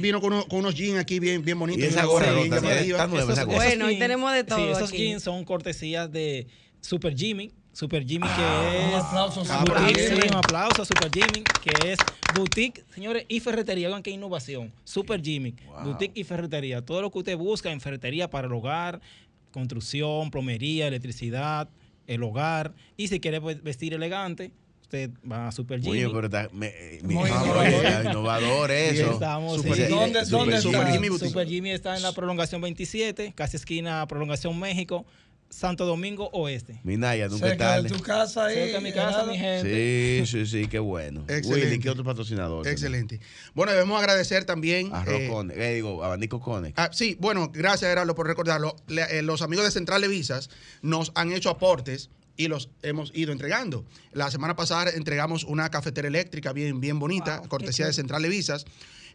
vino 0.00 0.20
con, 0.20 0.44
unos- 0.50 0.74
jeans 0.74 0.98
aquí 0.98 1.18
bien, 1.20 1.44
bien 1.44 1.58
bonitos. 1.58 1.82
Y 1.82 1.86
esa 1.86 2.04
gorra. 2.04 2.32
Bueno, 2.32 3.86
hoy 3.86 3.92
jeans- 3.94 3.98
tenemos 3.98 4.32
de 4.32 4.44
todo 4.44 4.58
Sí, 4.58 4.64
esos 4.72 4.92
jeans 4.92 5.22
son 5.22 5.44
cortesías 5.44 6.10
de 6.10 6.46
Super 6.80 7.14
Jimmy. 7.16 7.52
Super 7.76 8.06
Jimmy, 8.06 8.26
Un 8.26 8.34
que 8.34 8.88
es. 8.88 8.94
aplauso. 9.04 9.42
Ah, 9.50 9.64
Super 9.66 9.94
Jimmy. 9.94 10.28
un 10.30 10.34
aplauso 10.36 10.80
a 10.80 10.84
Super 10.86 11.10
Jimmy, 11.12 11.44
que 11.62 11.92
es 11.92 11.98
boutique, 12.34 12.84
señores, 12.94 13.26
y 13.28 13.40
ferretería. 13.40 13.88
Oigan 13.88 14.02
qué 14.02 14.10
innovación. 14.12 14.72
Super 14.84 15.20
Jimmy, 15.22 15.54
boutique 15.84 16.12
y 16.18 16.24
ferretería. 16.24 16.80
Todo 16.80 17.02
lo 17.02 17.10
que 17.10 17.18
usted 17.18 17.36
busca 17.36 17.70
en 17.70 17.82
ferretería 17.82 18.30
para 18.30 18.46
el 18.46 18.54
hogar, 18.54 19.02
construcción, 19.50 20.30
plomería, 20.30 20.86
electricidad, 20.88 21.68
el 22.06 22.22
hogar. 22.22 22.72
Y 22.96 23.08
si 23.08 23.20
quiere 23.20 23.42
pues, 23.42 23.62
vestir 23.62 23.92
elegante, 23.92 24.52
usted 24.80 25.10
va 25.30 25.48
a 25.48 25.52
Super 25.52 25.80
Jimmy. 25.82 26.04
Oye, 26.04 26.08
pero 26.14 26.26
está, 26.28 26.48
me, 26.54 26.68
eh, 26.68 27.00
mi- 27.02 27.14
ah, 27.30 28.02
innovador. 28.06 28.70
eso. 28.70 29.10
estamos, 29.12 29.56
Super- 29.56 29.74
sí. 29.76 29.82
¿Dónde- 29.92 30.24
Super 30.24 30.38
dónde 30.40 30.60
Jimmy. 30.62 30.74
está? 30.76 30.92
Jimmy 30.92 31.08
Boutique. 31.10 31.28
Super 31.28 31.46
Jimmy 31.46 31.70
está 31.72 31.94
en 31.94 32.02
la 32.02 32.12
prolongación 32.12 32.62
27, 32.62 33.32
casi 33.34 33.56
esquina 33.58 34.06
prolongación 34.06 34.58
México, 34.58 35.04
Santo 35.48 35.86
Domingo 35.86 36.28
Oeste. 36.32 36.80
Minaya, 36.84 37.28
nunca 37.28 37.48
Cerca 37.48 37.80
de 37.82 37.88
tu 37.88 38.00
casa 38.02 38.46
ahí. 38.46 38.54
Cerca 38.54 38.78
de 38.78 38.80
mi 38.84 38.92
casa, 38.92 39.24
mi 39.24 39.38
gente. 39.38 40.24
Sí, 40.26 40.44
sí, 40.44 40.46
sí, 40.46 40.66
qué 40.68 40.78
bueno. 40.78 41.20
Excelente. 41.28 41.66
Willy, 41.68 41.78
¿qué 41.80 41.90
otro 41.90 42.04
patrocinador? 42.04 42.66
Excelente. 42.68 43.20
Bueno, 43.54 43.72
debemos 43.72 43.98
agradecer 43.98 44.44
también. 44.44 44.92
Arroz 44.94 45.20
eh, 45.20 45.28
con, 45.30 45.50
eh, 45.50 45.74
digo, 45.74 46.04
abanico 46.04 46.40
Conex. 46.40 46.74
Ah, 46.78 46.90
sí, 46.92 47.16
bueno, 47.20 47.50
gracias, 47.52 47.88
Gerardo, 47.90 48.14
por 48.14 48.26
recordarlo. 48.26 48.76
Le- 48.88 49.18
eh, 49.18 49.22
los 49.22 49.40
amigos 49.42 49.64
de 49.64 49.70
Central 49.70 50.02
de 50.02 50.08
Visas 50.08 50.50
nos 50.82 51.12
han 51.14 51.32
hecho 51.32 51.48
aportes 51.50 52.10
y 52.36 52.48
los 52.48 52.68
hemos 52.82 53.10
ido 53.14 53.32
entregando. 53.32 53.86
La 54.12 54.30
semana 54.30 54.56
pasada 54.56 54.90
entregamos 54.90 55.44
una 55.44 55.70
cafetera 55.70 56.06
eléctrica 56.08 56.52
bien, 56.52 56.80
bien 56.80 56.98
bonita, 56.98 57.38
Wow, 57.38 57.48
cortesía 57.48 57.86
de 57.86 57.92
Central 57.94 58.20
de 58.22 58.28
Visas. 58.28 58.66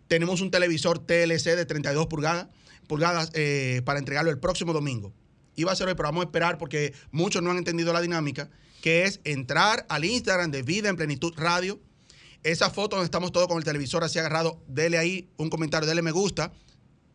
Tenemos 0.07 0.41
un 0.41 0.49
televisor 0.49 0.97
TLC 0.99 1.55
de 1.55 1.65
32 1.65 2.07
pulgadas, 2.07 2.47
pulgadas 2.87 3.29
eh, 3.35 3.81
para 3.85 3.99
entregarlo 3.99 4.31
el 4.31 4.39
próximo 4.39 4.73
domingo. 4.73 5.13
Iba 5.55 5.71
a 5.71 5.75
ser 5.75 5.87
hoy, 5.87 5.95
pero 5.95 6.07
vamos 6.07 6.21
a 6.23 6.25
esperar 6.25 6.57
porque 6.57 6.93
muchos 7.11 7.41
no 7.43 7.51
han 7.51 7.57
entendido 7.57 7.91
la 7.93 8.01
dinámica, 8.01 8.49
que 8.81 9.03
es 9.05 9.19
entrar 9.23 9.85
al 9.89 10.05
Instagram 10.05 10.51
de 10.51 10.63
Vida 10.63 10.89
en 10.89 10.95
Plenitud 10.95 11.33
Radio. 11.37 11.79
Esa 12.43 12.69
foto 12.71 12.95
donde 12.95 13.05
estamos 13.05 13.31
todos 13.31 13.47
con 13.47 13.57
el 13.57 13.63
televisor 13.63 14.03
así 14.03 14.17
agarrado, 14.17 14.59
dele 14.67 14.97
ahí 14.97 15.29
un 15.37 15.49
comentario, 15.49 15.87
dele 15.87 16.01
me 16.01 16.11
gusta, 16.11 16.51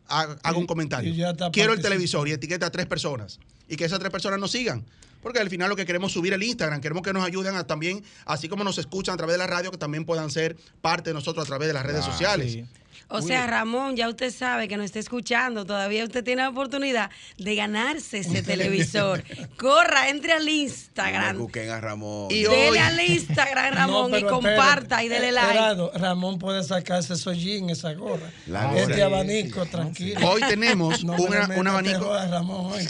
haga, 0.07 0.37
Y- 0.53 0.55
un 0.55 0.65
comentario. 0.67 1.13
Quiero 1.51 1.73
el 1.73 1.81
televisor 1.81 2.27
y 2.29 2.31
etiqueta 2.31 2.67
a 2.67 2.71
tres 2.71 2.85
personas. 2.85 3.39
Y 3.67 3.75
que 3.75 3.83
esas 3.85 3.99
tres 3.99 4.11
personas 4.11 4.39
nos 4.39 4.51
sigan. 4.51 4.85
Porque 5.21 5.39
al 5.39 5.49
final 5.49 5.67
lo 5.69 5.75
que 5.75 5.85
queremos 5.85 6.11
es 6.11 6.13
subir 6.13 6.31
el 6.31 6.43
Instagram, 6.43 6.79
queremos 6.79 7.03
que 7.03 7.11
nos 7.11 7.25
ayuden 7.25 7.55
a 7.55 7.65
también, 7.67 8.03
así 8.25 8.47
como 8.47 8.63
nos 8.63 8.77
escuchan 8.77 9.15
a 9.15 9.17
través 9.17 9.33
de 9.33 9.39
la 9.39 9.47
radio, 9.47 9.71
que 9.71 9.77
también 9.77 10.05
puedan 10.05 10.29
ser 10.29 10.55
parte 10.79 11.09
de 11.09 11.15
nosotros 11.15 11.43
a 11.43 11.47
través 11.47 11.67
de 11.67 11.73
las 11.73 11.85
redes 11.85 12.05
Ah, 12.07 12.11
sociales. 12.11 12.53
Sí. 12.53 12.65
O 13.09 13.21
sea, 13.21 13.47
Ramón, 13.47 13.95
ya 13.95 14.09
usted 14.09 14.33
sabe 14.33 14.67
que 14.67 14.75
nos 14.75 14.85
está 14.85 14.99
escuchando. 14.99 15.65
Todavía 15.65 16.03
usted 16.03 16.23
tiene 16.23 16.41
la 16.41 16.49
oportunidad 16.49 17.09
de 17.37 17.55
ganarse 17.55 18.17
ese 18.19 18.43
televisor. 18.43 19.23
Corra, 19.57 20.09
entre 20.09 20.33
al 20.33 20.43
Me 20.45 20.51
Instagram. 20.51 21.37
busquen 21.37 21.69
a 21.69 21.79
Ramón. 21.79 22.27
Y 22.31 22.43
Dele 22.43 22.69
hoy- 22.71 22.77
al 22.77 22.99
Instagram, 22.99 23.73
Ramón, 23.75 24.11
No, 24.11 24.17
y 24.17 24.23
comparta 24.23 25.01
espérate. 25.01 25.05
y 25.05 25.07
dele 25.09 25.31
like. 25.31 25.53
Ramón, 25.57 25.89
Ramón 25.95 26.39
puede 26.39 26.63
sacarse 26.63 27.13
esos 27.13 27.37
jeans, 27.37 27.71
esa 27.71 27.93
gorra. 27.93 28.29
La 28.45 28.77
este 28.77 28.93
gorra. 28.93 29.05
abanico, 29.05 29.65
tranquilo. 29.65 30.29
Hoy 30.29 30.41
tenemos 30.49 31.03
No 31.05 31.13
me 31.13 31.21
una- 31.21 31.39
metas 31.47 31.57
un 31.57 31.67
abanico. 31.67 31.99
terror 31.99 32.17
a 32.17 32.27
Ramón 32.27 32.71
hoy. 32.73 32.87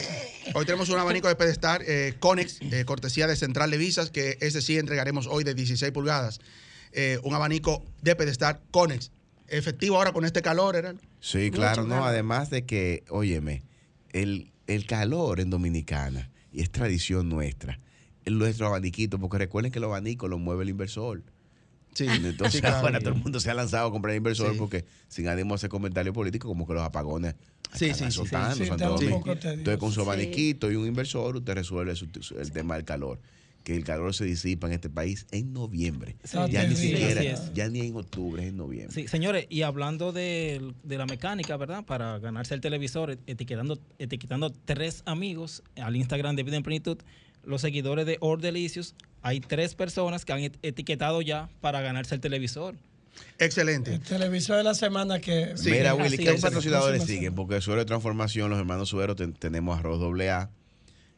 Hoy 0.53 0.65
tenemos 0.65 0.89
un 0.89 0.97
abanico 0.97 1.27
de 1.27 1.36
pedestal 1.36 1.82
eh, 1.86 2.15
Conex, 2.19 2.60
eh, 2.62 2.86
cortesía 2.86 3.27
de 3.27 3.36
Central 3.36 3.69
de 3.69 3.77
Visas, 3.77 4.10
que 4.10 4.38
ese 4.41 4.62
sí 4.62 4.77
entregaremos 4.80 5.27
hoy 5.27 5.43
de 5.43 5.53
16 5.53 5.91
pulgadas. 5.91 6.39
Eh, 6.93 7.19
un 7.23 7.36
abanico 7.36 7.84
de 8.01 8.15
pedestal 8.15 8.60
Conex. 8.71 9.12
Efectivo 9.47 9.95
ahora 9.97 10.12
con 10.12 10.25
este 10.25 10.41
calor, 10.41 10.75
¿era? 10.75 10.93
Sí, 11.19 11.51
claro, 11.51 11.86
no, 11.86 12.05
además 12.05 12.49
de 12.49 12.65
que, 12.65 13.03
óyeme, 13.10 13.63
el, 14.12 14.51
el 14.67 14.86
calor 14.86 15.39
en 15.39 15.49
Dominicana, 15.49 16.29
y 16.51 16.62
es 16.62 16.69
tradición 16.71 17.29
nuestra, 17.29 17.79
el 18.25 18.38
nuestro 18.38 18.67
abaniquito, 18.67 19.19
porque 19.19 19.38
recuerden 19.38 19.71
que 19.71 19.79
el 19.79 19.86
abanico 19.86 20.27
lo 20.27 20.38
mueve 20.38 20.63
el 20.63 20.69
inversor. 20.69 21.23
Sí, 21.93 22.05
Entonces, 22.07 22.53
sí, 22.55 22.62
claro. 22.62 22.77
ahora 22.77 22.99
todo 22.99 23.13
el 23.13 23.21
mundo 23.21 23.39
se 23.39 23.49
ha 23.49 23.53
lanzado 23.53 23.88
a 23.88 23.91
comprar 23.91 24.12
el 24.12 24.17
inversor 24.17 24.51
Sí. 24.51 24.57
porque 24.60 24.86
sin 25.07 25.27
ánimo 25.29 25.51
de 25.51 25.55
hacer 25.55 25.69
comentarios 25.69 26.13
políticos, 26.13 26.47
como 26.49 26.67
que 26.67 26.73
los 26.73 26.83
apagones 26.83 27.36
Sí, 27.73 27.88
sí, 27.89 27.93
sí, 27.95 28.03
azotando 28.05 28.55
sí. 28.55 28.65
Santo 28.65 28.89
Domingo. 28.89 29.23
Entonces, 29.31 29.77
con 29.77 29.91
su 29.91 30.01
Sí. 30.01 30.05
abaniquito 30.05 30.71
y 30.71 30.75
un 30.75 30.86
inversor, 30.88 31.38
usted 31.38 31.53
resuelve 31.55 31.95
su- 31.95 32.07
su- 32.21 32.38
el 32.38 32.51
tema 32.51 32.75
del 32.75 32.86
calor. 32.86 33.19
Que 33.67 33.75
el 33.75 33.84
calor 33.84 34.13
se 34.13 34.23
disipa 34.23 34.67
en 34.67 34.73
este 34.73 34.89
país 34.89 35.27
en 35.32 35.51
noviembre. 35.51 36.15
Sí, 36.23 36.38
ya 36.49 36.63
ni 36.65 36.73
siquiera, 36.77 37.21
ya 37.53 37.67
ni 37.67 37.82
en 37.82 37.97
octubre, 37.97 38.41
es 38.41 38.47
en 38.51 38.56
noviembre. 38.56 38.93
Sí, 38.95 39.10
señores, 39.10 39.45
y 39.49 39.63
hablando 39.63 40.13
de, 40.13 40.71
de 40.84 40.97
la 40.97 41.06
mecánica, 41.06 41.58
¿verdad? 41.58 41.84
Para 41.84 42.17
ganarse 42.19 42.53
el 42.53 42.62
televisor, 42.62 43.17
etiquetando, 43.27 43.77
etiquetando 43.99 44.51
tres 44.63 45.03
amigos 45.06 45.63
al 45.75 45.97
Instagram 45.97 46.38
de 46.38 46.43
Vida 46.43 46.56
en 46.56 46.63
Plenitud, 46.63 46.97
los 47.43 47.60
seguidores 47.60 48.06
de 48.06 48.15
Ordelicious, 48.21 48.95
hay 49.21 49.41
tres 49.41 49.75
personas 49.75 50.23
que 50.23 50.32
han 50.32 50.39
et- 50.39 50.58
etiquetado 50.62 51.21
ya 51.21 51.49
para 51.60 51.82
ganarse 51.82 52.15
el 52.15 52.21
televisor. 52.21 52.75
Excelente. 53.38 53.95
El 53.95 53.99
televisor 54.01 54.56
de 54.56 54.63
la 54.63 54.75
semana 54.75 55.19
que. 55.19 55.58
Sí, 55.58 55.71
Mira, 55.71 55.93
Willy, 55.93 56.17
¿qué 56.17 56.30
es. 56.30 56.41
patrocinadores 56.41 57.03
siguen? 57.03 57.36
Porque 57.36 57.60
Suero 57.60 57.82
de 57.82 57.86
Transformación, 57.86 58.49
los 58.49 58.60
hermanos 58.60 58.88
Suero, 58.88 59.17
ten- 59.17 59.34
tenemos 59.34 59.77
arroz 59.77 59.99
doble 59.99 60.30
A, 60.30 60.51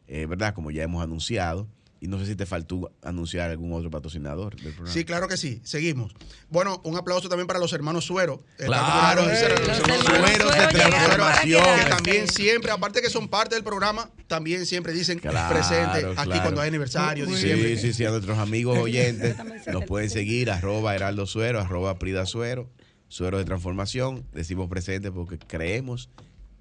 eh, 0.07 0.25
¿verdad? 0.25 0.55
Como 0.55 0.71
ya 0.71 0.81
hemos 0.81 1.03
anunciado. 1.03 1.67
Y 2.01 2.07
no 2.07 2.17
sé 2.17 2.25
si 2.25 2.35
te 2.35 2.45
faltó 2.45 2.93
anunciar 3.03 3.49
algún 3.49 3.73
otro 3.73 3.89
patrocinador 3.91 4.55
del 4.55 4.71
programa. 4.73 4.93
Sí, 4.93 5.03
claro 5.03 5.27
que 5.27 5.35
sí. 5.35 5.59
Seguimos. 5.65 6.13
Bueno, 6.49 6.79
un 6.85 6.95
aplauso 6.95 7.27
también 7.27 7.45
para 7.45 7.59
los 7.59 7.73
hermanos 7.73 8.05
Suero. 8.05 8.41
Eh, 8.57 8.65
Claro, 8.67 9.29
eh, 9.29 9.49
los 9.49 9.67
los 9.67 9.79
hermanos 9.79 10.05
Suero, 10.05 10.49
que 10.69 10.77
llegaron 10.77 11.17
para 11.17 11.41
quedarse. 11.41 11.89
también 11.89 12.27
siempre, 12.29 12.71
aparte 12.71 13.01
que 13.01 13.09
son 13.09 13.27
parte 13.27 13.55
del 13.55 13.65
programa, 13.65 14.09
también 14.27 14.65
siempre 14.65 14.93
dicen 14.93 15.19
Claro, 15.19 15.53
presente 15.53 16.05
aquí 16.15 16.29
claro. 16.29 16.41
cuando 16.43 16.61
hay 16.61 16.69
aniversario, 16.69 17.25
Muy 17.25 17.35
diciembre. 17.35 17.75
Sí, 17.75 17.87
sí, 17.87 17.93
sí, 17.93 18.05
a 18.05 18.11
nuestros 18.11 18.37
amigos 18.37 18.77
oyentes 18.77 19.35
nos 19.71 19.83
pueden 19.83 20.09
seguir, 20.09 20.51
arroba 20.51 20.95
Heraldo 20.95 21.25
Suero, 21.25 21.59
arroba 21.59 21.99
Prida 21.99 22.25
Suero, 22.25 22.69
Suero 23.09 23.37
de 23.39 23.43
Transformación. 23.43 24.25
Decimos 24.31 24.69
presente 24.69 25.11
porque 25.11 25.37
creemos 25.37 26.09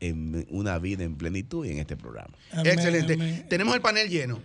en 0.01 0.46
una 0.51 0.79
vida 0.79 1.05
en 1.05 1.16
plenitud 1.16 1.64
y 1.64 1.70
en 1.70 1.79
este 1.79 1.96
programa. 1.96 2.37
Excelente. 2.64 3.14
amén. 3.14 3.46
Tenemos 3.48 3.74
el 3.74 3.81
panel 3.81 4.09
lleno. 4.09 4.40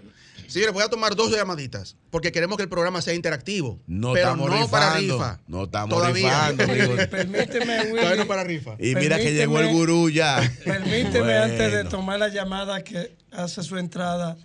Señores, 0.47 0.73
voy 0.73 0.83
a 0.83 0.87
tomar 0.89 1.15
dos 1.15 1.31
llamaditas 1.31 1.95
porque 2.09 2.31
queremos 2.31 2.57
que 2.57 2.63
el 2.63 2.69
programa 2.69 3.01
sea 3.01 3.13
interactivo. 3.13 3.79
No 3.87 4.13
pero 4.13 4.25
estamos 4.29 4.49
no 4.49 4.67
para 4.69 4.93
rifando. 4.97 5.13
rifa. 5.17 5.39
No 5.47 5.63
estamos 5.63 5.89
Todavía. 5.97 6.49
rifando, 6.51 6.63
amigo. 6.73 6.95
Permíteme, 7.09 7.79
Willy. 7.81 7.95
Todavía 7.99 8.15
no 8.23 8.27
para 8.27 8.43
rifa. 8.43 8.75
Y 8.79 8.95
mira 8.95 9.17
que 9.17 9.23
Permíteme- 9.25 9.33
llegó 9.33 9.59
el 9.59 9.67
gurú 9.71 10.09
ya. 10.09 10.41
Permíteme 10.65 11.19
Bueno. 11.19 11.43
antes 11.43 11.71
de 11.71 11.83
tomar 11.85 12.19
la 12.19 12.27
llamada 12.29 12.83
que 12.83 13.15
hace 13.31 13.63
su 13.63 13.77
entrada 13.77 14.37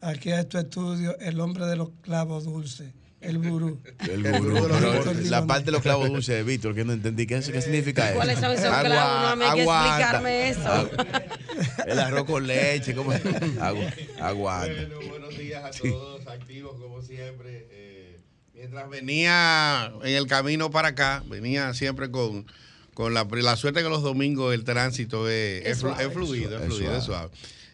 aquí 0.00 0.30
a 0.30 0.40
este 0.40 0.58
estudio, 0.58 1.18
el 1.20 1.40
hombre 1.40 1.64
de 1.66 1.76
los 1.76 1.90
clavos 2.02 2.44
dulces, 2.44 2.92
el 3.24 3.38
gurú. 3.38 3.80
El 4.00 4.26
El 4.26 4.38
gurú. 4.38 4.50
gurú 4.60 4.74
de 4.74 4.80
los 4.80 4.80
pero 4.80 5.04
gurús. 5.14 5.30
la 5.30 5.46
parte 5.46 5.64
de 5.66 5.70
los 5.72 5.82
clavos 5.82 6.08
dulces 6.08 6.34
de 6.36 6.42
Víctor, 6.42 6.74
que 6.74 6.84
no 6.84 6.92
entendí. 6.92 7.26
¿Qué, 7.26 7.40
qué 7.40 7.60
significa 7.62 8.06
eso? 8.06 8.16
¿Cuáles 8.16 8.38
son 8.38 8.52
esos 8.52 8.64
Agua- 8.66 8.82
clavos? 8.84 9.30
No, 9.30 9.36
mí 9.36 9.44
hay 9.44 9.54
que 9.54 9.62
explicarme 9.64 10.48
eso. 10.50 10.60
Agu- 10.60 11.84
El 11.86 11.98
arroz 11.98 12.24
con 12.24 12.46
leche, 12.46 12.94
¿cómo 12.94 13.12
es? 13.12 13.24
Agu- 13.24 13.92
Aguanta. 14.20 14.72
Bueno, 14.74 15.08
buenos 15.08 15.38
días 15.38 15.64
a 15.64 15.70
todos, 15.70 16.26
activos 16.26 16.80
como 16.80 17.02
siempre. 17.02 17.68
Eh, 17.70 18.20
mientras 18.54 18.88
venía 18.88 19.92
en 20.02 20.14
el 20.14 20.26
camino 20.26 20.70
para 20.70 20.88
acá, 20.88 21.22
venía 21.28 21.72
siempre 21.74 22.10
con, 22.10 22.46
con 22.94 23.14
la, 23.14 23.24
la 23.30 23.56
suerte 23.56 23.82
que 23.82 23.88
los 23.88 24.02
domingos 24.02 24.54
el 24.54 24.64
tránsito 24.64 25.28
es, 25.28 25.64
es, 25.66 25.82
flu- 25.82 25.98
es 26.00 26.12
fluido, 26.12 26.56
es 26.56 26.62
Es 26.62 26.68
fluido, 26.68 26.96
es 26.96 27.04
suave. 27.04 27.30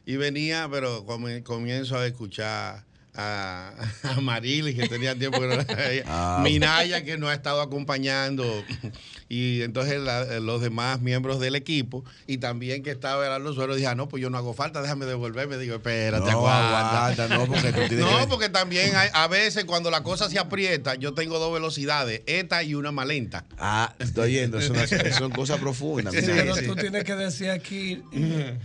Y 0.06 0.16
venía, 0.16 0.68
pero 0.70 1.04
comienzo 1.44 1.96
a 1.98 2.06
escuchar 2.06 2.84
a, 3.14 3.72
a 4.04 4.20
Marilis, 4.20 4.74
que 4.76 4.88
tenía 4.88 5.14
tiempo 5.16 5.40
que 5.40 5.46
no 5.46 5.56
la 5.56 5.64
veía, 5.64 6.04
Ah. 6.08 6.40
Minaya, 6.42 7.04
que 7.04 7.18
nos 7.18 7.30
ha 7.30 7.34
estado 7.34 7.60
acompañando, 7.60 8.44
y 9.28 9.62
entonces 9.62 10.00
la- 10.00 10.40
los 10.40 10.60
demás 10.60 11.00
miembros 11.00 11.40
del 11.40 11.54
equipo, 11.54 12.04
y 12.26 12.38
también 12.38 12.82
que 12.82 12.90
estaba 12.90 13.22
Gerardo 13.22 13.52
Suero, 13.54 13.74
dije, 13.74 13.86
ah, 13.88 13.94
no, 13.94 14.08
pues 14.08 14.20
yo 14.22 14.30
no 14.30 14.38
hago 14.38 14.54
falta, 14.54 14.82
déjame 14.82 15.06
devolverme. 15.06 15.56
Digo, 15.58 15.76
espérate, 15.76 16.24
No, 16.30 16.38
aguanta. 16.48 17.06
aguanta, 17.06 17.28
no, 17.28 17.46
porque 17.46 17.72
tú 17.72 17.80
tienes 17.88 17.98
No, 18.10 18.18
que- 18.20 18.26
porque 18.26 18.48
también 18.48 18.94
hay- 18.96 19.10
a 19.12 19.26
veces 19.28 19.64
cuando 19.64 19.90
la 19.90 20.02
cosa 20.02 20.28
se 20.30 20.38
aprieta, 20.38 20.94
yo 20.94 21.14
tengo 21.14 21.38
dos 21.38 21.52
velocidades, 21.52 22.22
esta 22.26 22.62
y 22.62 22.74
una 22.74 22.92
más 22.92 23.06
lenta. 23.06 23.44
Ah, 23.58 23.94
estoy 23.98 24.32
yendo. 24.32 24.60
Son 24.60 25.30
cosas 25.30 25.58
profundas. 25.58 26.14
Sí, 26.14 26.22
pero 26.26 26.54
tú 26.56 26.74
tienes 26.76 27.04
que 27.04 27.14
decir 27.14 27.50
aquí 27.50 28.02
eh, 28.12 28.58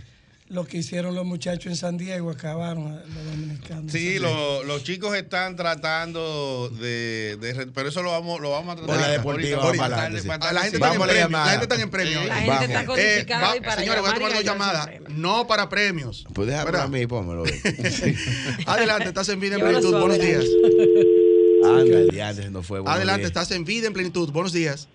lo 0.48 0.64
que 0.64 0.76
hicieron 0.78 1.14
los 1.16 1.24
muchachos 1.26 1.66
en 1.66 1.76
San 1.76 1.96
Diego, 1.96 2.30
acabaron 2.30 2.94
los 2.94 3.24
dominicanos. 3.24 3.90
Sí, 3.90 4.18
lo- 4.20 4.62
los 4.62 4.84
chicos 4.84 5.16
están 5.16 5.56
tratando 5.56 6.68
de, 6.70 7.36
de 7.40 7.66
pero 7.74 7.88
eso 7.88 8.00
lo 8.02 8.12
vamos, 8.12 8.40
lo 8.40 8.50
vamos 8.52 8.74
a 8.74 8.76
tratar 8.76 8.86
Por 8.86 8.96
la 8.96 9.02
ahorita, 9.06 9.18
deportiva, 9.18 9.62
ahorita, 9.62 9.82
vamos 9.88 9.98
para 10.06 10.20
sí. 10.20 10.28
para 10.28 10.52
La 10.52 10.60
gente, 10.62 10.76
seguimiento. 10.76 10.76
está 10.76 10.86
en 10.86 10.98
Vamos 10.98 11.06
la 11.06 11.12
premio, 11.12 11.38
la 11.38 11.50
gente 11.50 11.64
está 11.64 11.82
en 11.82 11.90
premio. 11.90 12.20
Sí. 12.22 12.26
La 12.28 12.34
gente 12.36 12.50
Vamos. 12.52 12.68
está 12.68 12.86
codificada 12.86 13.42
Eh, 13.42 13.48
va- 13.48 13.56
y 13.56 13.60
para 13.60 13.76
señores, 13.80 14.00
voy 14.02 14.10
a 14.10 14.14
tomar 14.14 14.32
dos 14.34 14.44
llamadas. 14.44 14.88
No 15.10 15.46
para 15.48 15.68
premios. 15.68 16.26
Pues 16.32 16.46
déjame 16.48 16.64
¿Verdad? 16.66 16.82
a 16.82 16.88
mí, 16.88 17.06
pónmelo. 17.08 17.42
Adelante, 18.66 19.08
estás 19.08 19.28
en 19.30 19.40
vida 19.40 19.56
en 19.56 19.62
plenitud. 19.62 19.92
Buenos 19.98 20.18
días. 20.20 20.44
Anda, 21.64 22.28
antes 22.28 22.50
no 22.52 22.62
fue. 22.62 22.80
Adelante, 22.86 23.20
días. 23.22 23.30
estás 23.30 23.50
en 23.50 23.64
vida 23.64 23.86
en 23.88 23.92
plenitud. 23.92 24.30
Buenos 24.30 24.52
días. 24.52 24.88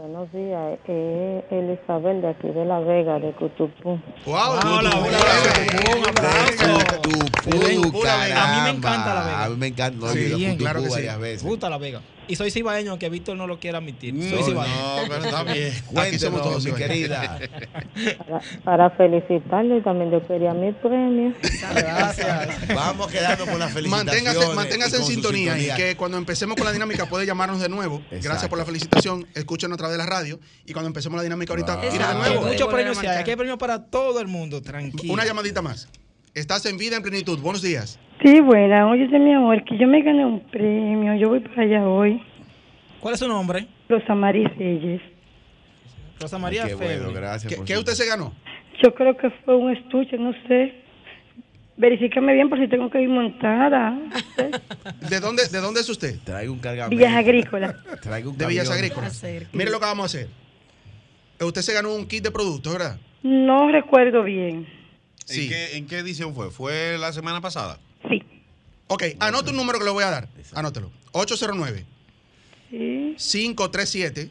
Buenos 0.00 0.30
días, 0.30 0.78
es 0.86 1.44
Elizabeth 1.50 2.20
de 2.20 2.28
aquí 2.28 2.46
de 2.46 2.64
La 2.64 2.78
Vega, 2.78 3.18
de 3.18 3.32
Cutupú. 3.32 3.98
Wow, 4.26 4.36
Hola, 4.52 4.78
hola, 4.78 4.90
un 4.96 6.08
aplauso. 6.08 6.78
A 7.42 8.46
mí 8.54 8.60
me 8.62 8.70
encanta 8.78 9.14
La 9.14 9.24
Vega. 9.24 9.44
A 9.44 9.48
mí 9.48 9.56
me 9.56 9.66
encanta. 9.66 10.06
No, 10.06 10.12
Sí, 10.12 10.18
yo 10.18 10.22
he 10.22 10.26
ido 10.28 10.36
a 10.36 10.38
bien, 10.38 10.56
claro 10.56 10.82
que 10.82 10.86
sí. 10.86 10.92
varias 10.94 11.18
veces. 11.18 11.42
Gusta 11.42 11.68
La 11.68 11.78
Vega. 11.78 12.00
Y 12.28 12.36
soy 12.36 12.50
cibaeño, 12.50 12.90
aunque 12.90 13.08
Víctor 13.08 13.36
no 13.36 13.46
lo 13.46 13.58
quiera 13.58 13.78
admitir. 13.78 14.14
Soy 14.14 14.38
No, 14.40 14.44
cibaeño. 14.46 14.74
no, 14.74 15.02
pero 15.08 15.24
está 15.24 15.42
bien. 15.52 15.72
Aquí 15.96 16.18
somos 16.18 16.42
todos 16.42 16.64
mi 16.64 16.72
querida. 16.72 17.38
Para, 18.18 18.40
para 18.64 18.90
felicitarle, 18.90 19.80
también 19.80 20.10
yo 20.10 20.24
quería 20.26 20.52
mi 20.54 20.72
premio. 20.72 21.32
Gracias. 21.74 22.68
Vamos 22.74 23.08
quedando 23.08 23.46
con 23.46 23.58
las 23.58 23.72
felicitaciones. 23.72 24.22
Manténgase, 24.24 24.54
manténgase 24.54 24.96
en 24.98 25.04
sintonía, 25.04 25.58
y 25.58 25.74
que 25.74 25.96
cuando 25.96 26.16
empecemos 26.18 26.56
con 26.56 26.66
la 26.66 26.72
dinámica 26.72 27.06
puede 27.06 27.26
llamarnos 27.26 27.60
de 27.60 27.68
nuevo. 27.68 28.02
Gracias 28.10 28.48
por 28.48 28.58
la 28.58 28.64
felicitación. 28.64 29.26
Escúchenos 29.34 29.74
a 29.74 29.78
través 29.78 29.96
de 29.96 30.04
la 30.04 30.06
radio. 30.10 30.38
Y 30.66 30.72
cuando 30.72 30.86
empecemos 30.88 31.16
la 31.16 31.22
dinámica 31.22 31.52
ahorita, 31.52 31.76
Wow. 31.76 31.90
tire 31.90 32.06
de 32.06 32.14
nuevo. 32.14 32.42
Muchos 32.46 32.68
premios 32.68 32.98
hay. 32.98 33.06
Aquí 33.08 33.30
hay 33.30 33.36
premios 33.36 33.58
para 33.58 33.84
todo 33.86 34.20
el 34.20 34.26
mundo. 34.28 34.60
Tranquilo. 34.62 35.12
Una 35.12 35.24
llamadita 35.24 35.62
más. 35.62 35.88
Estás 36.34 36.66
en 36.66 36.76
vida 36.76 36.96
en 36.96 37.02
plenitud. 37.02 37.38
Buenos 37.40 37.62
días. 37.62 37.98
Sí, 38.22 38.40
buena, 38.40 38.88
oye, 38.88 39.06
mi 39.18 39.32
amor, 39.32 39.62
que 39.64 39.78
yo 39.78 39.86
me 39.86 40.02
gané 40.02 40.24
un 40.24 40.40
premio, 40.40 41.14
yo 41.14 41.28
voy 41.28 41.40
para 41.40 41.62
allá 41.62 41.88
hoy. 41.88 42.20
¿Cuál 43.00 43.14
es 43.14 43.20
su 43.20 43.28
nombre? 43.28 43.66
Rosa 43.88 44.14
María 44.14 44.48
Reyes. 44.58 45.00
Rosa 46.20 46.38
María 46.38 46.66
Qué 46.66 46.74
bueno, 46.74 47.12
gracias. 47.12 47.48
¿Qué, 47.50 47.56
por 47.56 47.64
qué 47.64 47.74
su- 47.74 47.80
usted 47.80 47.92
se 47.92 48.06
ganó? 48.06 48.32
Yo 48.82 48.92
creo 48.94 49.16
que 49.16 49.30
fue 49.44 49.56
un 49.56 49.70
estuche, 49.76 50.18
no 50.18 50.32
sé. 50.48 50.74
Verifícame 51.76 52.34
bien 52.34 52.48
por 52.48 52.58
si 52.58 52.66
tengo 52.66 52.90
que 52.90 53.00
ir 53.00 53.08
montada. 53.08 53.90
no 53.90 54.10
sé. 54.34 54.50
¿De 55.08 55.20
dónde, 55.20 55.46
¿De 55.46 55.58
dónde 55.60 55.80
es 55.80 55.88
usted? 55.88 56.18
Traigo 56.24 56.52
un 56.52 56.58
cargamento. 56.58 56.96
Villas 56.96 57.14
Agrícolas. 57.14 57.76
Traigo 58.02 58.30
un 58.30 58.38
De 58.38 58.46
Villas 58.46 58.68
camión. 58.68 58.84
Agrícolas. 58.84 59.24
Mire 59.52 59.70
lo 59.70 59.78
que 59.78 59.86
vamos 59.86 60.02
a 60.02 60.06
hacer. 60.06 60.28
Usted 61.40 61.62
se 61.62 61.72
ganó 61.72 61.94
un 61.94 62.08
kit 62.08 62.24
de 62.24 62.32
productos, 62.32 62.72
¿verdad? 62.72 62.98
No 63.22 63.70
recuerdo 63.70 64.24
bien. 64.24 64.66
Sí. 65.24 65.42
¿En, 65.44 65.48
qué, 65.50 65.76
¿En 65.76 65.86
qué 65.86 65.98
edición 65.98 66.34
fue? 66.34 66.50
¿Fue 66.50 66.98
la 66.98 67.12
semana 67.12 67.40
pasada? 67.40 67.78
Ok, 68.88 69.04
anote 69.20 69.50
un 69.50 69.56
número 69.56 69.78
que 69.78 69.84
le 69.84 69.90
voy 69.90 70.04
a 70.04 70.10
dar. 70.10 70.28
Anótelo. 70.54 70.90
809 71.12 71.84
Sí, 72.70 73.14
537 73.18 74.30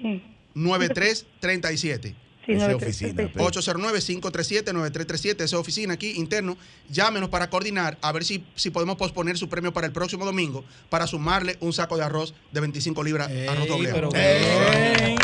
sí. 0.00 0.22
9337. 0.54 2.14
Sí, 2.46 2.52
Esa 2.52 2.76
oficina, 2.76 3.12
tres- 3.14 3.30
pero- 3.32 3.44
809-537-9337, 3.46 5.44
esa 5.44 5.58
oficina 5.58 5.94
aquí, 5.94 6.12
interno. 6.16 6.56
Llámenos 6.90 7.28
para 7.30 7.48
coordinar 7.50 7.96
a 8.02 8.12
ver 8.12 8.24
si, 8.24 8.44
si 8.54 8.70
podemos 8.70 8.96
posponer 8.96 9.38
su 9.38 9.48
premio 9.48 9.72
para 9.72 9.86
el 9.86 9.92
próximo 9.92 10.24
domingo 10.24 10.64
para 10.90 11.06
sumarle 11.06 11.56
un 11.60 11.72
saco 11.72 11.96
de 11.96 12.04
arroz 12.04 12.34
de 12.52 12.60
25 12.60 13.02
libras, 13.02 13.30
arroz 13.48 13.68
doble. 13.68 13.92
Eh. 14.14 15.16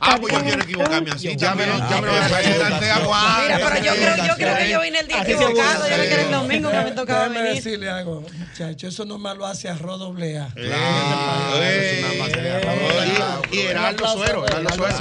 Ah, 0.00 0.16
pues 0.20 0.32
yo 0.34 0.42
quiero 0.42 0.62
equivocarme 0.64 1.10
así. 1.12 1.36
Llámenos, 1.36 1.78
llámenos. 1.88 2.16
Mira, 2.16 3.60
pero 3.62 3.84
yo 3.84 3.92
creo, 3.94 4.16
yo 4.26 4.34
creo 4.36 4.56
que 4.58 4.70
yo 4.70 4.80
vine 4.80 4.98
el 4.98 5.06
día 5.06 5.22
equivocado. 5.22 5.88
Yo 5.88 5.94
creo 5.94 6.08
que 6.08 6.12
era 6.14 6.22
el 6.22 6.30
domingo 6.32 6.70
que 6.72 6.76
me 6.80 6.90
tocaba 6.90 7.28
venir. 7.28 7.54
decirle 7.54 7.88
algo, 7.88 8.22
muchachos. 8.22 8.94
Eso 8.94 9.04
nomás 9.04 9.36
lo 9.36 9.46
hace 9.46 9.68
arroz 9.68 9.98
doble 10.00 10.38
A. 10.38 10.48
Claro. 10.54 11.56
Y 13.52 13.58
Heraldo 13.60 14.08
Suero, 14.08 14.44
Heraldo 14.46 14.70
Suero. 14.74 14.96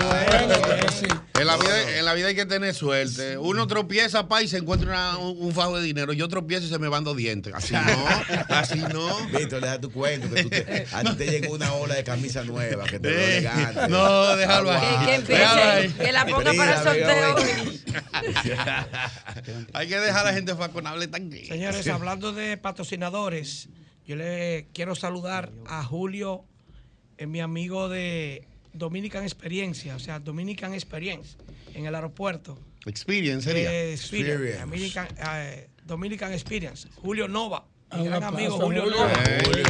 En 1.40 1.48
la, 1.48 1.58
vida, 1.58 1.98
en 2.00 2.06
la 2.06 2.14
vida 2.14 2.28
hay 2.28 2.36
que 2.36 2.46
tener 2.46 2.74
suerte. 2.74 3.38
Uno 3.38 3.68
tropieza 3.68 4.28
pa, 4.28 4.42
y 4.42 4.48
se 4.48 4.58
encuentra 4.58 4.88
una- 4.90 5.18
un, 5.18 5.36
un 5.48 5.54
fajo 5.54 5.78
de 5.78 5.84
dinero. 5.84 6.14
Yo 6.14 6.28
tropiezo 6.30 6.66
y 6.66 6.70
se 6.70 6.80
me 6.80 6.88
van 6.88 7.04
dos 7.04 7.18
dientes. 7.18 7.54
Así 7.54 7.74
no, 7.74 8.08
así 8.56 8.80
no. 8.80 9.26
Víctor, 9.28 9.62
deja 9.62 9.80
tu 9.82 9.92
cuento. 9.92 10.34
Que 10.34 10.44
tú 10.44 10.50
te, 10.50 10.86
a 10.94 11.04
ti 11.04 11.16
te 11.18 11.26
llegó 11.28 11.54
una 11.56 11.74
ola 11.74 11.96
de 11.96 12.04
camisa 12.06 12.44
nueva 12.44 12.86
que 12.86 13.00
te 13.00 13.10
veo 13.10 13.20
Eh, 13.20 13.38
elegante. 13.40 13.88
no, 13.90 14.36
déjalo 14.38 14.72
ahí. 14.72 15.06
Que, 15.06 15.24
que 15.24 15.34
Déjalo 15.34 15.62
ahí. 15.62 15.86
empiece, 15.86 16.04
que 16.06 16.12
la 16.14 16.26
ponga 16.26 16.54
para 16.54 16.76
el 16.78 16.84
sorteo. 16.84 17.36
Hay 19.74 19.88
que 19.88 20.00
dejar 20.00 20.22
a 20.28 20.30
la 20.32 20.34
gente 20.34 20.56
faconable 20.56 21.08
también. 21.08 21.46
Señores, 21.48 21.88
hablando 21.88 22.32
de 22.34 22.58
patrocinadores, 22.58 23.70
yo 24.08 24.16
le 24.16 24.68
quiero 24.74 24.96
saludar 24.96 25.52
a 25.68 25.84
Julio, 25.84 26.46
eh, 27.18 27.28
mi 27.28 27.42
amigo 27.42 27.90
de 27.90 28.48
Dominican 28.80 29.24
Experiencia, 29.24 29.96
o 29.96 30.00
sea, 30.00 30.20
Dominican 30.20 30.74
Experience, 30.74 31.38
en 31.74 31.86
el 31.86 31.96
aeropuerto. 31.96 32.58
Experience 32.86 33.50
sería. 33.50 33.72
Eh, 33.72 33.94
Experience, 33.94 34.34
Experience. 34.34 34.60
Dominican, 34.66 35.08
eh, 35.38 35.70
Dominican 35.86 36.34
Experience. 36.34 36.88
Julio 36.96 37.28
Nova, 37.28 37.66
Ah, 37.90 37.98
mi 37.98 38.04
un 38.04 38.08
gran 38.10 38.24
aplauso 38.24 38.56
amigo 38.56 38.66
Julio 38.66 38.82
Julio. 38.84 38.98
Nova. 38.98 39.14
Eh, 39.24 39.44
Julio, 39.46 39.64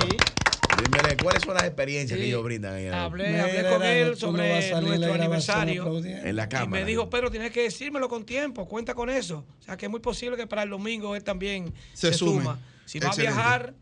dímele, 0.84 1.18
¿cuáles 1.22 1.44
son 1.44 1.54
las 1.54 1.64
experiencias 1.66 2.18
que 2.20 2.26
ellos 2.26 2.44
brindan 2.44 2.78
el- 2.78 2.94
Hablé, 2.94 3.64
con 3.70 3.84
él 3.84 4.10
no 4.12 4.16
sobre 4.16 4.52
vas 4.52 4.70
la 4.72 4.82
nuestro 4.82 5.14
aniversario. 5.14 5.98
en 6.06 6.36
la 6.36 6.44
Y 6.46 6.48
cámara? 6.48 6.70
me 6.84 6.86
dijo, 6.86 7.10
pero 7.10 7.30
tienes 7.30 7.52
que 7.52 7.64
decírmelo 7.64 8.10
con 8.10 8.26
tiempo, 8.26 8.68
cuenta 8.68 8.94
con 8.96 9.10
eso. 9.10 9.46
O 9.60 9.64
sea, 9.64 9.78
que 9.78 9.86
es 9.86 9.92
muy 9.92 10.00
posible 10.00 10.36
que 10.38 10.48
para 10.48 10.64
el 10.64 10.70
domingo 10.70 11.16
él 11.16 11.24
también 11.24 11.74
Se 11.94 12.14
suma. 12.14 12.60
Si 12.86 13.00
va 13.00 13.10
a 13.12 13.16
viajar, 13.16 13.74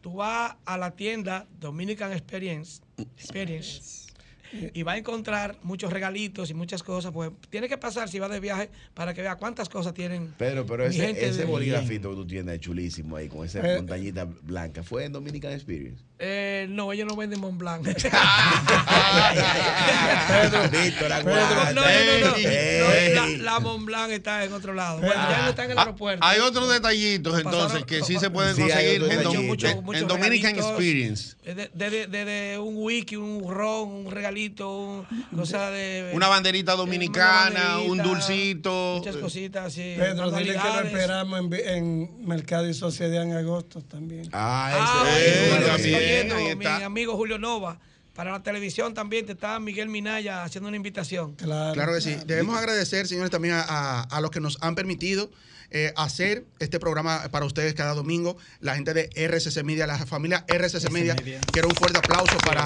tú 0.00 0.14
vas 0.14 0.54
a 0.64 0.76
la 0.78 0.90
tienda 0.96 1.46
Dominican 1.58 2.12
Experience, 2.12 2.80
Experience 3.16 4.05
y 4.74 4.82
va 4.82 4.92
a 4.92 4.98
encontrar 4.98 5.56
muchos 5.62 5.92
regalitos 5.92 6.50
y 6.50 6.54
muchas 6.54 6.82
cosas. 6.82 7.12
Pues 7.12 7.30
tiene 7.50 7.68
que 7.68 7.78
pasar 7.78 8.08
si 8.08 8.18
va 8.18 8.28
de 8.28 8.40
viaje 8.40 8.70
para 8.94 9.14
que 9.14 9.22
vea 9.22 9.36
cuántas 9.36 9.68
cosas 9.68 9.94
tienen. 9.94 10.34
Pero, 10.38 10.66
pero 10.66 10.84
ese, 10.86 11.06
gente 11.06 11.26
ese 11.28 11.40
de- 11.40 11.44
bolígrafito 11.44 12.10
que 12.10 12.16
tú 12.16 12.26
tienes 12.26 12.54
es 12.56 12.60
chulísimo 12.60 13.16
ahí 13.16 13.28
con 13.28 13.44
esa 13.46 13.60
Eh. 13.60 13.76
montañita 13.76 14.24
blanca. 14.42 14.82
¿Fue 14.82 15.04
en 15.04 15.12
Dominican 15.12 15.52
Experience? 15.52 16.02
Eh, 16.18 16.66
no, 16.70 16.92
ellos 16.92 17.06
no 17.06 17.14
venden 17.14 17.40
Mont 17.40 17.58
Blanc. 17.58 17.86
Víctor, 20.72 21.08
No, 21.10 21.14
aguanta. 21.16 21.72
no, 21.74 21.82
no, 21.82 21.88
no, 22.20 22.30
no. 22.30 23.14
La, 23.14 23.26
la 23.52 23.60
Mont 23.60 23.84
Blanc 23.84 24.10
está 24.12 24.44
en 24.44 24.52
otro 24.52 24.72
lado. 24.72 24.98
Bueno, 25.00 25.14
ya 25.14 25.42
no 25.42 25.48
está 25.50 25.64
en 25.64 25.72
el 25.72 25.78
Ah, 25.78 25.82
aeropuerto. 25.82 26.24
Hay 26.24 26.40
otros 26.40 26.68
detallitos 26.70 27.34
Pasaron- 27.34 27.52
entonces 27.52 27.84
que 27.84 28.02
sí 28.02 28.18
se 28.18 28.30
pueden 28.30 28.56
conseguir 28.56 29.02
en, 29.02 29.22
Dominican 29.22 29.82
regalitos. 30.54 30.66
Experience. 30.70 31.36
Desde 31.44 31.70
de, 31.74 32.06
de, 32.06 32.24
de 32.24 32.58
un 32.58 32.74
wiki, 32.78 33.16
un 33.16 33.52
ron, 33.52 33.88
un 34.06 34.10
regalito, 34.10 34.74
un, 34.74 35.06
cosa 35.36 35.70
de. 35.70 36.10
Una 36.14 36.28
banderita 36.28 36.74
una 36.74 36.82
dominicana, 36.82 37.78
un 37.80 37.98
dulcito. 37.98 38.94
Muchas 38.98 39.16
cositas 39.16 39.66
así. 39.66 39.94
Pedro, 39.98 40.30
dile 40.30 40.52
que 40.54 40.58
lo 40.68 40.80
esperamos 40.80 41.40
en, 41.52 42.26
Mercado 42.26 42.68
y 42.68 42.74
Sociedad 42.74 43.22
en 43.22 43.32
agosto 43.34 43.80
también. 43.82 44.28
Ah, 44.32 45.04
ese- 45.76 46.05
mi 46.56 46.66
amigo 46.84 47.16
Julio 47.16 47.38
Nova. 47.38 47.78
Para 48.14 48.32
la 48.32 48.42
televisión 48.42 48.94
también 48.94 49.26
te 49.26 49.32
está 49.32 49.60
Miguel 49.60 49.90
Minaya 49.90 50.42
haciendo 50.42 50.68
una 50.68 50.76
invitación. 50.78 51.34
Claro, 51.34 51.74
Claro 51.74 51.92
que 51.94 52.00
sí. 52.00 52.16
Debemos 52.24 52.56
agradecer, 52.56 53.06
señores, 53.06 53.30
también 53.30 53.54
a, 53.54 53.60
a- 53.68 54.02
a 54.04 54.20
los 54.22 54.30
que 54.30 54.40
nos 54.40 54.56
han 54.62 54.74
permitido 54.74 55.30
eh, 55.70 55.92
hacer 55.96 56.44
este 56.58 56.78
programa 56.80 57.28
para 57.30 57.44
ustedes 57.44 57.74
cada 57.74 57.92
domingo. 57.92 58.38
La 58.60 58.74
gente 58.74 58.94
de 58.94 59.10
RCC 59.14 59.62
Media, 59.64 59.86
la 59.86 59.98
familia 60.06 60.46
RCC 60.48 60.90
Media. 60.90 61.14
Media. 61.14 61.40
Quiero 61.52 61.68
un 61.68 61.74
fuerte 61.74 61.98
aplauso 61.98 62.38
para, 62.38 62.64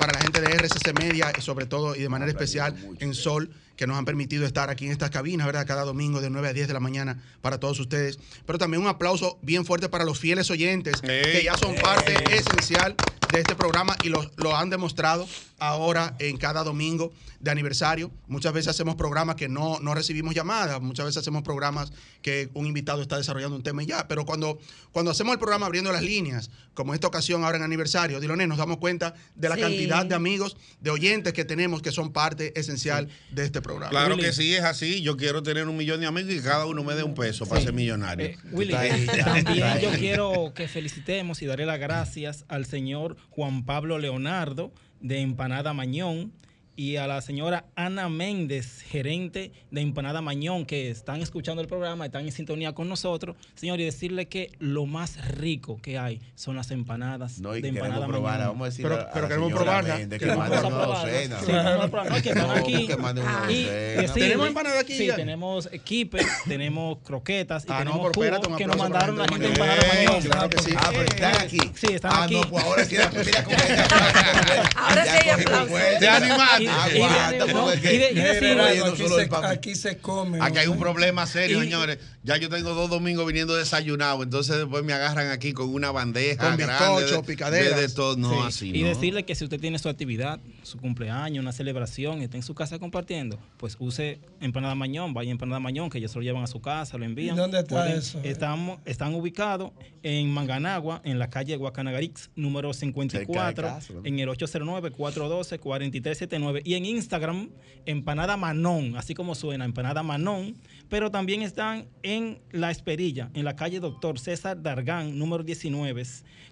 para 0.00 0.12
la 0.14 0.20
gente 0.20 0.40
de 0.40 0.48
RCC 0.56 0.92
Media, 0.98 1.30
y 1.38 1.42
sobre 1.42 1.66
todo 1.66 1.94
y 1.94 2.00
de 2.00 2.08
manera 2.08 2.30
especial 2.32 2.74
en 2.98 3.14
Sol, 3.14 3.50
que 3.78 3.86
nos 3.86 3.96
han 3.96 4.04
permitido 4.04 4.44
estar 4.44 4.68
aquí 4.70 4.86
en 4.86 4.92
estas 4.92 5.08
cabinas, 5.10 5.46
¿verdad? 5.46 5.64
Cada 5.66 5.84
domingo 5.84 6.20
de 6.20 6.28
9 6.30 6.48
a 6.48 6.52
10 6.52 6.66
de 6.66 6.74
la 6.74 6.80
mañana 6.80 7.22
para 7.40 7.58
todos 7.60 7.78
ustedes. 7.78 8.18
Pero 8.44 8.58
también 8.58 8.82
un 8.82 8.88
aplauso 8.88 9.38
bien 9.40 9.64
fuerte 9.64 9.88
para 9.88 10.04
los 10.04 10.18
fieles 10.18 10.50
oyentes, 10.50 11.00
que 11.00 11.42
ya 11.44 11.56
son 11.56 11.76
parte 11.76 12.12
esencial 12.36 12.96
de 13.32 13.38
este 13.40 13.54
programa 13.54 13.94
y 14.02 14.08
lo, 14.08 14.28
lo 14.36 14.56
han 14.56 14.68
demostrado 14.68 15.28
ahora 15.58 16.16
en 16.18 16.38
cada 16.38 16.64
domingo 16.64 17.12
de 17.40 17.50
aniversario. 17.52 18.10
Muchas 18.26 18.52
veces 18.52 18.68
hacemos 18.68 18.96
programas 18.96 19.36
que 19.36 19.48
no, 19.48 19.78
no 19.80 19.94
recibimos 19.94 20.34
llamadas, 20.34 20.80
muchas 20.80 21.06
veces 21.06 21.18
hacemos 21.20 21.42
programas 21.42 21.92
que 22.22 22.48
un 22.54 22.66
invitado 22.66 23.00
está 23.02 23.16
desarrollando 23.16 23.54
un 23.56 23.62
tema 23.62 23.82
y 23.82 23.86
ya, 23.86 24.08
pero 24.08 24.24
cuando, 24.24 24.58
cuando 24.92 25.10
hacemos 25.12 25.34
el 25.34 25.38
programa 25.38 25.66
abriendo 25.66 25.92
las 25.92 26.02
líneas, 26.02 26.50
como 26.74 26.92
en 26.92 26.94
esta 26.94 27.06
ocasión 27.06 27.44
ahora 27.44 27.58
en 27.58 27.62
aniversario, 27.64 28.18
Diloné, 28.18 28.46
nos 28.46 28.58
damos 28.58 28.78
cuenta 28.78 29.14
de 29.36 29.48
la 29.48 29.54
Sí. 29.56 29.60
cantidad 29.60 30.06
de 30.06 30.14
amigos, 30.14 30.56
de 30.80 30.90
oyentes 30.90 31.32
que 31.32 31.44
tenemos 31.44 31.82
que 31.82 31.92
son 31.92 32.12
parte 32.12 32.58
esencial 32.58 33.08
de 33.30 33.44
este 33.44 33.60
programa. 33.60 33.67
Claro 33.76 34.14
Willy. 34.14 34.26
que 34.26 34.32
sí, 34.32 34.54
es 34.54 34.62
así. 34.62 35.02
Yo 35.02 35.16
quiero 35.16 35.42
tener 35.42 35.68
un 35.68 35.76
millón 35.76 36.00
de 36.00 36.06
amigos 36.06 36.32
y 36.32 36.40
cada 36.40 36.66
uno 36.66 36.82
me 36.84 36.94
dé 36.94 37.02
un 37.02 37.14
peso 37.14 37.46
para 37.46 37.60
ser 37.60 37.72
millonario. 37.72 38.26
Eh, 38.26 38.38
Willy, 38.50 38.74
ahí, 38.74 39.06
también 39.06 39.80
yo 39.80 39.90
quiero 39.98 40.52
que 40.54 40.68
felicitemos 40.68 41.42
y 41.42 41.46
darle 41.46 41.66
las 41.66 41.78
gracias 41.78 42.44
al 42.48 42.66
señor 42.66 43.16
Juan 43.30 43.64
Pablo 43.64 43.98
Leonardo 43.98 44.72
de 45.00 45.20
Empanada 45.20 45.72
Mañón 45.74 46.32
y 46.78 46.94
a 46.96 47.08
la 47.08 47.20
señora 47.20 47.64
Ana 47.74 48.08
Méndez, 48.08 48.82
gerente 48.88 49.50
de 49.72 49.80
Empanada 49.80 50.20
Mañón, 50.22 50.64
que 50.64 50.90
están 50.90 51.20
escuchando 51.20 51.60
el 51.60 51.66
programa, 51.66 52.06
están 52.06 52.24
en 52.24 52.30
sintonía 52.30 52.72
con 52.72 52.88
nosotros. 52.88 53.34
Señor, 53.56 53.80
y 53.80 53.84
decirle 53.84 54.28
que 54.28 54.52
lo 54.60 54.86
más 54.86 55.28
rico 55.32 55.80
que 55.82 55.98
hay 55.98 56.20
son 56.36 56.54
las 56.54 56.70
empanadas 56.70 57.40
No, 57.40 57.56
y 57.56 57.62
de 57.62 57.70
Empanada 57.70 58.06
probarla. 58.06 58.44
Mañón. 58.44 58.48
Vamos 58.58 58.62
a 58.62 58.70
decir 58.70 58.86
Pero- 58.88 59.00
a- 59.00 59.28
queremos 59.28 59.52
probarla. 59.52 59.96
Méndez 59.96 60.18
que 60.20 60.24
Queremos 60.26 60.48
mande 60.48 60.66
una 60.66 60.68
probarla. 60.78 60.94
docena. 61.04 61.40
Sí. 61.40 61.52
No, 61.52 62.22
que 62.22 62.28
están 62.28 62.50
aquí. 62.52 63.52
Y 63.52 63.64
decirle- 63.64 64.12
¿Tenemos 64.14 64.46
empanada 64.46 64.80
aquí 64.80 64.92
Sí, 64.96 65.06
ya? 65.08 65.16
tenemos 65.16 65.68
equipe, 65.72 66.24
tenemos 66.46 66.98
croquetas 66.98 67.64
y 67.64 67.72
Ah, 67.72 67.82
no, 67.84 67.94
pero 67.94 68.10
espérate, 68.12 68.56
que 68.56 68.66
nos 68.68 68.76
mandaron 68.76 69.18
la 69.18 69.26
gente 69.26 69.46
de 69.48 69.52
Empanada 69.52 69.82
Mañón. 69.94 70.22
Claro 70.22 70.48
que 70.48 70.58
sí. 70.62 70.70
Ah, 70.76 70.90
pero 70.92 71.02
están 71.02 71.34
aquí. 71.42 71.58
Sí, 71.74 71.86
están 71.94 72.12
ah, 72.14 72.22
aquí. 72.22 72.34
no, 72.34 72.42
pues 72.42 72.64
ahora 72.64 72.84
sí, 72.84 72.94
mira 72.94 73.10
Ahora 74.76 75.04
sí 75.04 75.10
hay 75.10 75.28
aplausos. 75.30 75.80
Te 75.98 76.08
animaste. 76.08 76.67
Aquí, 79.48 79.74
se, 79.74 79.98
come. 79.98 80.38
Aquí 80.40 80.58
hay 80.58 80.66
un 80.66 80.78
problema 80.78 81.26
serio, 81.26 81.58
Y- 81.58 81.62
señores. 81.64 81.98
Ya 82.24 82.36
yo 82.36 82.48
tengo 82.50 82.74
dos 82.74 82.90
domingos 82.90 83.26
viniendo 83.26 83.54
desayunado, 83.54 84.22
entonces 84.22 84.58
después 84.58 84.84
me 84.84 84.92
agarran 84.92 85.30
aquí 85.30 85.52
con 85.54 85.72
una 85.72 85.90
bandeja 85.90 86.48
Con 86.48 86.58
grande 86.58 87.02
bizcocho, 87.02 87.22
de- 87.22 87.26
picaderas. 87.26 87.76
De, 87.76 87.88
de 87.88 87.94
todo, 87.94 88.16
no, 88.16 88.30
Sí, 88.30 88.36
así 88.46 88.70
y 88.74 88.82
no. 88.82 88.88
decirle 88.88 89.24
que 89.24 89.34
si 89.34 89.44
usted 89.44 89.58
tiene 89.58 89.78
su 89.78 89.88
actividad, 89.88 90.38
su 90.62 90.76
cumpleaños, 90.78 91.40
una 91.42 91.52
celebración, 91.52 92.20
y 92.20 92.24
está 92.24 92.36
en 92.36 92.42
su 92.42 92.54
casa 92.54 92.78
compartiendo, 92.78 93.38
pues 93.56 93.76
use 93.78 94.20
Empanada 94.40 94.74
Mañón, 94.74 95.14
vaya 95.14 95.30
a 95.30 95.32
Empanada 95.32 95.60
Mañón, 95.60 95.88
que 95.88 95.96
ellos 95.98 96.12
se 96.12 96.18
lo 96.18 96.22
llevan 96.22 96.42
a 96.42 96.46
su 96.48 96.60
casa, 96.60 96.98
lo 96.98 97.06
envían. 97.06 97.34
¿Y 97.34 97.38
dónde 97.38 97.60
está 97.60 97.84
Pueden- 97.84 97.98
eso? 97.98 98.20
Estamos, 98.22 98.78
están 98.84 99.14
ubicados 99.14 99.70
en 100.02 100.30
Manganagua, 100.30 101.00
en 101.04 101.18
la 101.18 101.30
calle 101.30 101.56
Guacanagarix, 101.56 102.28
número 102.36 102.74
54, 102.74 103.38
Cerca 103.38 103.48
de 103.48 103.54
casa, 103.80 103.92
¿no? 103.94 104.02
en 104.04 104.18
el 104.18 104.28
809-412-4379. 104.28 106.57
Y 106.64 106.74
en 106.74 106.84
Instagram, 106.84 107.50
Empanada 107.86 108.36
Manón, 108.36 108.96
así 108.96 109.14
como 109.14 109.34
suena, 109.34 109.64
Empanada 109.64 110.02
Manón. 110.02 110.56
Pero 110.88 111.10
también 111.10 111.42
están 111.42 111.86
en 112.02 112.40
La 112.50 112.70
Esperilla, 112.70 113.28
en 113.34 113.44
la 113.44 113.54
calle 113.56 113.78
Doctor 113.80 114.18
César 114.18 114.62
Dargán, 114.62 115.18
número 115.18 115.42
19, 115.44 116.02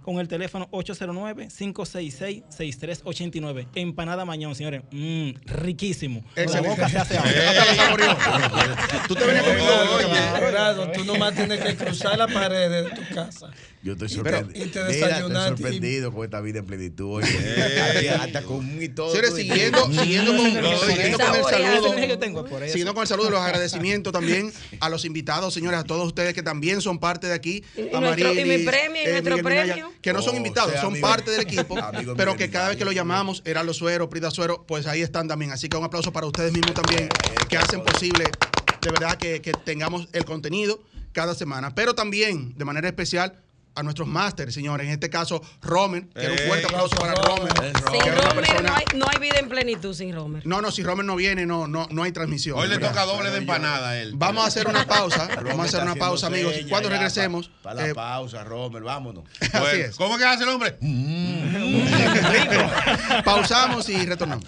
con 0.02 0.18
el 0.20 0.28
teléfono 0.28 0.68
809-566-6389. 0.72 3.66
Empanada 3.74 4.24
Mañón, 4.24 4.54
señores. 4.54 4.82
Mm, 4.90 5.30
riquísimo. 5.46 6.24
Excelente. 6.36 6.62
La 6.62 6.68
boca 6.74 6.88
se 6.88 6.98
hace 6.98 7.18
agua. 7.18 7.30
Tú 9.08 9.14
te 9.14 9.24
venías 9.24 9.44
con 9.44 9.54
Gerardo, 9.56 9.84
todo, 9.86 9.96
oye. 9.96 10.06
Gerardo, 10.46 10.90
tú 10.92 11.04
nomás 11.04 11.34
tienes 11.34 11.60
que 11.60 11.74
cruzar 11.76 12.18
la 12.18 12.26
pared 12.28 12.70
de 12.70 12.82
tu 12.90 13.02
casa. 13.14 13.50
Yo 13.82 13.92
estoy 13.92 14.08
Pero- 14.22 14.38
sorprendido. 14.38 14.66
y 14.66 14.70
te 14.70 14.78
Mira, 14.80 14.90
estoy 14.90 15.08
desayunaste 15.08 15.54
y- 15.54 15.56
sorprendido 15.62 16.12
con 16.12 16.24
esta 16.24 16.40
vida 16.40 16.58
en 16.58 16.66
plenitud. 16.66 17.22
Oye, 17.22 18.10
hasta 18.20 18.42
con 18.42 18.82
y 18.82 18.88
todo. 18.88 19.10
Señores, 19.10 19.34
siguiendo, 19.34 19.86
siguiendo 19.92 20.36
con, 20.36 20.46
siguiendo 20.50 21.18
con 21.18 21.36
el 21.36 21.44
saludo. 21.44 21.94
Siguiendo 22.66 22.94
con 22.94 23.02
el 23.02 23.06
saludo 23.08 23.28
y 23.28 23.30
los 23.30 23.40
agradecimientos 23.40 24.12
también 24.12 24.25
a 24.80 24.88
los 24.88 25.04
invitados, 25.04 25.52
señores, 25.54 25.80
a 25.80 25.84
todos 25.84 26.06
ustedes 26.06 26.34
que 26.34 26.42
también 26.42 26.80
son 26.80 26.98
parte 26.98 27.26
de 27.26 27.34
aquí. 27.34 27.62
Y- 27.76 27.80
y 27.82 27.94
a 27.94 28.00
nuestro- 28.00 28.32
y 28.34 28.44
mi 28.44 28.58
premio, 28.58 29.02
y 29.02 29.06
nuestro 29.12 29.36
Miguel 29.36 29.44
Minaya, 29.44 29.72
premio. 29.74 29.92
Que 30.02 30.12
no 30.12 30.22
son 30.22 30.34
Oh, 30.34 30.38
invitados, 30.38 30.72
sea 30.72 30.80
son 30.80 30.92
amigo- 30.92 31.06
parte 31.08 31.30
del 31.30 31.40
equipo, 31.40 31.76
amigo 31.82 32.14
pero 32.16 32.36
que 32.36 32.50
cada 32.50 32.68
vez 32.68 32.76
que 32.76 32.84
lo 32.84 32.92
llamamos, 32.92 33.42
Heraldo 33.44 33.74
Suero, 33.74 34.08
Prida 34.08 34.30
Suero, 34.30 34.64
pues 34.66 34.86
ahí 34.86 35.02
están 35.02 35.28
también. 35.28 35.52
Así 35.52 35.68
que 35.68 35.76
un 35.76 35.84
aplauso 35.84 36.12
para 36.12 36.26
ustedes 36.26 36.52
mismos 36.52 36.74
también, 36.74 37.08
que 37.48 37.56
hacen 37.56 37.82
posible 37.82 38.24
de 38.82 38.90
verdad 38.92 39.16
que, 39.18 39.40
que 39.42 39.52
tengamos 39.52 40.08
el 40.12 40.24
contenido 40.24 40.80
cada 41.12 41.34
semana. 41.34 41.74
Pero 41.74 41.94
también, 41.94 42.54
de 42.56 42.64
manera 42.64 42.86
especial, 42.88 43.42
a 43.76 43.82
nuestros 43.82 44.08
másteres, 44.08 44.54
señores. 44.54 44.86
En 44.86 44.92
este 44.92 45.10
caso, 45.10 45.40
Romer, 45.62 46.06
que 46.08 46.22
era 46.24 46.32
un 46.32 46.38
fuerte 46.38 46.58
Ey. 46.60 46.64
aplauso 46.64 46.96
para 46.96 47.14
Romer. 47.14 47.52
Romer. 47.54 47.72
Sin 47.92 48.00
que 48.00 48.08
era 48.08 48.20
una 48.20 48.28
Romer 48.30 48.44
persona- 48.46 48.70
no 48.70 48.74
hay, 48.76 48.84
no 48.94 49.06
hay 49.12 49.18
vida 49.20 49.38
en 49.38 49.48
plenitud 49.48 49.94
sin 49.94 50.14
Romer. 50.14 50.44
no, 50.46 50.60
no, 50.62 50.70
si 50.72 50.82
Romer 50.82 51.04
no 51.04 51.14
viene, 51.16 51.44
no, 51.46 51.68
no, 51.68 51.86
no 51.90 52.02
hay 52.02 52.12
transmisión. 52.12 52.58
Hoy 52.58 52.68
le 52.68 52.76
¿verdad? 52.78 52.90
toca 52.90 53.04
doble 53.04 53.30
de 53.30 53.38
empanada 53.38 53.90
a 53.90 53.98
él. 54.00 54.12
Vamos 54.16 54.44
a 54.44 54.48
hacer 54.48 54.66
una 54.66 54.86
pausa. 54.86 55.28
Vamos 55.44 55.60
a 55.60 55.64
hacer 55.68 55.82
una 55.82 55.94
pausa, 55.94 56.26
amigos. 56.28 56.54
Cuando 56.68 56.88
ya 56.88 56.94
regresemos, 56.96 57.48
pa- 57.48 57.70
Para 57.70 57.82
la 57.82 57.88
eh, 57.88 57.94
pausa, 57.94 58.42
Romer, 58.44 58.82
vámonos. 58.82 59.24
así 59.40 59.50
Bueno, 59.58 59.84
es. 59.84 59.96
¿Cómo 59.96 60.16
que 60.18 60.24
hace 60.24 60.44
el 60.44 60.48
hombre? 60.50 60.76
Pausamos 63.24 63.88
y 63.88 64.04
retornamos. 64.06 64.44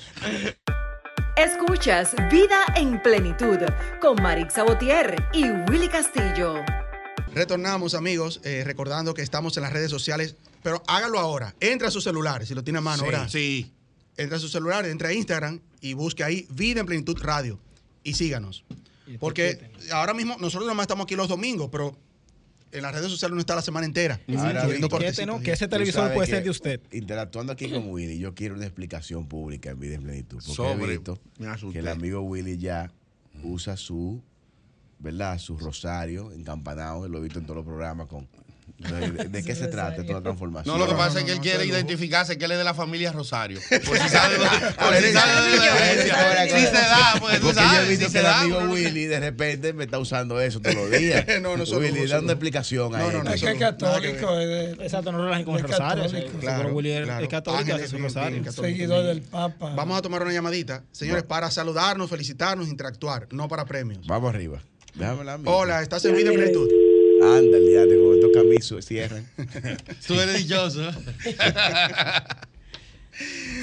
Escuchas 1.36 2.14
Vida 2.30 2.64
en 2.74 3.00
Plenitud 3.00 3.58
con 4.00 4.20
Marix 4.22 4.54
Sabotier 4.54 5.24
y 5.32 5.44
Willy 5.70 5.88
Castillo. 5.88 6.62
Retornamos, 7.38 7.94
amigos, 7.94 8.40
eh, 8.42 8.64
recordando 8.64 9.14
que 9.14 9.22
estamos 9.22 9.56
en 9.56 9.62
las 9.62 9.72
redes 9.72 9.92
sociales, 9.92 10.34
pero 10.64 10.82
hágalo 10.88 11.20
ahora. 11.20 11.54
Entra 11.60 11.86
a 11.86 11.90
su 11.92 12.00
celular, 12.00 12.44
si 12.44 12.52
lo 12.52 12.64
tiene 12.64 12.80
a 12.80 12.82
mano, 12.82 13.04
¿verdad? 13.04 13.28
Sí. 13.28 13.72
Entra 14.16 14.38
a 14.38 14.40
su 14.40 14.48
celular, 14.48 14.84
entra 14.86 15.10
a 15.10 15.12
Instagram 15.12 15.60
y 15.80 15.92
busque 15.92 16.24
ahí 16.24 16.48
Vida 16.50 16.80
en 16.80 16.86
Plenitud 16.86 17.16
Radio 17.20 17.60
y 18.02 18.14
síganos. 18.14 18.64
Porque 19.20 19.70
ahora 19.92 20.14
mismo 20.14 20.36
nosotros 20.40 20.66
nomás 20.66 20.82
estamos 20.82 21.04
aquí 21.04 21.14
los 21.14 21.28
domingos, 21.28 21.68
pero 21.70 21.96
en 22.72 22.82
las 22.82 22.92
redes 22.92 23.08
sociales 23.08 23.34
no 23.36 23.40
está 23.40 23.54
la 23.54 23.62
semana 23.62 23.86
entera. 23.86 24.20
Ahora, 24.36 24.66
que, 24.66 25.24
no, 25.24 25.38
ese 25.40 25.68
televisor 25.68 26.12
puede 26.12 26.26
ser 26.28 26.42
de 26.42 26.50
usted. 26.50 26.80
Interactuando 26.90 27.52
aquí 27.52 27.70
con 27.70 27.88
Willy, 27.88 28.18
yo 28.18 28.34
quiero 28.34 28.56
una 28.56 28.66
explicación 28.66 29.28
pública 29.28 29.70
en 29.70 29.78
vida 29.78 29.94
en 29.94 30.02
plenitud. 30.02 30.38
Porque 30.38 30.52
Sobre- 30.52 30.94
he 30.94 30.98
visto 30.98 31.20
que 31.72 31.78
el 31.78 31.86
amigo 31.86 32.20
Willy 32.22 32.58
ya 32.58 32.90
usa 33.44 33.76
su, 33.76 34.20
¿verdad? 34.98 35.38
Su 35.38 35.56
rosario 35.58 36.32
encampanado, 36.32 37.08
lo 37.08 37.18
he 37.18 37.22
visto 37.22 37.38
en 37.38 37.44
todos 37.44 37.56
los 37.58 37.66
programas 37.66 38.06
con. 38.08 38.28
¿De, 38.78 39.10
de- 39.10 39.24
de 39.28 39.42
qué 39.42 39.56
se 39.56 39.66
trata 39.66 40.02
toda 40.04 40.18
la 40.18 40.22
transformación? 40.22 40.72
No, 40.78 40.84
lo 40.84 40.88
que 40.88 40.94
pasa 40.96 41.14
no, 41.14 41.18
es 41.20 41.24
que 41.24 41.30
él 41.32 41.38
no, 41.38 41.42
quiere 41.42 41.56
eso 41.56 41.64
es 41.64 41.70
identificarse 41.70 42.38
que 42.38 42.44
él 42.44 42.52
es 42.52 42.58
de 42.58 42.64
la 42.64 42.74
familia 42.74 43.10
Rosario. 43.10 43.58
Por 43.70 43.98
si 43.98 44.08
sabe, 44.08 44.36
por 44.36 44.90
ver, 44.92 45.02
si 45.02 45.12
sabe 45.12 45.50
de 45.50 45.56
la 45.56 46.46
iglesia. 46.46 46.58
Si 46.60 46.66
se 46.66 46.72
da, 46.72 47.14
pues 47.18 47.40
tú 47.40 47.46
Porque 47.46 47.60
yo 47.60 47.66
he 47.66 47.68
sabes. 47.74 47.88
visto 47.88 48.06
Si 48.06 48.12
que 48.12 48.12
se 48.12 48.18
el 48.18 48.24
da. 48.24 48.40
amigo 48.40 48.60
no- 48.60 48.72
Willy 48.72 49.06
de 49.06 49.18
repente 49.18 49.72
me 49.72 49.82
está 49.84 49.98
usando 49.98 50.40
eso 50.40 50.60
todos 50.60 50.76
los 50.76 50.90
días. 50.92 51.26
No, 51.42 51.56
no, 51.56 51.64
eso 51.64 51.72
no, 51.74 51.80
Willy, 51.80 52.00
eso 52.00 52.08
dando 52.14 52.26
no. 52.26 52.32
explicación 52.34 52.94
a 52.94 52.98
No, 52.98 53.10
no, 53.10 53.24
no, 53.24 53.30
Es 53.30 53.36
eso 53.36 53.46
que 53.46 53.52
es 53.52 53.58
católico, 53.58 54.38
es 54.38 54.78
Exacto, 54.78 55.10
no 55.10 55.24
relajen 55.24 55.44
con 55.44 55.54
el 55.56 55.64
Es 55.64 55.70
rosario. 55.72 56.30
Claro, 56.38 56.68
Willy 56.72 56.90
es- 56.92 57.08
es 57.08 57.28
católico, 57.28 57.64
bien, 57.76 58.02
rosario. 58.04 58.52
seguidor 58.52 59.04
del 59.06 59.22
Papa. 59.22 59.72
Vamos 59.74 59.98
a 59.98 60.02
tomar 60.02 60.22
una 60.22 60.32
llamadita, 60.32 60.84
señores, 60.92 61.24
para 61.24 61.50
saludarnos, 61.50 62.08
felicitarnos, 62.08 62.68
interactuar, 62.68 63.26
no 63.32 63.48
para 63.48 63.64
premios. 63.64 64.06
Vamos 64.06 64.32
arriba. 64.32 64.60
Déjame 64.98 65.24
la 65.24 65.36
Hola, 65.44 65.82
estás 65.82 66.04
en 66.04 66.16
Vida 66.16 66.30
en 66.30 66.36
Plenitud. 66.36 66.68
Ándale, 67.22 67.72
ya, 67.72 67.84
con 67.86 68.14
estos 68.14 68.30
camisos 68.32 68.84
cierran. 68.84 69.26
Tú 70.06 70.14
eres 70.20 70.38
dichoso. 70.38 70.90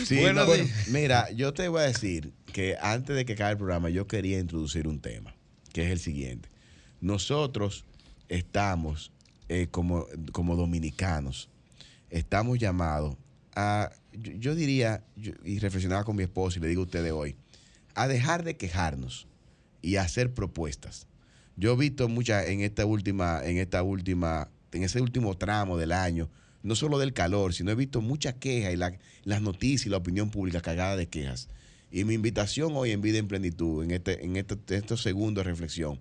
Sí, 0.06 0.18
bueno, 0.18 0.46
días. 0.54 0.90
mira, 0.90 1.32
yo 1.32 1.54
te 1.54 1.70
voy 1.70 1.80
a 1.80 1.84
decir 1.86 2.34
que 2.52 2.76
antes 2.82 3.16
de 3.16 3.24
que 3.24 3.34
acabe 3.34 3.52
el 3.52 3.58
programa, 3.58 3.90
yo 3.90 4.06
quería 4.06 4.38
introducir 4.38 4.86
un 4.86 5.00
tema, 5.00 5.34
que 5.72 5.86
es 5.86 5.92
el 5.92 6.00
siguiente. 6.00 6.50
Nosotros 7.00 7.86
estamos, 8.28 9.14
eh, 9.48 9.68
como, 9.72 10.08
como 10.34 10.58
dominicanos, 10.58 11.48
estamos 12.10 12.60
llamados 12.60 13.16
a, 13.56 13.92
yo, 14.12 14.34
yo 14.34 14.56
diría, 14.56 15.06
yo- 15.16 15.32
y 15.46 15.60
reflexionaba 15.60 16.04
con 16.04 16.18
mi 16.18 16.24
esposo 16.24 16.60
y 16.60 16.62
le 16.62 16.68
digo 16.68 16.82
a 16.82 16.86
ustedes 16.86 17.14
hoy, 17.14 17.38
a 17.94 18.10
dejar 18.10 18.44
de 18.44 18.58
quejarnos 18.58 19.26
y 19.82 19.96
a 19.96 20.02
hacer 20.02 20.34
propuestas. 20.34 21.08
Yo 21.58 21.74
he 21.74 21.76
visto 21.78 22.08
muchas 22.10 22.48
en 22.48 22.62
esta 22.62 22.86
última, 22.86 23.42
en 23.44 23.58
esta 23.58 23.82
última, 23.84 24.50
en 24.72 24.84
ese 24.84 25.02
último 25.02 25.38
tramo 25.38 25.78
del 25.78 25.92
año, 25.92 26.30
no 26.64 26.76
solo 26.76 26.98
del 26.98 27.14
calor, 27.14 27.54
sino 27.54 27.72
he 27.72 27.76
visto 27.76 28.02
muchas 28.02 28.36
quejas 28.36 28.74
y 28.74 28.78
la- 28.78 28.98
las 29.24 29.42
noticias 29.42 29.86
y 29.86 29.90
la 29.90 29.98
opinión 29.98 30.32
pública 30.32 30.62
cagada 30.62 30.96
de 30.98 31.08
quejas. 31.08 31.48
Y 31.92 32.04
mi 32.04 32.16
invitación 32.16 32.74
hoy 32.76 32.92
en 32.92 33.02
Vida 33.02 33.20
en 33.20 33.28
Plenitud, 33.28 33.84
en, 33.84 33.92
este, 33.92 34.26
en 34.26 34.36
este- 34.36 34.76
estos 34.76 35.02
segundos 35.02 35.46
reflexión, 35.46 36.00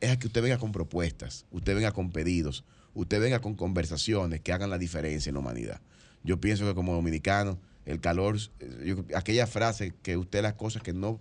es 0.00 0.10
a 0.10 0.18
que 0.18 0.26
usted 0.26 0.42
venga 0.42 0.58
con 0.58 0.72
propuestas, 0.72 1.44
usted 1.52 1.74
venga 1.74 1.92
con 1.92 2.10
pedidos, 2.10 2.64
usted 2.94 3.20
venga 3.20 3.40
con 3.40 3.54
conversaciones 3.54 4.40
que 4.40 4.52
hagan 4.52 4.70
la 4.70 4.78
diferencia 4.78 5.30
en 5.30 5.34
la 5.34 5.40
humanidad. 5.40 5.80
Yo 6.24 6.40
pienso 6.40 6.66
que 6.66 6.74
como 6.74 6.94
dominicano, 6.94 7.58
el 7.86 8.00
calor, 8.00 8.36
eh, 8.60 8.82
yo- 8.84 9.04
aquella 9.16 9.46
frase 9.46 9.92
que 10.02 10.16
usted 10.16 10.42
las 10.42 10.54
cosas 10.54 10.82
que 10.82 10.92
no, 10.92 11.20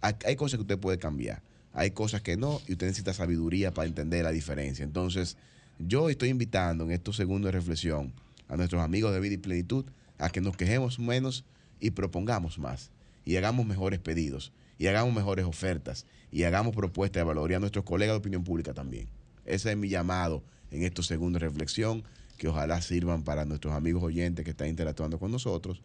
hay 0.00 0.36
cosas 0.36 0.58
que 0.58 0.62
usted 0.62 0.78
puede 0.78 0.98
cambiar, 0.98 1.42
hay 1.74 1.90
cosas 1.90 2.22
que 2.22 2.36
no, 2.36 2.60
y 2.68 2.72
usted 2.72 2.86
necesita 2.86 3.12
sabiduría 3.12 3.74
para 3.74 3.88
entender 3.88 4.22
la 4.22 4.30
diferencia. 4.30 4.84
Entonces, 4.84 5.36
yo 5.80 6.08
estoy 6.08 6.28
invitando 6.28 6.84
en 6.84 6.92
estos 6.92 7.16
segundos 7.16 7.52
de 7.52 7.58
reflexión 7.58 8.12
a 8.48 8.56
nuestros 8.56 8.80
amigos 8.80 9.12
de 9.12 9.20
Vida 9.20 9.34
y 9.34 9.38
Plenitud 9.38 9.84
a 10.18 10.30
que 10.30 10.40
nos 10.40 10.56
quejemos 10.56 11.00
menos 11.00 11.44
y 11.80 11.90
propongamos 11.90 12.58
más, 12.60 12.92
y 13.24 13.36
hagamos 13.36 13.66
mejores 13.66 13.98
pedidos, 13.98 14.52
y 14.78 14.86
hagamos 14.86 15.12
mejores 15.12 15.44
ofertas, 15.44 16.06
y 16.30 16.44
hagamos 16.44 16.76
propuestas 16.76 17.20
de 17.20 17.24
valor, 17.24 17.50
y 17.50 17.54
a 17.54 17.58
nuestros 17.58 17.84
colegas 17.84 18.14
de 18.14 18.18
opinión 18.18 18.44
pública 18.44 18.72
también. 18.72 19.08
Ese 19.44 19.72
es 19.72 19.76
mi 19.76 19.88
llamado 19.88 20.44
en 20.70 20.84
estos 20.84 21.08
segundos 21.08 21.42
de 21.42 21.48
reflexión, 21.48 22.04
que 22.38 22.46
ojalá 22.46 22.80
sirvan 22.82 23.24
para 23.24 23.44
nuestros 23.44 23.74
amigos 23.74 24.04
oyentes 24.04 24.44
que 24.44 24.52
están 24.52 24.68
interactuando 24.68 25.18
con 25.18 25.32
nosotros 25.32 25.82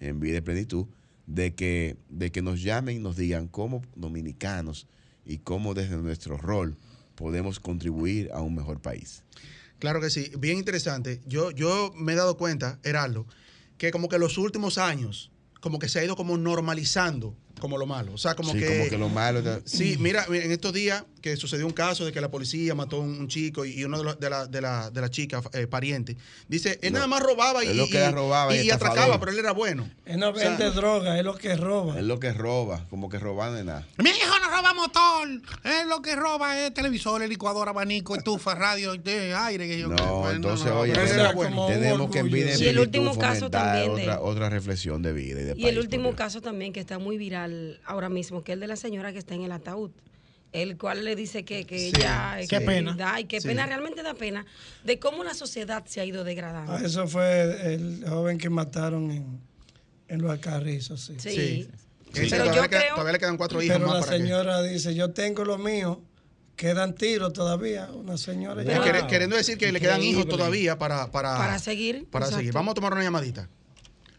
en 0.00 0.20
Vida 0.20 0.38
y 0.38 0.42
Plenitud, 0.42 0.86
de 1.26 1.54
que, 1.54 1.96
de 2.10 2.30
que 2.30 2.42
nos 2.42 2.62
llamen 2.62 2.96
y 2.96 2.98
nos 2.98 3.16
digan 3.16 3.48
cómo 3.48 3.82
dominicanos 3.94 4.86
y 5.24 5.38
cómo 5.38 5.74
desde 5.74 5.96
nuestro 5.96 6.36
rol 6.36 6.76
podemos 7.14 7.60
contribuir 7.60 8.30
a 8.32 8.40
un 8.40 8.54
mejor 8.54 8.80
país. 8.80 9.22
Claro 9.78 10.00
que 10.00 10.10
sí, 10.10 10.30
bien 10.38 10.58
interesante. 10.58 11.20
Yo, 11.26 11.50
yo 11.50 11.92
me 11.96 12.12
he 12.12 12.16
dado 12.16 12.36
cuenta, 12.36 12.78
Heraldo, 12.82 13.26
que 13.78 13.90
como 13.90 14.08
que 14.08 14.18
los 14.18 14.36
últimos 14.38 14.78
años, 14.78 15.30
como 15.60 15.78
que 15.78 15.88
se 15.88 15.98
ha 16.00 16.04
ido 16.04 16.16
como 16.16 16.36
normalizando 16.36 17.36
como 17.60 17.78
lo 17.78 17.86
malo. 17.86 18.12
O 18.14 18.18
sea, 18.18 18.34
como 18.34 18.52
Sí, 18.52 18.58
que... 18.58 18.66
como 18.78 18.90
que 18.90 18.98
lo 18.98 19.08
malo 19.08 19.42
Sí, 19.64 19.96
mira, 20.00 20.26
mira, 20.28 20.44
en 20.44 20.50
estos 20.50 20.72
días 20.72 21.04
que 21.20 21.36
sucedió 21.36 21.66
un 21.66 21.72
caso 21.72 22.04
de 22.04 22.12
que 22.12 22.20
la 22.20 22.30
policía 22.30 22.74
mató 22.74 22.96
a 22.96 23.00
un, 23.00 23.28
chico 23.28 23.64
y, 23.64 23.72
y 23.80 23.84
uno 23.84 23.98
de, 23.98 24.04
los- 24.04 24.20
de 24.20 24.30
la, 24.30 24.46
de, 24.46 24.60
la, 24.60 24.90
de 24.90 25.00
la 25.00 25.10
chica, 25.10 25.42
eh, 25.52 25.66
pariente, 25.66 26.16
dice, 26.48 26.78
él 26.82 26.92
No, 26.92 26.98
nada 26.98 27.06
más 27.08 27.22
robaba 27.22 27.64
y, 27.64 27.68
es 27.68 27.76
lo 27.76 27.86
que 27.86 27.94
y- 27.94 27.96
era 27.96 28.10
robaba 28.10 28.54
y 28.54 28.58
y 28.58 28.60
estafador. 28.70 28.92
atracaba, 28.92 29.20
pero 29.20 29.32
él 29.32 29.38
era 29.38 29.52
bueno. 29.52 29.88
Él 30.06 30.18
no 30.18 30.30
O 30.30 30.34
sea, 30.36 30.50
vende 30.50 30.70
droga, 30.70 31.18
es 31.18 31.24
lo 31.24 31.34
que 31.36 31.56
roba. 31.56 31.98
Es 31.98 32.04
lo 32.04 32.18
que 32.18 32.32
roba, 32.32 32.86
como 32.90 33.08
que 33.08 33.18
roban 33.18 33.54
de 33.54 33.64
nada. 33.64 33.86
Mi 33.98 34.10
hijo 34.10 34.38
no 34.40 34.50
roba 34.50 34.74
motor. 34.74 35.28
Es 35.64 35.86
lo 35.86 36.02
que 36.02 36.16
roba 36.16 36.58
es 36.60 36.74
televisor, 36.74 37.20
licuadora, 37.28 37.70
abanico, 37.70 38.16
estufa, 38.16 38.54
radio, 38.54 38.94
de 38.94 39.34
aire. 39.34 39.68
Que 39.68 39.78
yo 39.78 39.88
No, 39.88 40.30
entonces, 40.30 40.66
no, 40.66 40.80
oye, 40.80 40.94
bueno. 41.34 41.66
tenemos 41.66 42.10
que 42.10 42.18
en 42.20 42.30
vida 42.30 42.52
en 42.54 42.60
Y 42.62 42.66
el 42.66 42.78
último 42.78 43.16
caso 43.18 43.50
también 43.50 43.94
de- 43.94 44.02
otra, 44.02 44.20
otra 44.20 44.48
reflexión 44.48 45.02
de 45.02 45.12
vida 45.12 45.40
y 45.40 45.44
de 45.44 45.50
Y 45.52 45.54
país, 45.62 45.66
el 45.68 45.78
último 45.78 46.14
caso 46.16 46.40
también 46.40 46.72
que 46.72 46.80
está 46.80 46.98
muy 46.98 47.18
viral 47.18 47.80
ahora 47.84 48.08
mismo, 48.08 48.42
que 48.42 48.52
es 48.52 48.54
el 48.54 48.60
de 48.60 48.66
la 48.66 48.76
señora 48.76 49.12
que 49.12 49.18
está 49.18 49.34
en 49.34 49.42
el 49.42 49.52
ataúd. 49.52 49.90
El 50.52 50.76
cual 50.78 51.04
le 51.04 51.14
dice 51.14 51.44
que, 51.44 51.64
que 51.64 51.78
Sí, 51.78 51.92
ella... 51.96 52.36
que 52.40 52.48
Qué 52.48 52.60
pena. 52.60 52.94
Da, 52.96 53.20
y 53.20 53.24
qué 53.26 53.40
Sí. 53.40 53.46
pena, 53.48 53.66
realmente 53.66 54.02
da 54.02 54.14
pena, 54.14 54.44
de 54.84 54.98
cómo 54.98 55.22
la 55.22 55.34
sociedad 55.34 55.84
se 55.86 56.00
ha 56.00 56.04
ido 56.04 56.24
degradando. 56.24 56.72
Ah, 56.72 56.80
Eso 56.84 57.06
fue 57.06 57.74
el 57.74 58.04
joven 58.08 58.36
que 58.38 58.50
mataron 58.50 59.10
en, 59.12 59.40
en 60.08 60.22
los 60.22 60.30
Alcarrizos, 60.30 61.00
sí. 61.02 61.14
Sí. 61.18 61.30
Sí. 61.30 61.68
Pero 62.12 62.28
todavía, 62.30 62.52
yo 62.54 62.62
le 62.62 62.68
queda- 62.68 62.80
creo- 62.80 62.94
todavía 62.94 63.12
le 63.12 63.18
quedan 63.20 63.36
cuatro 63.36 63.62
hijos 63.62 63.76
Pero 63.76 63.86
más 63.86 64.00
la 64.00 64.00
para 64.06 64.16
que- 64.16 64.22
señora 64.24 64.62
dice, 64.64 64.94
yo 64.96 65.10
tengo 65.12 65.44
lo 65.44 65.56
mío, 65.58 66.00
quedan 66.56 66.96
tiros 66.96 67.32
todavía. 67.32 67.88
Una 67.94 68.16
señora 68.18 68.62
Eh, 68.62 68.66
ya- 68.66 68.82
quer- 68.82 69.06
Queriendo 69.06 69.36
decir 69.36 69.56
que 69.56 69.70
le 69.70 69.80
quedan 69.80 70.02
hijos 70.02 70.26
todavía 70.26 70.76
para, 70.76 71.12
para, 71.12 71.36
Para 71.36 71.58
seguir, 71.60 72.08
Para 72.10 72.24
exacto. 72.24 72.38
seguir. 72.40 72.52
Vamos 72.52 72.72
a 72.72 72.74
tomar 72.74 72.92
una 72.94 73.04
llamadita. 73.04 73.48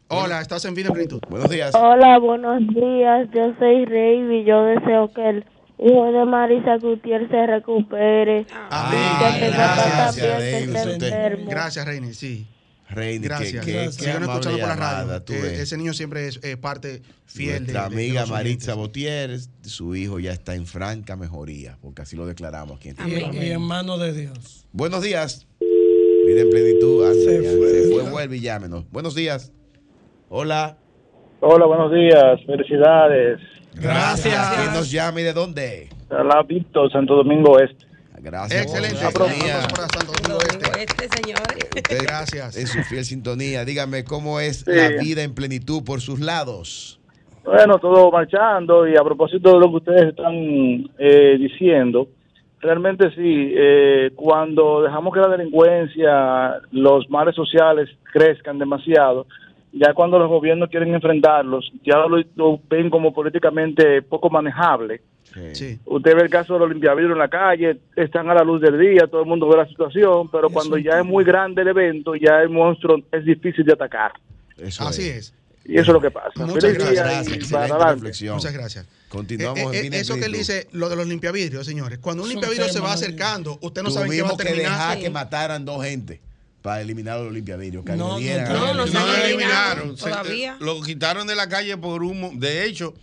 Hola, 0.08 0.39
estás 0.41 0.63
en 0.63 0.74
Vida 0.76 0.88
en 0.88 0.94
Plenitud. 0.94 1.20
Buenos 1.30 1.50
días. 1.50 1.76
Hola, 1.76 2.17
buenos 2.20 2.60
días. 2.70 3.28
Yo 3.34 3.54
soy 3.60 3.84
Rey 3.86 4.39
y 4.41 4.46
yo 4.46 4.63
deseo 4.63 5.12
que 5.13 5.30
el 5.30 5.46
hijo 5.82 6.12
de 6.12 6.26
Marisa 6.26 6.78
Gutiérrez 6.78 7.30
se 7.30 7.48
recupere. 7.48 8.46
Amén. 8.70 9.00
Y 9.36 9.39
que 9.39 9.50
papá 9.50 9.86
gracias, 9.86 10.15
que 10.15 10.58
enfermo. 10.63 11.50
Gracias, 11.50 11.86
Reini. 11.86 12.13
Sí. 12.13 12.48
Reini, 12.89 13.24
Gracias. 13.26 13.65
que, 13.65 13.72
que, 13.72 13.78
qué 13.86 13.91
Sigan 13.94 14.24
amable 14.24 14.39
escuchando 14.41 14.60
por 14.60 14.67
la 14.67 14.76
radio. 14.76 15.22
tú 15.24 15.32
Eh, 15.34 15.41
ves. 15.41 15.60
ese 15.62 15.78
niño 15.78 15.94
siempre 15.94 16.28
es 16.28 16.44
eh, 16.44 16.58
parte 16.58 17.02
fiel 17.26 17.54
de, 17.54 17.74
Nuestra 17.74 17.84
de- 17.84 17.96
de 17.96 18.02
amiga 18.02 18.22
los 18.22 18.30
Maritza. 18.32 18.74
Botieres, 18.74 19.50
su 19.62 19.96
hijo 19.96 20.20
ya 20.20 20.34
está 20.34 20.56
en 20.56 20.65
franca 20.65 21.15
mejoría, 21.15 21.78
porque 21.82 22.02
así 22.02 22.17
lo 22.17 22.26
declaramos 22.26 22.78
aquí 22.78 22.89
en 22.89 22.96
y, 22.96 22.98
Telegram. 22.98 23.34
y 23.44 23.50
en 23.52 23.62
manos 23.62 23.98
de 24.02 24.12
Dios. 24.12 24.65
Buenos 24.74 25.02
días. 25.04 25.48
Vida 26.28 26.41
en 26.41 26.50
plenitud. 26.50 27.06
anda, 27.06 27.15
Se 27.24 27.41
ya, 27.41 27.50
fue. 27.58 27.70
se 27.70 27.91
fue, 27.94 28.10
vuelve 28.12 28.36
y 28.38 28.41
llámenos. 28.41 28.84
Buenos 28.91 29.15
días. 29.15 29.54
Hola. 30.28 30.78
Hola, 31.39 31.65
buenos 31.67 31.94
días. 31.94 32.39
Felicidades. 32.46 33.39
Gracias. 33.74 34.50
¿Quién 34.58 34.74
nos 34.74 34.92
llama 34.92 35.22
y 35.22 35.24
de 35.24 35.34
dónde? 35.34 35.90
Hola, 36.10 36.44
Víctor, 36.48 36.92
Santo 36.92 37.16
Domingo 37.16 37.60
Este. 37.60 37.86
Gracias. 38.20 38.64
Excelente. 38.64 39.00
para 39.00 39.88
Santo 39.88 40.12
Domingo 40.22 40.40
Este. 40.42 40.84
Este, 40.84 41.08
señores. 41.18 41.70
Usted, 41.76 42.04
Gracias. 42.04 42.58
En 42.58 42.68
su 42.68 42.84
fiel 42.84 43.06
sintonía. 43.06 43.66
Dígame 43.66 44.04
cómo 44.04 44.40
es 44.40 44.60
Sí. 44.60 44.72
la 44.72 44.90
vida 45.02 45.24
en 45.24 45.34
plenitud 45.34 45.84
por 45.84 46.02
sus 46.02 46.20
lados. 46.20 47.00
Bueno, 47.44 47.80
todo 47.80 48.12
marchando 48.12 48.88
y 48.88 48.96
a 48.96 49.04
propósito 49.04 49.54
de 49.54 49.60
lo 49.60 49.70
que 49.72 49.76
ustedes 49.78 50.10
están 50.10 50.34
eh, 51.00 51.38
diciendo, 51.40 52.08
realmente 52.60 53.10
sí, 53.16 53.52
eh, 53.56 54.12
cuando 54.16 54.84
dejamos 54.84 55.12
que 55.12 55.20
la 55.22 55.30
delincuencia, 55.30 56.62
los 56.72 57.10
males 57.10 57.34
sociales 57.34 57.90
crezcan 58.14 58.60
demasiado, 58.60 59.26
ya 59.74 59.94
cuando 59.94 60.20
los 60.20 60.28
gobiernos 60.30 60.70
quieren 60.70 60.94
enfrentarlos, 60.94 61.72
ya 61.84 61.98
lo, 61.98 62.18
lo 62.36 62.60
ven 62.70 62.90
como 62.90 63.14
políticamente 63.14 64.02
poco 64.02 64.30
manejable. 64.30 65.02
Sí. 65.54 65.80
Usted 65.86 66.16
ve 66.16 66.24
el 66.24 66.30
caso 66.30 66.54
de 66.56 66.60
los 66.60 66.70
limpiavidrios 66.70 67.14
en 67.14 67.20
la 67.20 67.30
calle, 67.30 67.78
están 67.96 68.30
a 68.30 68.34
la 68.34 68.44
luz 68.44 68.60
del 68.62 68.78
día, 68.78 69.08
todo 69.08 69.22
el 69.22 69.28
mundo 69.28 69.48
ve 69.48 69.56
la 69.58 69.68
situación, 69.68 70.30
pero 70.30 70.50
cuando 70.50 70.78
ya 70.78 71.00
es 71.00 71.06
muy 71.06 71.24
grande 71.24 71.62
el 71.62 71.70
evento, 71.70 72.16
ya 72.16 72.42
el 72.42 72.50
monstruo 72.50 72.98
es 73.12 73.24
difícil 73.24 73.64
de 73.64 73.74
atacar. 73.74 74.12
Eso 74.58 74.84
Así 74.86 75.08
es. 75.08 75.34
Y 75.64 75.74
eso 75.78 75.92
es 75.92 75.94
lo 75.94 76.02
que 76.02 76.12
pasa. 76.12 76.46
Muchas 76.46 76.74
Feliz 76.74 76.90
día 76.90 77.04
gracias. 77.04 77.94
reflexión. 77.94 78.36
Muchas 78.36 78.52
gracias. 78.54 78.88
Continuamos 79.08 79.74
Eh, 79.74 79.86
en 79.86 79.94
eh, 79.94 80.00
eso 80.00 80.16
que 80.16 80.26
él 80.26 80.32
dice, 80.34 80.68
lo 80.74 80.90
de 80.90 80.96
los 80.96 81.08
limpiavidrios, 81.08 81.66
señores. 81.66 82.00
Cuando 82.00 82.24
un 82.24 82.30
limpiavidrio 82.30 82.68
se 82.68 82.80
va 82.80 82.94
acercando, 82.94 83.58
usted 83.62 83.84
no 83.84 83.92
sabe 83.92 84.10
qué 84.10 84.22
va 84.24 84.30
a 84.30 84.38
que 84.38 84.44
terminar. 84.44 84.72
dejar 84.72 84.98
Sí. 84.98 85.04
que 85.04 85.10
mataran 85.12 85.64
dos 85.64 85.86
gente 85.86 86.20
para 86.62 86.82
eliminar 86.82 87.19
los 87.19 87.34
limpiavidrios. 87.34 87.84
Que 87.84 87.93
No, 87.93 88.19
no, 88.19 88.74
no, 88.74 88.86
no 88.86 89.15
eliminaron. 89.15 89.97
se- 89.97 90.04
todavía. 90.10 90.58
lo 90.60 90.82
quitaron 90.82 91.28
de 91.28 91.36
la 91.36 91.50
calle 91.50 91.78
por 91.78 92.04
humo. 92.04 92.32
De 92.36 92.65
hecho, 92.65 92.93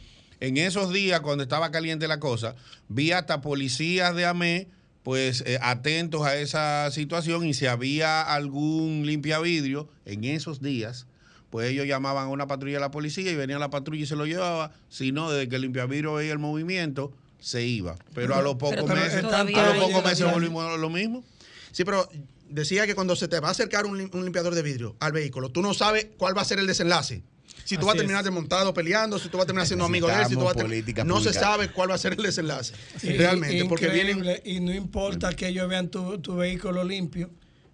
en 0.40 0.56
esos 0.56 0.92
días, 0.92 1.20
cuando 1.20 1.42
estaba 1.42 1.70
caliente 1.70 2.06
la 2.06 2.20
cosa, 2.20 2.54
vi 2.88 3.12
hasta 3.12 3.40
policías 3.40 4.14
de 4.14 4.26
AME 4.26 4.68
pues 5.02 5.42
eh, 5.46 5.58
atentos 5.62 6.22
a 6.26 6.36
esa 6.36 6.90
situación 6.90 7.46
y 7.46 7.54
si 7.54 7.64
había 7.66 8.20
algún 8.20 9.04
limpiavidrio 9.06 9.88
en 10.04 10.24
esos 10.24 10.60
días, 10.60 11.06
pues 11.50 11.70
ellos 11.70 11.86
llamaban 11.86 12.26
a 12.26 12.28
una 12.28 12.46
patrulla 12.46 12.74
de 12.74 12.80
la 12.80 12.90
policía 12.90 13.30
y 13.30 13.34
venía 13.34 13.58
la 13.58 13.70
patrulla 13.70 14.02
y 14.02 14.06
se 14.06 14.16
lo 14.16 14.26
llevaba. 14.26 14.70
Si 14.90 15.10
no, 15.12 15.30
desde 15.30 15.48
que 15.48 15.56
el 15.56 15.62
limpiavidrio 15.62 16.12
veía 16.14 16.32
el 16.32 16.38
movimiento, 16.38 17.10
se 17.40 17.64
iba. 17.64 17.96
Pero 18.14 18.34
a 18.34 18.42
los 18.42 18.56
pocos 18.56 18.76
pero 18.86 18.94
meses, 18.94 19.24
a 19.24 19.44
los 19.44 19.76
pocos 19.78 20.04
meses 20.04 20.30
volvimos 20.30 20.64
a 20.70 20.76
lo 20.76 20.90
mismo. 20.90 21.24
Sí, 21.72 21.84
pero 21.84 22.06
decía 22.48 22.86
que 22.86 22.94
cuando 22.94 23.14
se 23.16 23.28
te 23.28 23.40
va 23.40 23.48
a 23.48 23.50
acercar 23.52 23.86
un, 23.86 23.98
lim- 23.98 24.14
un 24.14 24.24
limpiador 24.24 24.54
de 24.54 24.62
vidrio 24.62 24.96
al 25.00 25.12
vehículo, 25.12 25.50
tú 25.50 25.62
no 25.62 25.74
sabes 25.74 26.08
cuál 26.16 26.36
va 26.36 26.42
a 26.42 26.44
ser 26.44 26.58
el 26.58 26.66
desenlace. 26.66 27.22
Si 27.64 27.74
tú 27.76 27.80
Así 27.80 27.86
vas 27.86 27.94
a 27.94 27.98
terminar 27.98 28.20
es. 28.20 28.24
desmontado 28.24 28.72
peleando, 28.72 29.18
si 29.18 29.28
tú 29.28 29.36
vas 29.36 29.44
a 29.44 29.46
terminar 29.46 29.66
siendo 29.66 29.84
amigo 29.84 30.06
de 30.08 30.14
él, 30.14 30.26
si 30.28 30.34
tú 30.34 30.40
vas 30.40 30.52
a 30.52 30.54
ter- 30.54 30.64
política 30.64 31.04
No 31.04 31.20
se 31.20 31.32
sabe 31.34 31.70
cuál 31.70 31.90
va 31.90 31.94
a 31.94 31.98
ser 31.98 32.12
el 32.14 32.22
desenlace. 32.22 32.72
Y- 33.02 33.10
Realmente, 33.12 33.64
porque 33.66 33.88
vienen... 33.88 34.24
Y 34.44 34.60
no 34.60 34.72
importa 34.74 35.34
que 35.34 35.48
ellos 35.48 35.68
vean 35.68 35.88
tu, 35.90 36.18
tu 36.20 36.36
vehículo 36.36 36.82
limpio, 36.84 37.30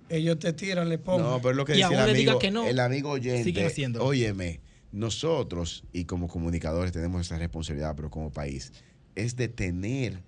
ellos 0.08 0.38
te 0.38 0.52
tiran, 0.52 0.88
le 0.88 0.98
pongan. 0.98 1.26
No, 1.26 1.38
pero 1.38 1.50
es 1.52 1.56
lo 1.56 1.64
que 1.64 1.72
Y 1.72 1.76
decía 1.76 1.88
el 1.88 1.94
aún 2.02 2.06
le 2.12 2.18
diga 2.18 2.32
amigo, 2.32 2.38
que 2.40 2.50
no, 2.50 2.66
el 2.66 2.78
amigo 2.80 3.10
oyente. 3.10 3.64
haciéndolo. 3.66 4.04
Óyeme, 4.06 4.60
nosotros 4.90 5.84
y 5.92 6.04
como 6.06 6.26
comunicadores 6.28 6.90
tenemos 6.92 7.24
esa 7.26 7.38
responsabilidad, 7.38 7.94
pero 7.94 8.10
como 8.10 8.32
país, 8.32 8.72
es 9.14 9.37
de 9.37 9.48
tener 9.48 10.22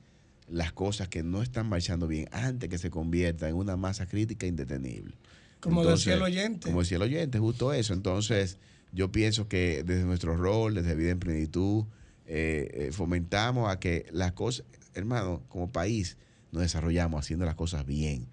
las 0.49 0.73
cosas 0.73 1.09
que 1.09 1.23
no 1.23 1.43
están 1.43 1.69
marchando 1.69 2.07
bien 2.07 2.29
antes 2.33 2.69
que 2.69 2.79
se 2.79 2.91
convierta 2.91 3.49
en 3.49 3.57
una 3.57 3.77
masa 3.77 4.07
crítica 4.07 4.47
indetenible. 4.47 5.15
Como 5.61 5.83
Entonces, 5.83 6.07
decía 6.07 6.17
el 6.17 6.23
oyente. 6.23 6.69
Como 6.69 6.81
decía 6.81 6.97
el 6.97 7.03
oyente, 7.03 7.39
justo 7.39 7.73
eso. 7.73 7.95
Entonces, 7.95 8.59
yo 8.93 9.11
pienso 9.11 9.49
que 9.49 9.83
desde 9.85 10.05
nuestro 10.05 10.37
rol, 10.37 10.75
desde 10.75 10.95
Vida 10.95 11.11
en 11.11 11.19
Plenitud, 11.19 11.85
eh, 12.27 12.69
eh, 12.73 12.93
fomentamos 12.93 13.71
a 13.71 13.81
que 13.81 14.07
las 14.13 14.33
cosas, 14.33 14.65
hermano, 14.95 15.43
como 15.49 15.71
país, 15.71 16.17
nos 16.53 16.63
desarrollamos 16.63 17.21
haciendo 17.21 17.45
las 17.45 17.55
cosas 17.55 17.85
bien. 17.85 18.29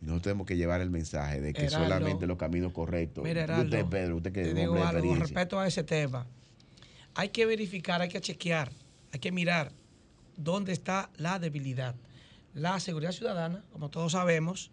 Nosotros 0.00 0.22
tenemos 0.22 0.46
que 0.46 0.56
llevar 0.56 0.80
el 0.80 0.90
mensaje 0.90 1.40
de 1.40 1.52
que 1.52 1.66
Heraldo. 1.66 1.88
solamente 1.88 2.26
los 2.28 2.38
caminos 2.38 2.72
correctos. 2.72 3.24
Mira, 3.24 3.42
Heraldo, 3.42 3.64
usted, 3.64 3.90
Pedro, 3.90 4.16
usted 4.16 4.32
que 4.32 4.42
es 4.42 4.48
un 4.48 4.54
digo 4.54 4.72
hombre 4.72 4.84
de 4.84 4.88
algo 4.88 5.08
con 5.08 5.20
respecto 5.20 5.58
a 5.58 5.66
ese 5.66 5.82
tema. 5.82 6.26
Hay 7.14 7.30
que 7.30 7.46
verificar, 7.46 8.00
hay 8.00 8.08
que 8.08 8.20
chequear, 8.20 8.70
hay 9.12 9.18
que 9.18 9.32
mirar 9.32 9.72
dónde 10.38 10.72
está 10.72 11.10
la 11.16 11.38
debilidad. 11.38 11.94
La 12.54 12.80
seguridad 12.80 13.12
ciudadana, 13.12 13.62
como 13.72 13.90
todos 13.90 14.12
sabemos, 14.12 14.70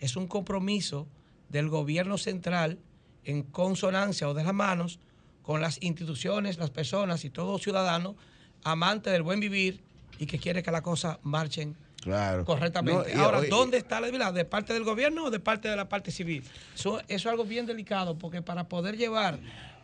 es 0.00 0.16
un 0.16 0.26
compromiso 0.26 1.06
del 1.50 1.68
gobierno 1.68 2.16
central 2.16 2.78
en 3.24 3.42
consonancia 3.42 4.28
o 4.28 4.34
de 4.34 4.44
las 4.44 4.54
manos 4.54 4.98
con 5.42 5.60
las 5.60 5.82
instituciones, 5.82 6.58
las 6.58 6.70
personas 6.70 7.24
y 7.24 7.30
todo 7.30 7.58
ciudadano 7.58 8.16
amante 8.64 9.10
del 9.10 9.22
buen 9.22 9.40
vivir 9.40 9.80
y 10.18 10.26
que 10.26 10.38
quiere 10.38 10.62
que 10.62 10.70
las 10.70 10.82
cosas 10.82 11.18
marchen 11.22 11.76
Claro. 12.00 12.44
correctamente. 12.44 13.12
No, 13.14 13.24
Ahora, 13.24 13.40
¿dónde 13.50 13.76
está 13.76 14.00
la 14.00 14.06
debilidad? 14.06 14.32
¿De 14.32 14.44
parte 14.44 14.72
del 14.72 14.84
gobierno 14.84 15.24
o 15.24 15.30
de 15.30 15.40
parte 15.40 15.68
de 15.68 15.74
la 15.74 15.88
parte 15.88 16.12
civil? 16.12 16.44
Eso, 16.74 17.00
eso 17.00 17.04
es 17.08 17.26
algo 17.26 17.44
bien 17.44 17.66
delicado 17.66 18.16
porque 18.16 18.40
para 18.40 18.68
poder 18.68 18.96
llevar 18.96 19.38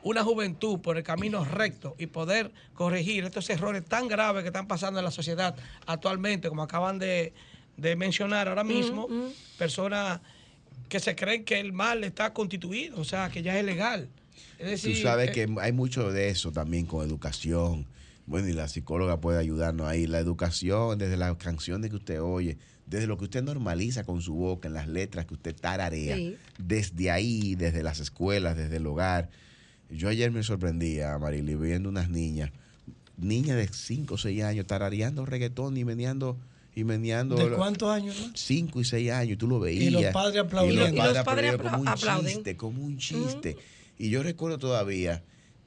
una 0.04 0.22
juventud 0.22 0.78
por 0.80 0.96
el 0.96 1.02
camino 1.02 1.44
recto 1.44 1.96
y 1.98 2.06
poder 2.06 2.52
corregir 2.74 3.24
estos 3.24 3.48
errores 3.50 3.84
tan 3.84 4.06
graves 4.06 4.42
que 4.42 4.48
están 4.48 4.68
pasando 4.68 5.00
en 5.00 5.04
la 5.04 5.10
sociedad 5.10 5.56
actualmente, 5.86 6.48
como 6.48 6.62
acaban 6.62 6.98
de, 6.98 7.32
de 7.76 7.96
mencionar 7.96 8.46
ahora 8.48 8.64
mismo, 8.64 9.08
personas 9.58 10.20
que 10.88 11.00
se 11.00 11.16
creen 11.16 11.44
que 11.44 11.58
el 11.58 11.72
mal 11.72 12.04
está 12.04 12.32
constituido, 12.32 13.00
o 13.00 13.04
sea, 13.04 13.30
que 13.30 13.42
ya 13.42 13.58
es 13.58 13.64
legal. 13.64 14.08
Es 14.58 14.68
decir, 14.70 14.94
Tú 14.96 15.02
sabes 15.02 15.30
eh, 15.30 15.32
que 15.32 15.48
hay 15.60 15.72
mucho 15.72 16.12
de 16.12 16.28
eso 16.28 16.52
también 16.52 16.86
con 16.86 17.04
educación. 17.06 17.86
Bueno, 18.26 18.48
y 18.48 18.52
la 18.52 18.68
psicóloga 18.68 19.20
puede 19.20 19.38
ayudarnos 19.38 19.86
ahí. 19.86 20.06
La 20.06 20.18
educación, 20.18 20.98
desde 20.98 21.16
las 21.16 21.34
canciones 21.36 21.90
que 21.90 21.96
usted 21.96 22.20
oye, 22.22 22.58
desde 22.86 23.06
lo 23.06 23.16
que 23.16 23.24
usted 23.24 23.42
normaliza 23.42 24.04
con 24.04 24.20
su 24.20 24.34
boca, 24.34 24.68
en 24.68 24.74
las 24.74 24.86
letras 24.88 25.24
que 25.26 25.34
usted 25.34 25.54
tararea, 25.54 26.16
Sí. 26.16 26.36
desde 26.58 27.10
ahí, 27.10 27.54
desde 27.54 27.82
las 27.82 28.00
escuelas, 28.00 28.56
desde 28.56 28.76
el 28.76 28.86
hogar. 28.86 29.30
Yo 29.96 30.08
ayer 30.08 30.30
me 30.30 30.42
sorprendía, 30.42 31.16
Marily, 31.18 31.54
viendo 31.54 31.88
unas 31.88 32.08
niñas, 32.10 32.50
niñas 33.16 33.56
de 33.56 33.68
5 33.68 34.14
o 34.14 34.18
6 34.18 34.42
años, 34.42 34.66
tarareando 34.66 35.24
reggaetón 35.24 35.76
y 35.76 35.84
meneando. 35.84 36.36
Y 36.76 36.82
meneando 36.82 37.36
¿De 37.36 37.54
cuántos 37.54 37.88
años? 37.88 38.16
no? 38.20 38.32
5 38.34 38.80
y 38.80 38.84
6 38.84 39.10
años, 39.12 39.32
y 39.34 39.36
tú 39.36 39.46
lo 39.46 39.60
veías. 39.60 39.84
Y 39.84 39.90
los 39.90 40.04
padres 40.06 40.40
aplaudiendo. 40.42 40.82
Y 40.88 40.88
los 40.88 40.94
Y 40.94 40.96
padres, 40.98 41.14
los 41.16 41.24
padres 41.24 41.54
aplaudiendo 41.54 41.70
como 41.70 41.82
un 41.82 41.88
aplauden. 41.88 42.34
chiste, 42.34 42.56
como 42.56 42.84
un 42.84 42.98
chiste. 42.98 43.56
Y 43.96 44.10
yo 44.10 44.24
recuerdo 44.24 44.58
todavía 44.58 45.22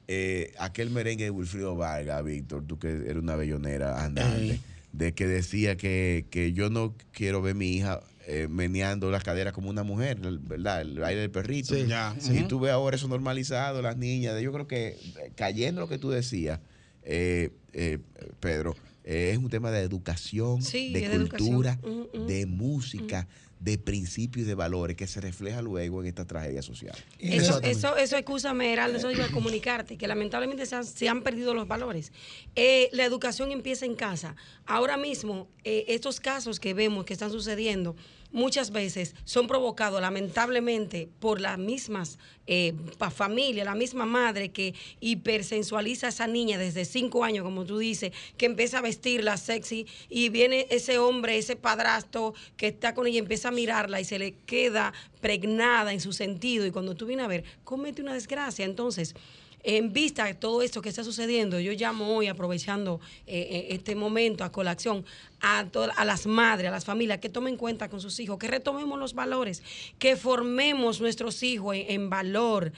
eh, 0.06 0.52
aquel 0.58 0.90
merengue 0.90 1.24
de 1.24 1.30
Wilfrido 1.30 1.76
Vargas, 1.76 2.22
Víctor, 2.24 2.64
tú 2.66 2.78
que 2.78 2.88
eres 2.90 3.16
una 3.16 3.36
bellonera 3.36 4.04
andante, 4.04 4.60
de 4.92 5.14
que 5.14 5.26
decía 5.26 5.76
que, 5.78 6.26
que 6.30 6.52
yo 6.52 6.68
no 6.68 6.94
quiero 7.12 7.40
ver 7.40 7.54
mi 7.54 7.70
hija 7.70 8.00
eh, 8.30 8.46
meneando 8.46 9.10
las 9.10 9.24
caderas 9.24 9.54
como 9.54 9.70
una 9.70 9.82
mujer, 9.84 10.18
¿verdad? 10.20 10.82
El 10.82 10.98
baile 10.98 11.22
del 11.22 11.30
perrito. 11.30 11.74
Sí, 11.74 11.86
ya. 11.88 12.14
Y 12.30 12.40
Ujú. 12.40 12.48
tú 12.48 12.60
ves 12.60 12.72
ahora 12.72 12.94
eso 12.96 13.08
normalizado, 13.08 13.80
las 13.80 13.96
niñas. 13.96 14.38
Yo 14.42 14.52
creo 14.52 14.66
que 14.66 14.88
eh, 14.88 15.32
cayendo 15.34 15.80
lo 15.80 15.88
que 15.88 15.96
tú 15.96 16.10
decías, 16.10 16.60
eh, 17.04 17.50
eh, 17.72 17.98
Pedro, 18.38 18.76
eh, 19.04 19.30
es 19.32 19.38
un 19.38 19.48
tema 19.48 19.70
de 19.70 19.80
educación, 19.80 20.60
Sí, 20.60 20.92
de 20.92 21.04
es 21.04 21.08
de 21.10 21.16
educación. 21.16 21.48
cultura, 21.54 21.78
de 22.26 22.44
música, 22.44 23.26
de 23.60 23.76
principios 23.76 24.44
y 24.44 24.48
de 24.48 24.54
valores 24.54 24.96
que 24.96 25.06
se 25.08 25.20
refleja 25.20 25.62
luego 25.62 26.00
en 26.02 26.06
esta 26.08 26.24
tragedia 26.24 26.62
social. 26.62 26.94
Eso, 27.18 27.60
eso, 27.62 27.96
eso, 27.96 28.16
escúchame, 28.16 28.72
Heraldo, 28.72 28.98
eso 28.98 29.10
iba 29.10 29.24
a 29.24 29.30
comunicarte, 29.32 29.96
que 29.96 30.06
lamentablemente 30.06 30.64
se 30.64 30.76
han, 30.76 30.84
se 30.84 31.08
han 31.08 31.22
perdido 31.22 31.54
los 31.54 31.66
valores. 31.66 32.12
Eh, 32.54 32.88
la 32.92 33.04
educación 33.04 33.50
empieza 33.50 33.84
en 33.84 33.96
casa. 33.96 34.36
Ahora 34.64 34.96
mismo, 34.96 35.48
eh, 35.64 35.86
estos 35.88 36.20
casos 36.20 36.60
que 36.60 36.72
vemos 36.72 37.04
que 37.04 37.14
están 37.14 37.32
sucediendo, 37.32 37.96
muchas 38.32 38.70
veces 38.70 39.14
son 39.24 39.46
provocados 39.46 40.00
lamentablemente 40.00 41.08
por 41.18 41.40
las 41.40 41.58
mismas 41.58 42.18
eh, 42.46 42.74
familias, 43.14 43.64
la 43.66 43.74
misma 43.74 44.06
madre 44.06 44.50
que 44.50 44.74
hipersensualiza 45.00 46.06
a 46.06 46.10
esa 46.10 46.26
niña 46.26 46.58
desde 46.58 46.84
cinco 46.84 47.24
años, 47.24 47.44
como 47.44 47.64
tú 47.64 47.78
dices, 47.78 48.12
que 48.36 48.46
empieza 48.46 48.78
a 48.78 48.82
vestirla 48.82 49.36
sexy 49.36 49.86
y 50.08 50.28
viene 50.28 50.66
ese 50.70 50.98
hombre, 50.98 51.38
ese 51.38 51.56
padrastro 51.56 52.34
que 52.56 52.68
está 52.68 52.94
con 52.94 53.06
ella, 53.06 53.16
y 53.16 53.18
empieza 53.18 53.48
a 53.48 53.52
mirarla 53.52 54.00
y 54.00 54.04
se 54.04 54.18
le 54.18 54.34
queda 54.46 54.92
pregnada 55.20 55.92
en 55.92 56.00
su 56.00 56.12
sentido 56.12 56.66
y 56.66 56.70
cuando 56.70 56.94
tú 56.94 57.06
vienes 57.06 57.24
a 57.24 57.28
ver, 57.28 57.44
comete 57.64 58.02
una 58.02 58.14
desgracia. 58.14 58.64
Entonces, 58.64 59.14
en 59.62 59.92
vista 59.92 60.24
de 60.24 60.34
todo 60.34 60.62
esto 60.62 60.80
que 60.80 60.88
está 60.88 61.04
sucediendo, 61.04 61.58
yo 61.60 61.72
llamo 61.72 62.14
hoy, 62.14 62.28
aprovechando 62.28 63.00
eh, 63.26 63.48
eh, 63.50 63.66
este 63.70 63.94
momento 63.94 64.44
a 64.44 64.52
colación, 64.52 65.04
a, 65.40 65.66
a 65.96 66.04
las 66.04 66.26
madres, 66.26 66.68
a 66.68 66.70
las 66.70 66.84
familias, 66.84 67.18
que 67.18 67.28
tomen 67.28 67.56
cuenta 67.56 67.88
con 67.88 68.00
sus 68.00 68.18
hijos, 68.20 68.38
que 68.38 68.48
retomemos 68.48 68.98
los 68.98 69.14
valores, 69.14 69.62
que 69.98 70.16
formemos 70.16 71.00
nuestros 71.00 71.42
hijos 71.42 71.74
en, 71.74 71.84
en 71.88 72.10
valor 72.10 72.72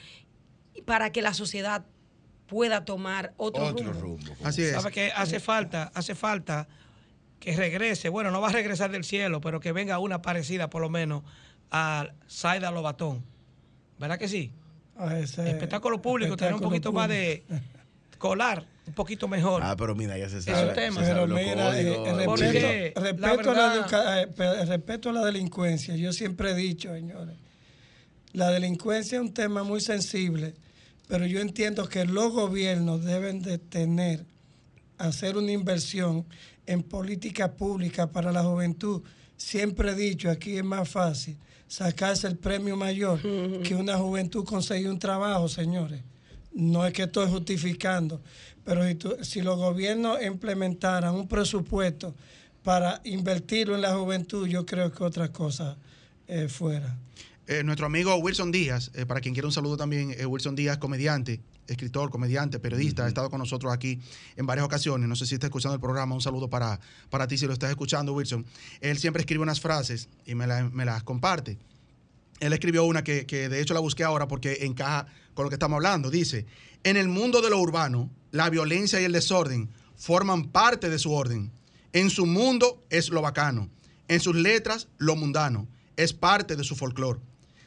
para 0.85 1.11
que 1.11 1.21
la 1.21 1.33
sociedad 1.33 1.85
pueda 2.51 2.83
tomar 2.83 3.33
otro, 3.37 3.71
rumbo. 3.71 4.35
Así 4.43 4.61
es. 4.61 4.73
¿Sabe 4.73 4.91
que 4.91 5.11
hace 5.15 5.39
falta, 5.39 5.89
hace 5.93 6.15
falta 6.15 6.67
que 7.39 7.55
regrese? 7.55 8.09
Bueno, 8.09 8.29
no 8.29 8.41
va 8.41 8.49
a 8.49 8.51
regresar 8.51 8.91
del 8.91 9.05
cielo, 9.05 9.39
pero 9.39 9.61
que 9.61 9.71
venga 9.71 9.99
una 9.99 10.21
parecida 10.21 10.69
por 10.69 10.81
lo 10.81 10.89
menos 10.89 11.23
a 11.71 12.09
Saida 12.27 12.69
Lobatón. 12.71 13.23
¿Verdad 13.99 14.19
que 14.19 14.27
sí? 14.27 14.51
A 14.97 15.17
ese 15.19 15.49
Espectáculo 15.49 16.01
público, 16.01 16.35
tener 16.37 16.53
un 16.53 16.59
espectáculo 16.59 16.69
poquito 16.69 16.91
más 16.93 17.09
de 17.09 17.43
colar, 18.17 18.65
un 18.85 18.93
poquito 18.93 19.27
mejor. 19.27 19.61
Ah, 19.63 19.75
pero 19.75 19.95
mira, 19.95 20.17
ya 20.17 20.29
se 20.29 20.39
Es 20.39 20.45
sabe. 20.45 20.69
un 20.69 20.75
tema. 20.75 21.01
se 21.03 21.07
Pero 21.13 21.27
mira, 21.27 21.79
eh, 21.79 21.95
códigos. 22.25 22.41
eh, 22.41 22.93
respeto, 22.95 23.53
la 23.53 23.81
a 23.81 23.85
la 23.87 24.21
eh, 24.21 24.65
respeto 24.65 25.09
a 25.09 25.13
la 25.13 25.25
delincuencia. 25.25 25.95
Yo 25.95 26.13
siempre 26.13 26.51
he 26.51 26.55
dicho, 26.55 26.93
señores, 26.93 27.35
la 28.33 28.49
delincuencia 28.51 29.17
es 29.17 29.21
un 29.23 29.33
tema 29.33 29.63
muy 29.63 29.81
sensible, 29.81 30.53
pero 31.07 31.25
yo 31.25 31.39
entiendo 31.41 31.87
que 31.89 32.05
los 32.05 32.31
gobiernos 32.31 33.03
deben 33.03 33.41
de 33.41 33.57
tener, 33.57 34.25
hacer 34.97 35.35
una 35.35 35.51
inversión 35.51 36.25
en 36.67 36.83
política 36.83 37.53
pública 37.53 38.11
para 38.11 38.31
la 38.31 38.43
juventud. 38.43 39.01
Siempre 39.45 39.91
he 39.91 39.95
dicho, 39.95 40.29
aquí 40.29 40.55
es 40.57 40.63
más 40.63 40.87
fácil 40.87 41.35
sacarse 41.67 42.27
el 42.27 42.37
premio 42.37 42.77
mayor 42.77 43.19
que 43.63 43.73
una 43.75 43.97
juventud 43.97 44.45
conseguir 44.45 44.87
un 44.89 44.99
trabajo, 44.99 45.47
señores. 45.49 46.01
No 46.53 46.85
es 46.85 46.93
que 46.93 47.03
estoy 47.03 47.27
justificando, 47.29 48.21
pero 48.63 48.85
si, 48.87 48.95
tú- 48.95 49.17
si 49.21 49.41
los 49.41 49.57
gobiernos 49.57 50.21
implementaran 50.23 51.15
un 51.15 51.27
presupuesto 51.27 52.13
para 52.63 53.01
invertirlo 53.03 53.73
en 53.75 53.81
la 53.81 53.95
juventud, 53.95 54.47
yo 54.47 54.63
creo 54.65 54.91
que 54.91 55.03
otra 55.03 55.29
cosa 55.31 55.75
eh, 56.27 56.47
fuera. 56.47 56.95
Eh, 57.47 57.63
nuestro 57.63 57.87
amigo 57.87 58.15
Wilson 58.17 58.51
Díaz, 58.51 58.91
eh, 58.93 59.05
para 59.07 59.21
quien 59.21 59.33
quiera 59.33 59.47
un 59.47 59.53
saludo 59.53 59.75
también, 59.75 60.13
eh, 60.17 60.25
Wilson 60.27 60.55
Díaz, 60.55 60.77
comediante, 60.77 61.39
escritor, 61.71 62.09
comediante, 62.11 62.59
periodista, 62.59 63.05
ha 63.05 63.07
estado 63.07 63.29
con 63.29 63.39
nosotros 63.39 63.71
aquí 63.73 63.99
en 64.35 64.45
varias 64.45 64.65
ocasiones. 64.65 65.07
No 65.09 65.15
sé 65.15 65.25
si 65.25 65.33
está 65.35 65.47
escuchando 65.47 65.75
el 65.75 65.81
programa, 65.81 66.15
un 66.15 66.21
saludo 66.21 66.49
para, 66.49 66.79
para 67.09 67.27
ti 67.27 67.37
si 67.37 67.47
lo 67.47 67.53
estás 67.53 67.69
escuchando, 67.69 68.13
Wilson. 68.13 68.45
Él 68.81 68.97
siempre 68.97 69.21
escribe 69.21 69.41
unas 69.43 69.59
frases 69.61 70.09
y 70.25 70.35
me, 70.35 70.47
la- 70.47 70.69
me 70.69 70.85
las 70.85 71.03
comparte. 71.03 71.57
Él 72.39 72.53
escribió 72.53 72.83
una 72.85 73.03
que, 73.03 73.25
que 73.25 73.49
de 73.49 73.61
hecho 73.61 73.73
la 73.73 73.79
busqué 73.79 74.03
ahora 74.03 74.27
porque 74.27 74.59
encaja 74.65 75.05
con 75.33 75.43
lo 75.45 75.49
que 75.49 75.55
estamos 75.55 75.75
hablando. 75.77 76.09
Dice, 76.09 76.45
en 76.83 76.97
el 76.97 77.07
mundo 77.07 77.41
de 77.41 77.49
lo 77.51 77.59
urbano, 77.59 78.09
la 78.31 78.49
violencia 78.49 78.99
y 78.99 79.03
el 79.03 79.11
desorden 79.11 79.69
forman 79.95 80.45
parte 80.45 80.89
de 80.89 80.97
su 80.97 81.11
orden. 81.13 81.51
En 81.93 82.09
su 82.09 82.25
mundo 82.25 82.83
es 82.89 83.09
lo 83.09 83.21
bacano. 83.21 83.69
En 84.07 84.19
sus 84.19 84.35
letras, 84.35 84.87
lo 84.97 85.15
mundano. 85.15 85.67
Es 85.97 86.13
parte 86.13 86.55
de 86.55 86.63
su 86.63 86.75
folclore. 86.75 87.19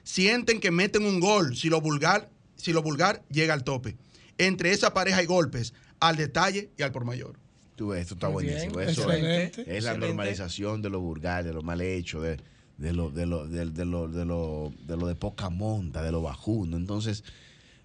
Sienten 0.03 0.61
que 0.61 0.71
meten 0.71 1.07
un 1.07 1.21
gol 1.21 1.57
si 1.57 1.69
lo 1.69 1.81
vulgar, 1.81 2.29
si 2.57 2.73
lo 2.73 2.83
vulgar 2.83 3.23
llega 3.31 3.55
al 3.55 3.65
tope. 3.65 3.97
Entre 4.39 4.73
esa 4.73 4.93
pareja 4.95 5.19
hay 5.19 5.27
golpes, 5.27 5.75
al 6.01 6.17
detalle 6.17 6.71
y 6.77 6.83
al 6.83 6.93
por 6.93 7.05
mayor. 7.05 7.39
Tú 7.77 7.89
ves, 7.89 8.03
esto 8.03 8.15
está 8.15 8.29
Muy 8.29 8.45
buenísimo. 8.45 8.77
bien, 8.79 8.89
Eso 8.89 9.11
excelente, 9.11 9.63
es, 9.63 9.69
es 9.79 9.85
la 9.85 9.97
normalización 9.97 10.81
de 10.83 10.91
lo 10.91 11.01
vulgar, 11.01 11.45
de 11.45 11.53
lo 11.53 11.63
mal 11.63 11.81
hecho, 11.81 12.21
de, 12.21 12.39
de 12.79 12.93
lo, 12.93 13.11
de, 13.11 13.27
lo, 13.27 13.47
de, 13.49 13.67
de 13.67 13.85
lo, 13.85 14.09
de, 14.09 14.25
lo, 14.25 14.73
de 14.87 14.97
lo 14.97 15.07
de 15.09 15.15
poca 15.17 15.51
monta, 15.51 16.03
de 16.03 16.13
lo 16.13 16.23
bajuno. 16.23 16.77
Entonces, 16.77 17.25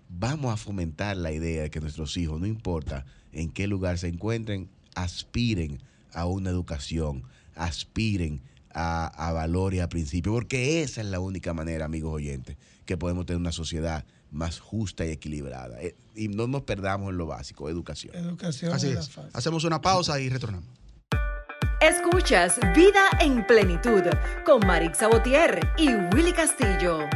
vamos 0.09 0.53
a 0.53 0.57
fomentar 0.57 1.17
la 1.17 1.31
idea 1.31 1.63
de 1.63 1.69
que 1.71 1.79
nuestros 1.79 2.17
hijos, 2.17 2.39
no 2.39 2.45
importa 2.47 3.05
en 3.31 3.49
qué 3.51 3.67
lugar 3.67 3.97
se 3.97 4.07
encuentren, 4.07 4.69
aspiren 4.95 5.79
a 6.13 6.25
una 6.25 6.49
educación, 6.51 7.23
aspiren 7.55 8.41
a, 8.73 9.07
a 9.07 9.31
valor 9.33 9.73
y 9.73 9.79
a 9.79 9.89
principio, 9.89 10.31
porque 10.33 10.81
esa 10.83 11.01
es 11.01 11.07
la 11.07 11.19
única 11.19 11.53
manera, 11.53 11.85
amigos 11.85 12.13
oyentes, 12.13 12.57
que 12.85 12.97
podemos 12.97 13.25
tener 13.25 13.39
una 13.39 13.51
sociedad 13.51 14.05
más 14.31 14.59
justa 14.59 15.05
y 15.05 15.09
equilibrada. 15.11 15.81
Eh, 15.81 15.95
Y 16.15 16.27
no 16.27 16.47
nos 16.47 16.63
perdamos 16.63 17.09
en 17.11 17.17
lo 17.17 17.25
básico, 17.27 17.69
educación. 17.69 18.15
Educación 18.15 18.73
Así 18.73 18.89
es. 18.89 19.09
Hacemos 19.33 19.63
una 19.63 19.81
pausa 19.81 20.19
y 20.19 20.29
retornamos. 20.29 20.67
Escuchas 21.81 22.59
Vida 22.75 23.05
en 23.21 23.45
Plenitud 23.47 24.01
con 24.45 24.65
Marix 24.67 24.97
Sabotier 24.97 25.59
y 25.77 25.93
Willy 26.13 26.33
Castillo. 26.33 27.07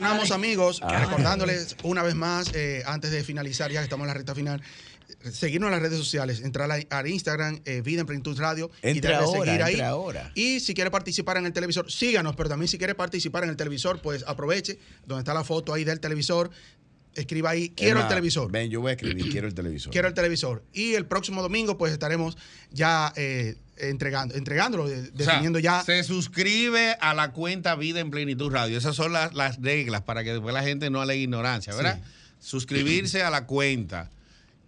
Vamos 0.00 0.30
amigos, 0.30 0.80
Ay. 0.82 1.04
recordándoles 1.04 1.76
una 1.82 2.02
vez 2.02 2.14
más, 2.14 2.54
eh, 2.54 2.82
antes 2.86 3.10
de 3.10 3.22
finalizar, 3.22 3.70
ya 3.70 3.80
que 3.80 3.84
estamos 3.84 4.04
en 4.04 4.08
la 4.08 4.14
recta 4.14 4.34
final, 4.34 4.62
seguirnos 5.30 5.68
en 5.68 5.72
las 5.72 5.82
redes 5.82 5.98
sociales, 5.98 6.40
entrar 6.40 6.70
a- 6.70 6.98
al 6.98 7.06
Instagram, 7.06 7.60
eh, 7.64 7.80
Vida 7.82 8.00
en 8.00 8.06
Plenitud 8.06 8.38
Radio, 8.38 8.70
y 8.82 8.88
Entre 8.88 9.10
darle 9.12 9.26
ahora, 9.26 9.44
seguir 9.44 9.62
ahí. 9.62 9.72
entre 9.74 9.86
ahora. 9.86 10.32
Y 10.34 10.60
si 10.60 10.74
quiere 10.74 10.90
participar 10.90 11.36
en 11.36 11.46
el 11.46 11.52
televisor, 11.52 11.90
síganos, 11.90 12.36
pero 12.36 12.48
también 12.48 12.68
si 12.68 12.78
quiere 12.78 12.94
participar 12.94 13.44
en 13.44 13.50
el 13.50 13.56
televisor, 13.56 14.00
pues 14.00 14.24
aproveche, 14.26 14.78
donde 15.06 15.20
está 15.20 15.34
la 15.34 15.44
foto 15.44 15.72
ahí 15.74 15.84
del 15.84 16.00
televisor, 16.00 16.50
escriba 17.14 17.50
ahí, 17.50 17.70
quiero 17.70 18.00
el 18.00 18.08
televisor. 18.08 18.50
Ven, 18.52 18.70
yo 18.70 18.80
voy 18.80 18.90
a 18.90 18.92
escribir, 18.94 19.30
quiero 19.30 19.48
el 19.48 19.54
televisor. 19.54 19.92
Quiero 19.92 20.06
el 20.08 20.14
televisor. 20.14 20.62
Y 20.72 20.94
el 20.94 21.06
próximo 21.06 21.42
domingo, 21.42 21.76
pues 21.76 21.92
estaremos 21.92 22.36
ya 22.70 23.12
eh, 23.16 23.56
entregando, 23.78 24.34
entregándolo, 24.36 24.88
de- 24.88 25.00
O 25.00 25.02
sea, 25.02 25.10
definiendo 25.12 25.58
ya. 25.58 25.82
Se 25.84 26.04
suscribe 26.04 26.96
a 27.00 27.12
la 27.14 27.32
cuenta 27.32 27.74
Vida 27.74 27.98
en 27.98 28.10
Plenitud 28.12 28.52
Radio. 28.52 28.78
Esas 28.78 28.94
son 28.94 29.12
las, 29.12 29.34
las 29.34 29.60
reglas 29.60 30.02
para 30.02 30.22
que 30.22 30.32
después 30.34 30.54
la 30.54 30.62
gente 30.62 30.88
no 30.88 31.00
alegue 31.00 31.22
ignorancia, 31.22 31.74
¿verdad? 31.74 32.00
Suscribirse 32.38 33.22
a 33.22 33.30
la 33.30 33.44
cuenta 33.46 34.08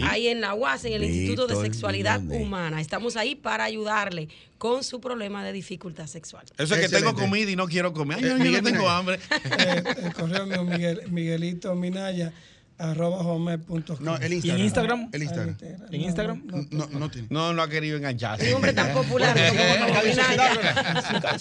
ahí 0.03 0.27
en 0.27 0.41
la 0.41 0.53
UAS, 0.55 0.85
en 0.85 0.95
el 0.95 1.05
Instituto 1.05 1.47
de 1.47 1.55
Sexualidad 1.63 2.17
Hernández. 2.17 2.43
Humana. 2.43 2.81
Estamos 2.81 3.15
ahí 3.17 3.37
para 3.37 3.63
ayudarle 3.63 4.29
con 4.59 4.83
su 4.83 5.01
problema 5.01 5.45
de 5.45 5.53
dificultad 5.53 6.09
sexual. 6.09 6.45
Eso 6.59 6.75
es 6.75 6.81
que 6.81 6.89
tengo 6.89 7.15
comida 7.15 7.49
y 7.53 7.57
no 7.57 7.69
quiero 7.69 7.93
comer. 7.93 8.19
Ay, 8.19 8.25
Eh, 8.25 8.29
yo 8.29 8.37
no 8.37 8.43
tengo 8.63 8.81
Minaya. 8.81 8.97
hambre. 8.99 9.21
Eh, 9.59 9.85
el 10.07 10.13
correo 10.15 10.45
mío, 10.47 10.65
Miguel, 10.65 11.03
Miguelito 11.11 11.73
Minaya, 11.77 12.33
arroba. 12.83 13.49
No, 14.01 14.17
el 14.17 14.45
¿Y 14.45 14.51
en 14.51 14.59
Instagram? 14.59 15.09
El 15.13 15.23
Instagram. 15.23 15.57
¿En 15.91 16.01
Instagram? 16.01 16.43
No, 16.71 16.87
no 16.89 17.11
tiene. 17.11 17.29
No, 17.31 17.53
no 17.53 17.63
ha 17.63 17.69
querido 17.69 17.97
engancharse. 17.97 18.49
Un 18.49 18.57
hombre 18.57 18.73
tan 18.73 18.93
popular. 18.93 19.35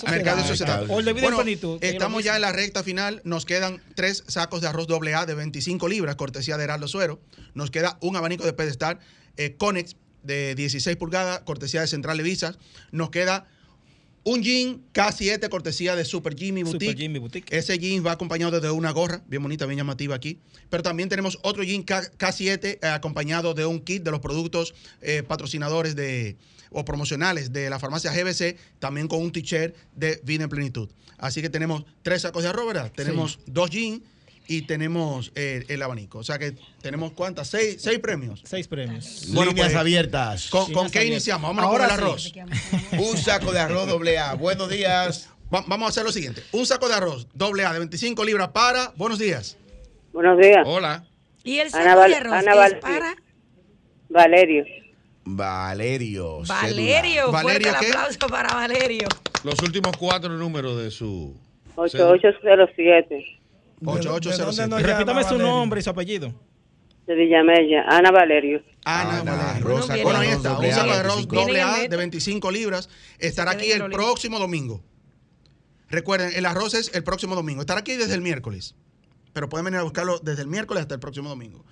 Mercado 0.09 0.37
de 0.37 0.47
Sociedad. 0.47 0.85
Bueno, 0.87 1.41
es 1.41 1.59
estamos 1.81 2.23
ya 2.23 2.35
en 2.35 2.41
la 2.41 2.51
recta 2.51 2.83
final. 2.83 3.21
Nos 3.23 3.45
quedan 3.45 3.81
tres 3.95 4.23
sacos 4.27 4.61
de 4.61 4.67
arroz 4.67 4.87
doble 4.87 5.15
A 5.15 5.25
de 5.25 5.33
25 5.35 5.87
libras, 5.87 6.15
cortesía 6.15 6.57
de 6.57 6.63
Heraldo 6.63 6.87
Suero. 6.87 7.19
Nos 7.53 7.71
queda 7.71 7.97
un 8.01 8.15
abanico 8.15 8.45
de 8.45 8.53
pedestal 8.53 8.99
eh, 9.37 9.55
Conex 9.57 9.95
de 10.23 10.55
16 10.55 10.97
pulgadas, 10.97 11.41
cortesía 11.41 11.81
de 11.81 11.87
Central 11.87 12.17
Levisas. 12.17 12.59
Nos 12.91 13.09
queda 13.09 13.47
un 14.23 14.43
jean 14.43 14.81
K7, 14.93 15.49
cortesía 15.49 15.95
de 15.95 16.05
Super 16.05 16.35
Jimmy 16.37 16.63
Boutique. 16.63 16.91
Super 16.91 16.97
Jimmy 17.01 17.19
Boutique. 17.19 17.55
Ese 17.57 17.77
jean 17.79 18.05
va 18.05 18.11
acompañado 18.11 18.59
de 18.61 18.69
una 18.69 18.91
gorra, 18.91 19.23
bien 19.27 19.41
bonita, 19.41 19.65
bien 19.65 19.77
llamativa 19.77 20.15
aquí. 20.15 20.37
Pero 20.69 20.83
también 20.83 21.09
tenemos 21.09 21.39
otro 21.41 21.63
jean 21.63 21.83
K- 21.83 22.11
K7 22.17 22.79
eh, 22.81 22.87
acompañado 22.87 23.53
de 23.53 23.65
un 23.65 23.79
kit 23.79 24.03
de 24.03 24.11
los 24.11 24.19
productos 24.19 24.73
eh, 25.01 25.23
patrocinadores 25.23 25.95
de 25.95 26.37
o 26.73 26.85
promocionales 26.85 27.51
de 27.51 27.69
la 27.69 27.79
farmacia 27.79 28.13
GBC, 28.13 28.55
también 28.79 29.07
con 29.09 29.21
un 29.21 29.31
t-shirt 29.33 29.75
de 29.95 30.21
Vida 30.23 30.43
en 30.45 30.49
Plenitud. 30.49 30.87
Así 31.17 31.41
que 31.41 31.49
tenemos 31.49 31.83
tres 32.01 32.21
sacos 32.21 32.43
de 32.43 32.49
arroz, 32.49 32.65
¿verdad? 32.67 32.91
Tenemos 32.95 33.39
dos 33.45 33.69
jeans 33.69 34.01
y 34.51 34.63
tenemos 34.63 35.31
eh, 35.35 35.63
el 35.69 35.81
abanico. 35.81 36.17
O 36.19 36.23
sea 36.23 36.37
que 36.37 36.53
tenemos 36.81 37.13
cuántas? 37.13 37.47
Seis, 37.47 37.77
seis 37.79 37.99
premios. 37.99 38.41
Seis 38.43 38.67
premios. 38.67 39.27
Bueno, 39.29 39.51
Líneas 39.51 39.67
pues, 39.69 39.77
abiertas. 39.79 40.49
¿Con, 40.49 40.67
qué 40.67 40.73
abiertas. 40.79 41.05
iniciamos? 41.05 41.47
Vámonos 41.49 41.69
Ahora 41.71 41.85
con 41.87 41.95
el 41.97 42.03
arroz. 42.03 42.33
Un 42.99 43.17
saco 43.17 43.53
de 43.53 43.59
arroz 43.59 43.87
doble 43.87 44.17
A. 44.17 44.33
Buenos 44.33 44.69
días. 44.69 45.29
Va- 45.53 45.63
vamos 45.67 45.85
a 45.87 45.89
hacer 45.89 46.03
lo 46.03 46.11
siguiente. 46.11 46.43
Un 46.51 46.65
saco 46.65 46.89
de 46.89 46.95
arroz 46.95 47.27
doble 47.33 47.63
A 47.65 47.71
de 47.71 47.79
25 47.79 48.25
libras 48.25 48.49
para... 48.49 48.91
Buenos 48.97 49.19
días. 49.19 49.57
Buenos 50.11 50.37
días. 50.37 50.63
Hola. 50.65 51.05
Y 51.45 51.59
el 51.59 51.69
saco 51.69 51.99
Val- 51.99 52.11
de 52.11 52.17
arroz 52.17 52.33
Ana 52.33 52.51
es 52.51 52.57
Valerio. 52.57 52.79
para 52.81 53.15
Valerio. 54.09 54.65
Valerio. 55.23 56.41
Valerio. 56.45 57.31
¿Valerio 57.31 57.31
Fuerte 57.31 57.69
el 57.69 57.75
aplauso 57.75 58.27
para 58.27 58.53
Valerio. 58.53 59.07
Los 59.45 59.59
últimos 59.61 59.95
cuatro 59.97 60.29
números 60.37 60.77
de 60.83 60.91
su. 60.91 61.35
8807. 61.75 63.40
8807. 63.83 64.79
Repítame 64.79 65.23
su 65.23 65.37
nombre 65.37 65.79
y 65.79 65.83
su 65.83 65.89
apellido. 65.89 66.33
De 67.07 67.15
Villamella. 67.15 67.83
Ana 67.87 68.11
Valerio. 68.11 68.61
Ana, 68.85 69.23
Valerio. 69.23 69.67
Rosa 69.67 69.95
Bueno, 70.03 70.19
ahí 70.19 70.29
está. 70.29 70.57
Un 70.57 70.71
saco 70.71 70.91
de 70.91 70.99
arroz 70.99 71.15
25. 71.27 71.35
doble 71.35 71.61
A 71.61 71.87
de 71.87 71.97
25 71.97 72.51
libras. 72.51 72.89
Estará 73.19 73.51
aquí 73.51 73.71
el 73.71 73.89
próximo 73.89 74.39
domingo. 74.39 74.81
Recuerden, 75.89 76.31
el 76.35 76.45
arroz 76.45 76.73
es 76.73 76.93
el 76.93 77.03
próximo 77.03 77.35
domingo. 77.35 77.61
Estará 77.61 77.81
aquí 77.81 77.95
desde 77.95 78.15
el 78.15 78.21
miércoles. 78.21 78.75
Pero 79.33 79.49
pueden 79.49 79.65
venir 79.65 79.79
a 79.79 79.83
buscarlo 79.83 80.19
desde 80.19 80.41
el 80.43 80.47
miércoles 80.47 80.81
hasta 80.81 80.93
el 80.93 80.99
próximo 80.99 81.29
domingo. 81.29 81.65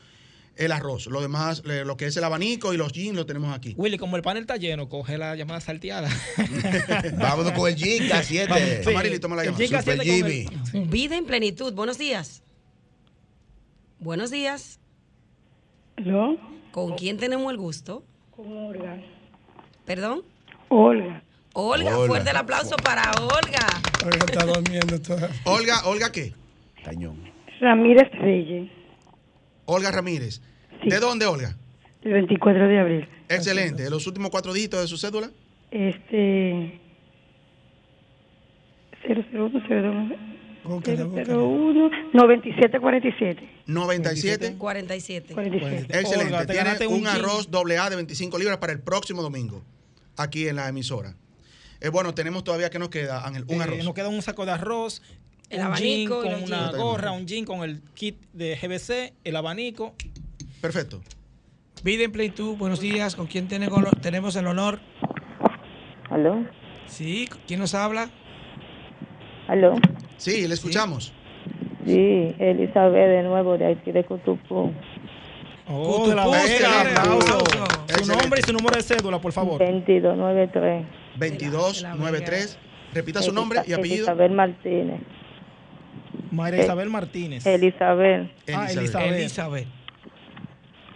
El 0.59 0.73
arroz. 0.73 1.07
Lo 1.07 1.21
demás, 1.21 1.63
lo 1.65 1.95
que 1.95 2.05
es 2.07 2.17
el 2.17 2.23
abanico 2.25 2.73
y 2.73 2.77
los 2.77 2.91
jeans, 2.91 3.15
lo 3.15 3.25
tenemos 3.25 3.55
aquí. 3.55 3.73
Willy, 3.77 3.97
como 3.97 4.17
el 4.17 4.21
panel 4.21 4.41
está 4.41 4.57
lleno, 4.57 4.89
coge 4.89 5.17
la 5.17 5.35
llamada 5.35 5.61
salteada. 5.61 6.09
Vámonos 7.17 7.53
con 7.53 7.69
el 7.69 7.75
Jean 7.77 8.09
K7. 8.09 8.83
Sí. 8.83 8.89
Amarili, 8.89 9.19
toma 9.19 9.37
la 9.37 9.43
El 9.43 9.47
llamada. 9.55 9.65
Jean 9.65 9.79
K7 9.79 9.79
Super 9.79 10.01
el- 10.01 10.45
Jimmy. 10.73 10.85
Vida 10.87 11.15
en 11.17 11.25
plenitud. 11.25 11.73
Buenos 11.73 11.97
días. 11.97 12.43
Buenos 13.99 14.31
días. 14.31 14.79
¿Aló? 15.97 16.37
¿Con 16.71 16.95
quién 16.95 17.17
tenemos 17.17 17.49
el 17.51 17.57
gusto? 17.57 18.03
Con 18.35 18.51
Olga. 18.57 19.01
¿Perdón? 19.85 20.23
Olga. 20.69 21.23
Olga, 21.53 21.97
Hola. 21.97 22.07
fuerte 22.07 22.29
el 22.29 22.37
aplauso 22.37 22.75
para 22.77 23.11
Olga. 23.11 23.67
Olga 24.05 24.25
está 24.25 24.45
durmiendo 24.45 25.01
toda. 25.01 25.29
Olga, 25.45 25.85
¿Olga 25.87 26.11
qué? 26.11 26.33
Cañón. 26.83 27.17
Ramírez 27.59 28.09
Reyes, 28.13 28.69
Olga 29.65 29.91
Ramírez. 29.91 30.41
¿De 30.85 30.99
dónde, 30.99 31.25
Olga? 31.25 31.55
el 32.01 32.13
24 32.13 32.67
de 32.67 32.79
abril. 32.79 33.09
Excelente. 33.27 33.89
¿Los 33.89 34.07
últimos 34.07 34.31
cuatro 34.31 34.53
dígitos 34.53 34.81
de 34.81 34.87
su 34.87 34.97
cédula? 34.97 35.29
Este. 35.71 36.79
001, 39.07 39.49
02, 39.51 40.19
Búscala, 40.63 41.03
búscala. 41.03 41.33
001, 41.33 41.89
9747. 42.13 43.49
97. 43.65 44.55
47. 44.57 45.33
47. 45.33 45.99
Excelente. 45.99 46.33
Olga, 46.33 46.45
Tiene 46.45 46.87
un, 46.87 47.07
arroz 47.07 47.49
doble 47.49 47.77
A 47.77 47.89
de 47.89 47.95
25 47.95 48.37
libras 48.37 48.57
para 48.57 48.73
el 48.73 48.79
próximo 48.79 49.21
domingo, 49.21 49.63
aquí 50.17 50.47
en 50.47 50.57
la 50.57 50.67
emisora. 50.69 51.15
Eh, 51.81 51.89
bueno, 51.89 52.13
tenemos 52.13 52.43
todavía 52.43 52.69
que 52.69 52.79
nos 52.79 52.89
queda, 52.89 53.25
Ángel, 53.25 53.45
un 53.47 53.61
Eh, 53.61 53.63
arroz. 53.63 53.83
Nos 53.83 53.93
queda 53.93 54.09
un 54.09 54.21
saco 54.21 54.45
de 54.45 54.51
arroz, 54.51 55.01
El 55.49 55.59
un 55.59 55.65
abanico 55.65 56.23
jean 56.23 56.33
con 56.33 56.43
una 56.43 56.71
gorra, 56.71 57.11
un 57.11 57.25
jean 57.25 57.45
con 57.45 57.63
el 57.63 57.81
kit 57.93 58.17
de 58.33 58.55
GBC, 58.55 59.13
el 59.23 59.35
abanico. 59.35 59.95
Perfecto. 60.61 61.01
Vida 61.83 62.03
en 62.03 62.11
plenitud, 62.11 62.57
buenos 62.57 62.81
días. 62.81 63.15
¿Con 63.15 63.27
quién 63.27 63.47
tenemos 63.47 64.35
el 64.35 64.47
honor? 64.47 64.79
¿Aló? 66.09 66.45
Sí, 66.87 67.29
¿quién 67.47 67.59
nos 67.59 67.73
habla? 67.73 68.09
¿Aló? 69.47 69.75
Sí, 70.17 70.47
le 70.47 70.53
escuchamos. 70.53 71.13
Sí, 71.85 72.35
Elizabeth 72.39 73.09
de 73.09 73.23
nuevo 73.23 73.57
de 73.57 73.67
aquí 73.71 73.91
de 73.91 74.03
Cutupú. 74.03 74.73
Oh, 75.67 76.07
de 76.09 76.15
la 76.15 76.23
aplauso. 76.23 77.43
Su 78.03 78.11
nombre 78.11 78.39
y 78.39 78.43
su 78.43 78.53
número 78.53 78.75
de 78.75 78.83
cédula, 78.83 79.21
por 79.21 79.31
favor. 79.31 79.59
2293. 79.59 80.85
2293. 81.15 82.59
Repita 82.93 83.21
su 83.21 83.31
nombre 83.31 83.61
y 83.65 83.73
apellido. 83.73 84.07
Elizabeth 84.07 84.31
Martínez. 84.31 85.01
Mayra 86.31 86.63
Isabel 86.63 86.89
Martínez. 86.89 87.45
Elizabeth. 87.45 88.31
Ah, 88.53 88.67
Elizabeth. 88.71 89.13
Elizabeth. 89.13 89.67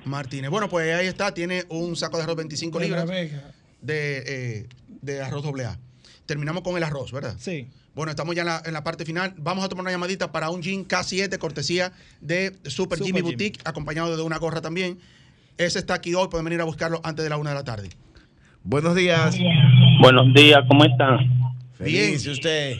Martínez. 0.05 0.49
Bueno, 0.49 0.69
pues 0.69 0.93
ahí 0.95 1.07
está, 1.07 1.33
tiene 1.33 1.63
un 1.69 1.95
saco 1.95 2.17
de 2.17 2.23
arroz 2.23 2.35
25 2.37 2.79
De 2.79 2.89
La 2.89 3.03
libras 3.03 3.17
de, 3.81 4.23
eh, 4.25 4.67
de 5.01 5.21
arroz 5.21 5.43
doble 5.43 5.65
A. 5.65 5.77
Terminamos 6.25 6.63
con 6.63 6.77
el 6.77 6.83
arroz, 6.83 7.11
¿verdad? 7.11 7.35
Sí. 7.37 7.67
Bueno, 7.95 8.09
estamos 8.09 8.33
ya 8.35 8.41
en 8.41 8.47
la, 8.47 8.61
en 8.65 8.73
la 8.73 8.83
parte 8.83 9.05
final. 9.05 9.35
Vamos 9.37 9.63
a 9.63 9.69
tomar 9.69 9.83
una 9.83 9.91
llamadita 9.91 10.31
para 10.31 10.49
un 10.49 10.61
jean 10.61 10.87
K7, 10.87 11.37
cortesía 11.37 11.91
de 12.21 12.53
Super, 12.63 12.71
Super 12.71 12.97
Jimmy 12.99 13.19
Jimmy. 13.19 13.21
Boutique, 13.21 13.61
acompañado 13.65 14.15
de 14.15 14.23
una 14.23 14.37
gorra 14.37 14.61
también. 14.61 14.99
Ese 15.57 15.79
está 15.79 15.95
aquí 15.95 16.15
hoy, 16.15 16.29
pueden 16.29 16.45
venir 16.45 16.61
a 16.61 16.63
buscarlo 16.63 17.01
antes 17.03 17.23
de 17.23 17.29
la 17.29 17.37
una 17.37 17.51
de 17.51 17.55
la 17.55 17.63
tarde. 17.63 17.89
Buenos 18.63 18.95
días. 18.95 19.35
Buenos 20.01 20.33
días, 20.33 20.61
¿cómo 20.67 20.85
están? 20.85 21.19
Feliz, 21.77 22.25
¿y 22.25 22.29
usted? 22.31 22.77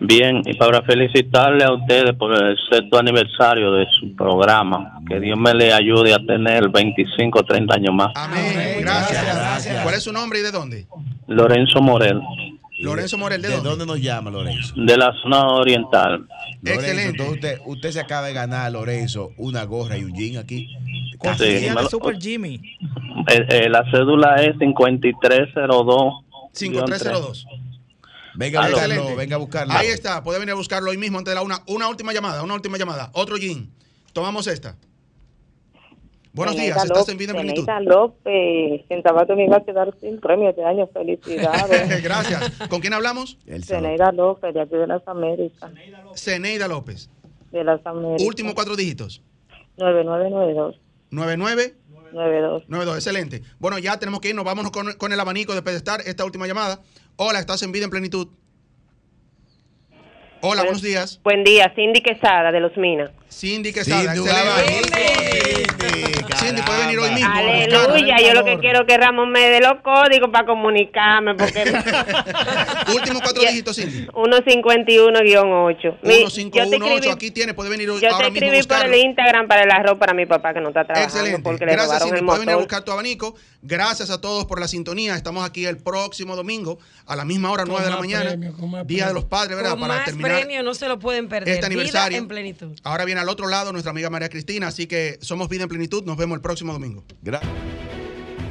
Bien, 0.00 0.40
y 0.46 0.54
para 0.54 0.80
felicitarle 0.82 1.62
a 1.64 1.72
ustedes 1.74 2.14
por 2.16 2.32
el 2.34 2.56
sexto 2.70 2.98
aniversario 2.98 3.72
de 3.72 3.86
su 3.98 4.14
programa. 4.16 4.98
Que 5.08 5.20
Dios 5.20 5.38
me 5.38 5.52
le 5.52 5.72
ayude 5.74 6.14
a 6.14 6.18
tener 6.18 6.68
25 6.70 7.38
o 7.38 7.42
30 7.42 7.74
años 7.74 7.94
más. 7.94 8.10
Amén. 8.14 8.78
Gracias. 8.80 9.82
¿Cuál 9.82 9.94
es 9.94 10.02
su 10.02 10.12
nombre 10.12 10.38
y 10.38 10.42
de 10.42 10.50
dónde? 10.52 10.86
Lorenzo 11.26 11.80
Morel, 11.82 12.20
Lorenzo 12.80 13.18
Morel, 13.18 13.42
¿de, 13.42 13.48
¿De 13.48 13.54
dónde? 13.56 13.68
dónde 13.70 13.86
nos 13.86 14.00
llama 14.00 14.30
Lorenzo? 14.30 14.72
de 14.74 14.96
la 14.96 15.12
zona 15.22 15.46
oriental. 15.48 16.26
Lorenzo, 16.62 16.80
Excelente. 16.86 17.22
usted, 17.30 17.58
usted 17.66 17.90
se 17.90 18.00
acaba 18.00 18.26
de 18.28 18.32
ganar, 18.32 18.72
Lorenzo, 18.72 19.32
una 19.36 19.64
gorra 19.64 19.98
y 19.98 20.04
un 20.04 20.14
jean 20.14 20.38
aquí. 20.42 20.66
Cortesía 21.18 21.74
me 21.74 21.76
de 21.76 21.82
lo- 21.82 21.90
Super 21.90 22.16
Jimmy. 22.18 22.54
Eh, 23.28 23.46
eh, 23.50 23.68
la 23.68 23.84
cédula 23.90 24.36
es 24.36 24.56
5302. 24.58 26.14
5302. 26.52 27.46
Venga 28.34 28.60
a 28.64 28.68
buscarlo, 28.68 28.94
Excelente. 28.94 29.16
venga 29.16 29.36
a 29.36 29.38
buscarlo. 29.38 29.72
Ahí 29.74 29.88
está, 29.88 30.22
puede 30.22 30.38
venir 30.38 30.52
a 30.52 30.56
buscarlo 30.56 30.90
hoy 30.90 30.96
mismo 30.98 31.18
antes 31.18 31.30
de 31.32 31.34
la 31.36 31.42
una. 31.42 31.62
Una 31.66 31.88
última 31.88 32.12
llamada, 32.12 32.42
una 32.42 32.54
última 32.54 32.78
llamada. 32.78 33.10
Otro 33.14 33.36
jean. 33.36 33.70
Tomamos 34.12 34.46
esta. 34.46 34.76
Buenos 36.32 36.54
días, 36.54 36.66
Zeneida 36.68 36.82
estás 36.84 36.98
López- 37.08 37.10
en 37.12 37.18
vida 37.18 37.30
en 37.32 37.36
plenitud. 37.38 37.64
Zeneida 37.64 37.80
López, 37.80 38.84
en 38.88 39.02
Tabaco 39.02 39.34
me 39.34 39.46
iba 39.46 39.56
a 39.56 39.64
quedar 39.64 39.92
sin 40.00 40.20
premio 40.20 40.50
este 40.50 40.64
año. 40.64 40.86
Felicidades. 40.92 42.02
Gracias. 42.04 42.52
¿Con 42.68 42.80
quién 42.80 42.92
hablamos? 42.94 43.36
Zeneida 43.64 44.12
López, 44.12 44.54
de 44.54 44.60
aquí 44.60 44.76
de 44.76 44.86
las 44.86 45.02
Américas. 45.08 45.70
Ceneida 46.14 46.68
López. 46.68 47.10
De 47.50 47.64
las 47.64 47.84
Américas. 47.84 48.22
Últimos 48.22 48.54
cuatro 48.54 48.76
dígitos. 48.76 49.22
9992. 49.78 50.80
99 51.10 51.74
92. 52.12 52.64
92. 52.68 52.96
Excelente. 52.96 53.42
Bueno, 53.58 53.78
ya 53.78 53.98
tenemos 53.98 54.20
que 54.20 54.28
irnos. 54.28 54.44
Vámonos 54.44 54.70
con, 54.72 54.92
con 54.94 55.12
el 55.12 55.18
abanico 55.20 55.54
de 55.54 55.62
pedestar. 55.62 56.00
Esta 56.06 56.24
última 56.24 56.46
llamada. 56.46 56.80
Hola, 57.22 57.38
estás 57.38 57.62
en 57.62 57.70
vida 57.70 57.84
en 57.84 57.90
plenitud. 57.90 58.28
Hola, 60.40 60.62
buenos 60.62 60.80
días. 60.80 61.20
Buen 61.22 61.44
día, 61.44 61.70
Cindy 61.76 62.00
Quesada 62.00 62.50
de 62.50 62.60
Los 62.60 62.74
Minas. 62.78 63.10
Cindy 63.30 63.70
un 63.70 63.76
excelente. 63.78 64.30
Cindy, 66.36 66.62
puede 66.62 66.80
venir 66.80 66.98
hoy 66.98 67.10
mismo. 67.10 67.30
Aleluya, 67.32 68.16
yo 68.20 68.34
lo 68.34 68.44
que 68.44 68.58
quiero 68.58 68.80
es 68.80 68.86
que 68.86 68.96
Ramón 68.98 69.30
me 69.30 69.48
dé 69.48 69.60
los 69.60 69.80
códigos 69.82 70.30
para 70.30 70.46
comunicarme, 70.46 71.34
porque 71.34 71.62
Últimos 72.94 73.22
cuatro 73.22 73.42
dígitos, 73.42 73.76
Cindy. 73.76 74.06
151-8. 74.06 75.98
Mi- 76.02 76.22
yo 76.22 76.30
te 76.30 76.30
1518. 76.32 76.84
escribí- 76.84 77.10
Aquí 77.12 77.30
tiene, 77.30 77.54
puede 77.54 77.70
venir 77.70 77.90
hoy- 77.90 78.00
Yo 78.00 78.16
te 78.16 78.26
escribí 78.26 78.62
por 78.64 78.84
el 78.86 78.94
Instagram 78.94 79.46
para 79.48 79.62
el 79.64 79.70
arroz 79.70 79.98
para 79.98 80.12
mi 80.14 80.26
papá 80.26 80.52
que 80.54 80.60
no 80.60 80.68
está 80.68 80.84
trabajando 80.84 81.16
Excelente. 81.18 81.42
porque 81.42 81.66
le 81.66 81.72
Gracias, 81.72 82.02
Cindy. 82.02 82.18
el 82.18 82.24
Puedes 82.24 82.40
venir 82.40 82.54
a 82.54 82.58
buscar 82.58 82.82
tu 82.84 82.92
abanico. 82.92 83.34
Gracias 83.62 84.10
a 84.10 84.20
todos 84.20 84.46
por 84.46 84.58
la 84.60 84.68
sintonía. 84.68 85.14
Estamos 85.16 85.44
aquí 85.44 85.66
el 85.66 85.76
próximo 85.76 86.34
domingo 86.34 86.78
a 87.06 87.14
la 87.16 87.24
misma 87.24 87.50
hora, 87.50 87.64
Con 87.64 87.72
9 87.72 87.84
de 87.84 87.90
la 87.90 87.98
mañana. 87.98 88.36
Día 88.84 89.08
de 89.08 89.14
los 89.14 89.24
Padres, 89.24 89.56
¿verdad? 89.56 89.72
Con 89.72 89.80
Para 89.80 89.94
más 89.96 90.04
terminar 90.06 90.30
premios 90.40 90.64
no 90.64 90.72
se 90.74 90.88
lo 90.88 90.98
pueden 90.98 91.28
perder. 91.28 91.54
este 91.54 91.66
aniversario. 91.66 92.08
Vida 92.10 92.18
en 92.18 92.28
plenitud. 92.28 92.78
Ahora 92.84 93.04
viene 93.04 93.19
al 93.20 93.28
otro 93.28 93.48
lado 93.48 93.72
nuestra 93.72 93.90
amiga 93.90 94.10
María 94.10 94.28
Cristina. 94.28 94.68
Así 94.68 94.86
que 94.86 95.18
somos 95.20 95.48
Vida 95.48 95.64
en 95.64 95.68
Plenitud. 95.68 96.04
Nos 96.04 96.16
vemos 96.16 96.36
el 96.36 96.42
próximo 96.42 96.72
domingo. 96.72 97.04
Gracias. 97.22 97.52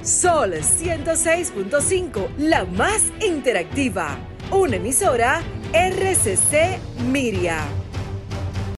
Sol 0.01 0.53
106.5, 0.53 2.37
la 2.37 2.63
más 2.65 3.03
interactiva. 3.21 4.17
Una 4.51 4.77
emisora 4.77 5.43
RCC 5.73 6.79
Miria. 7.11 7.67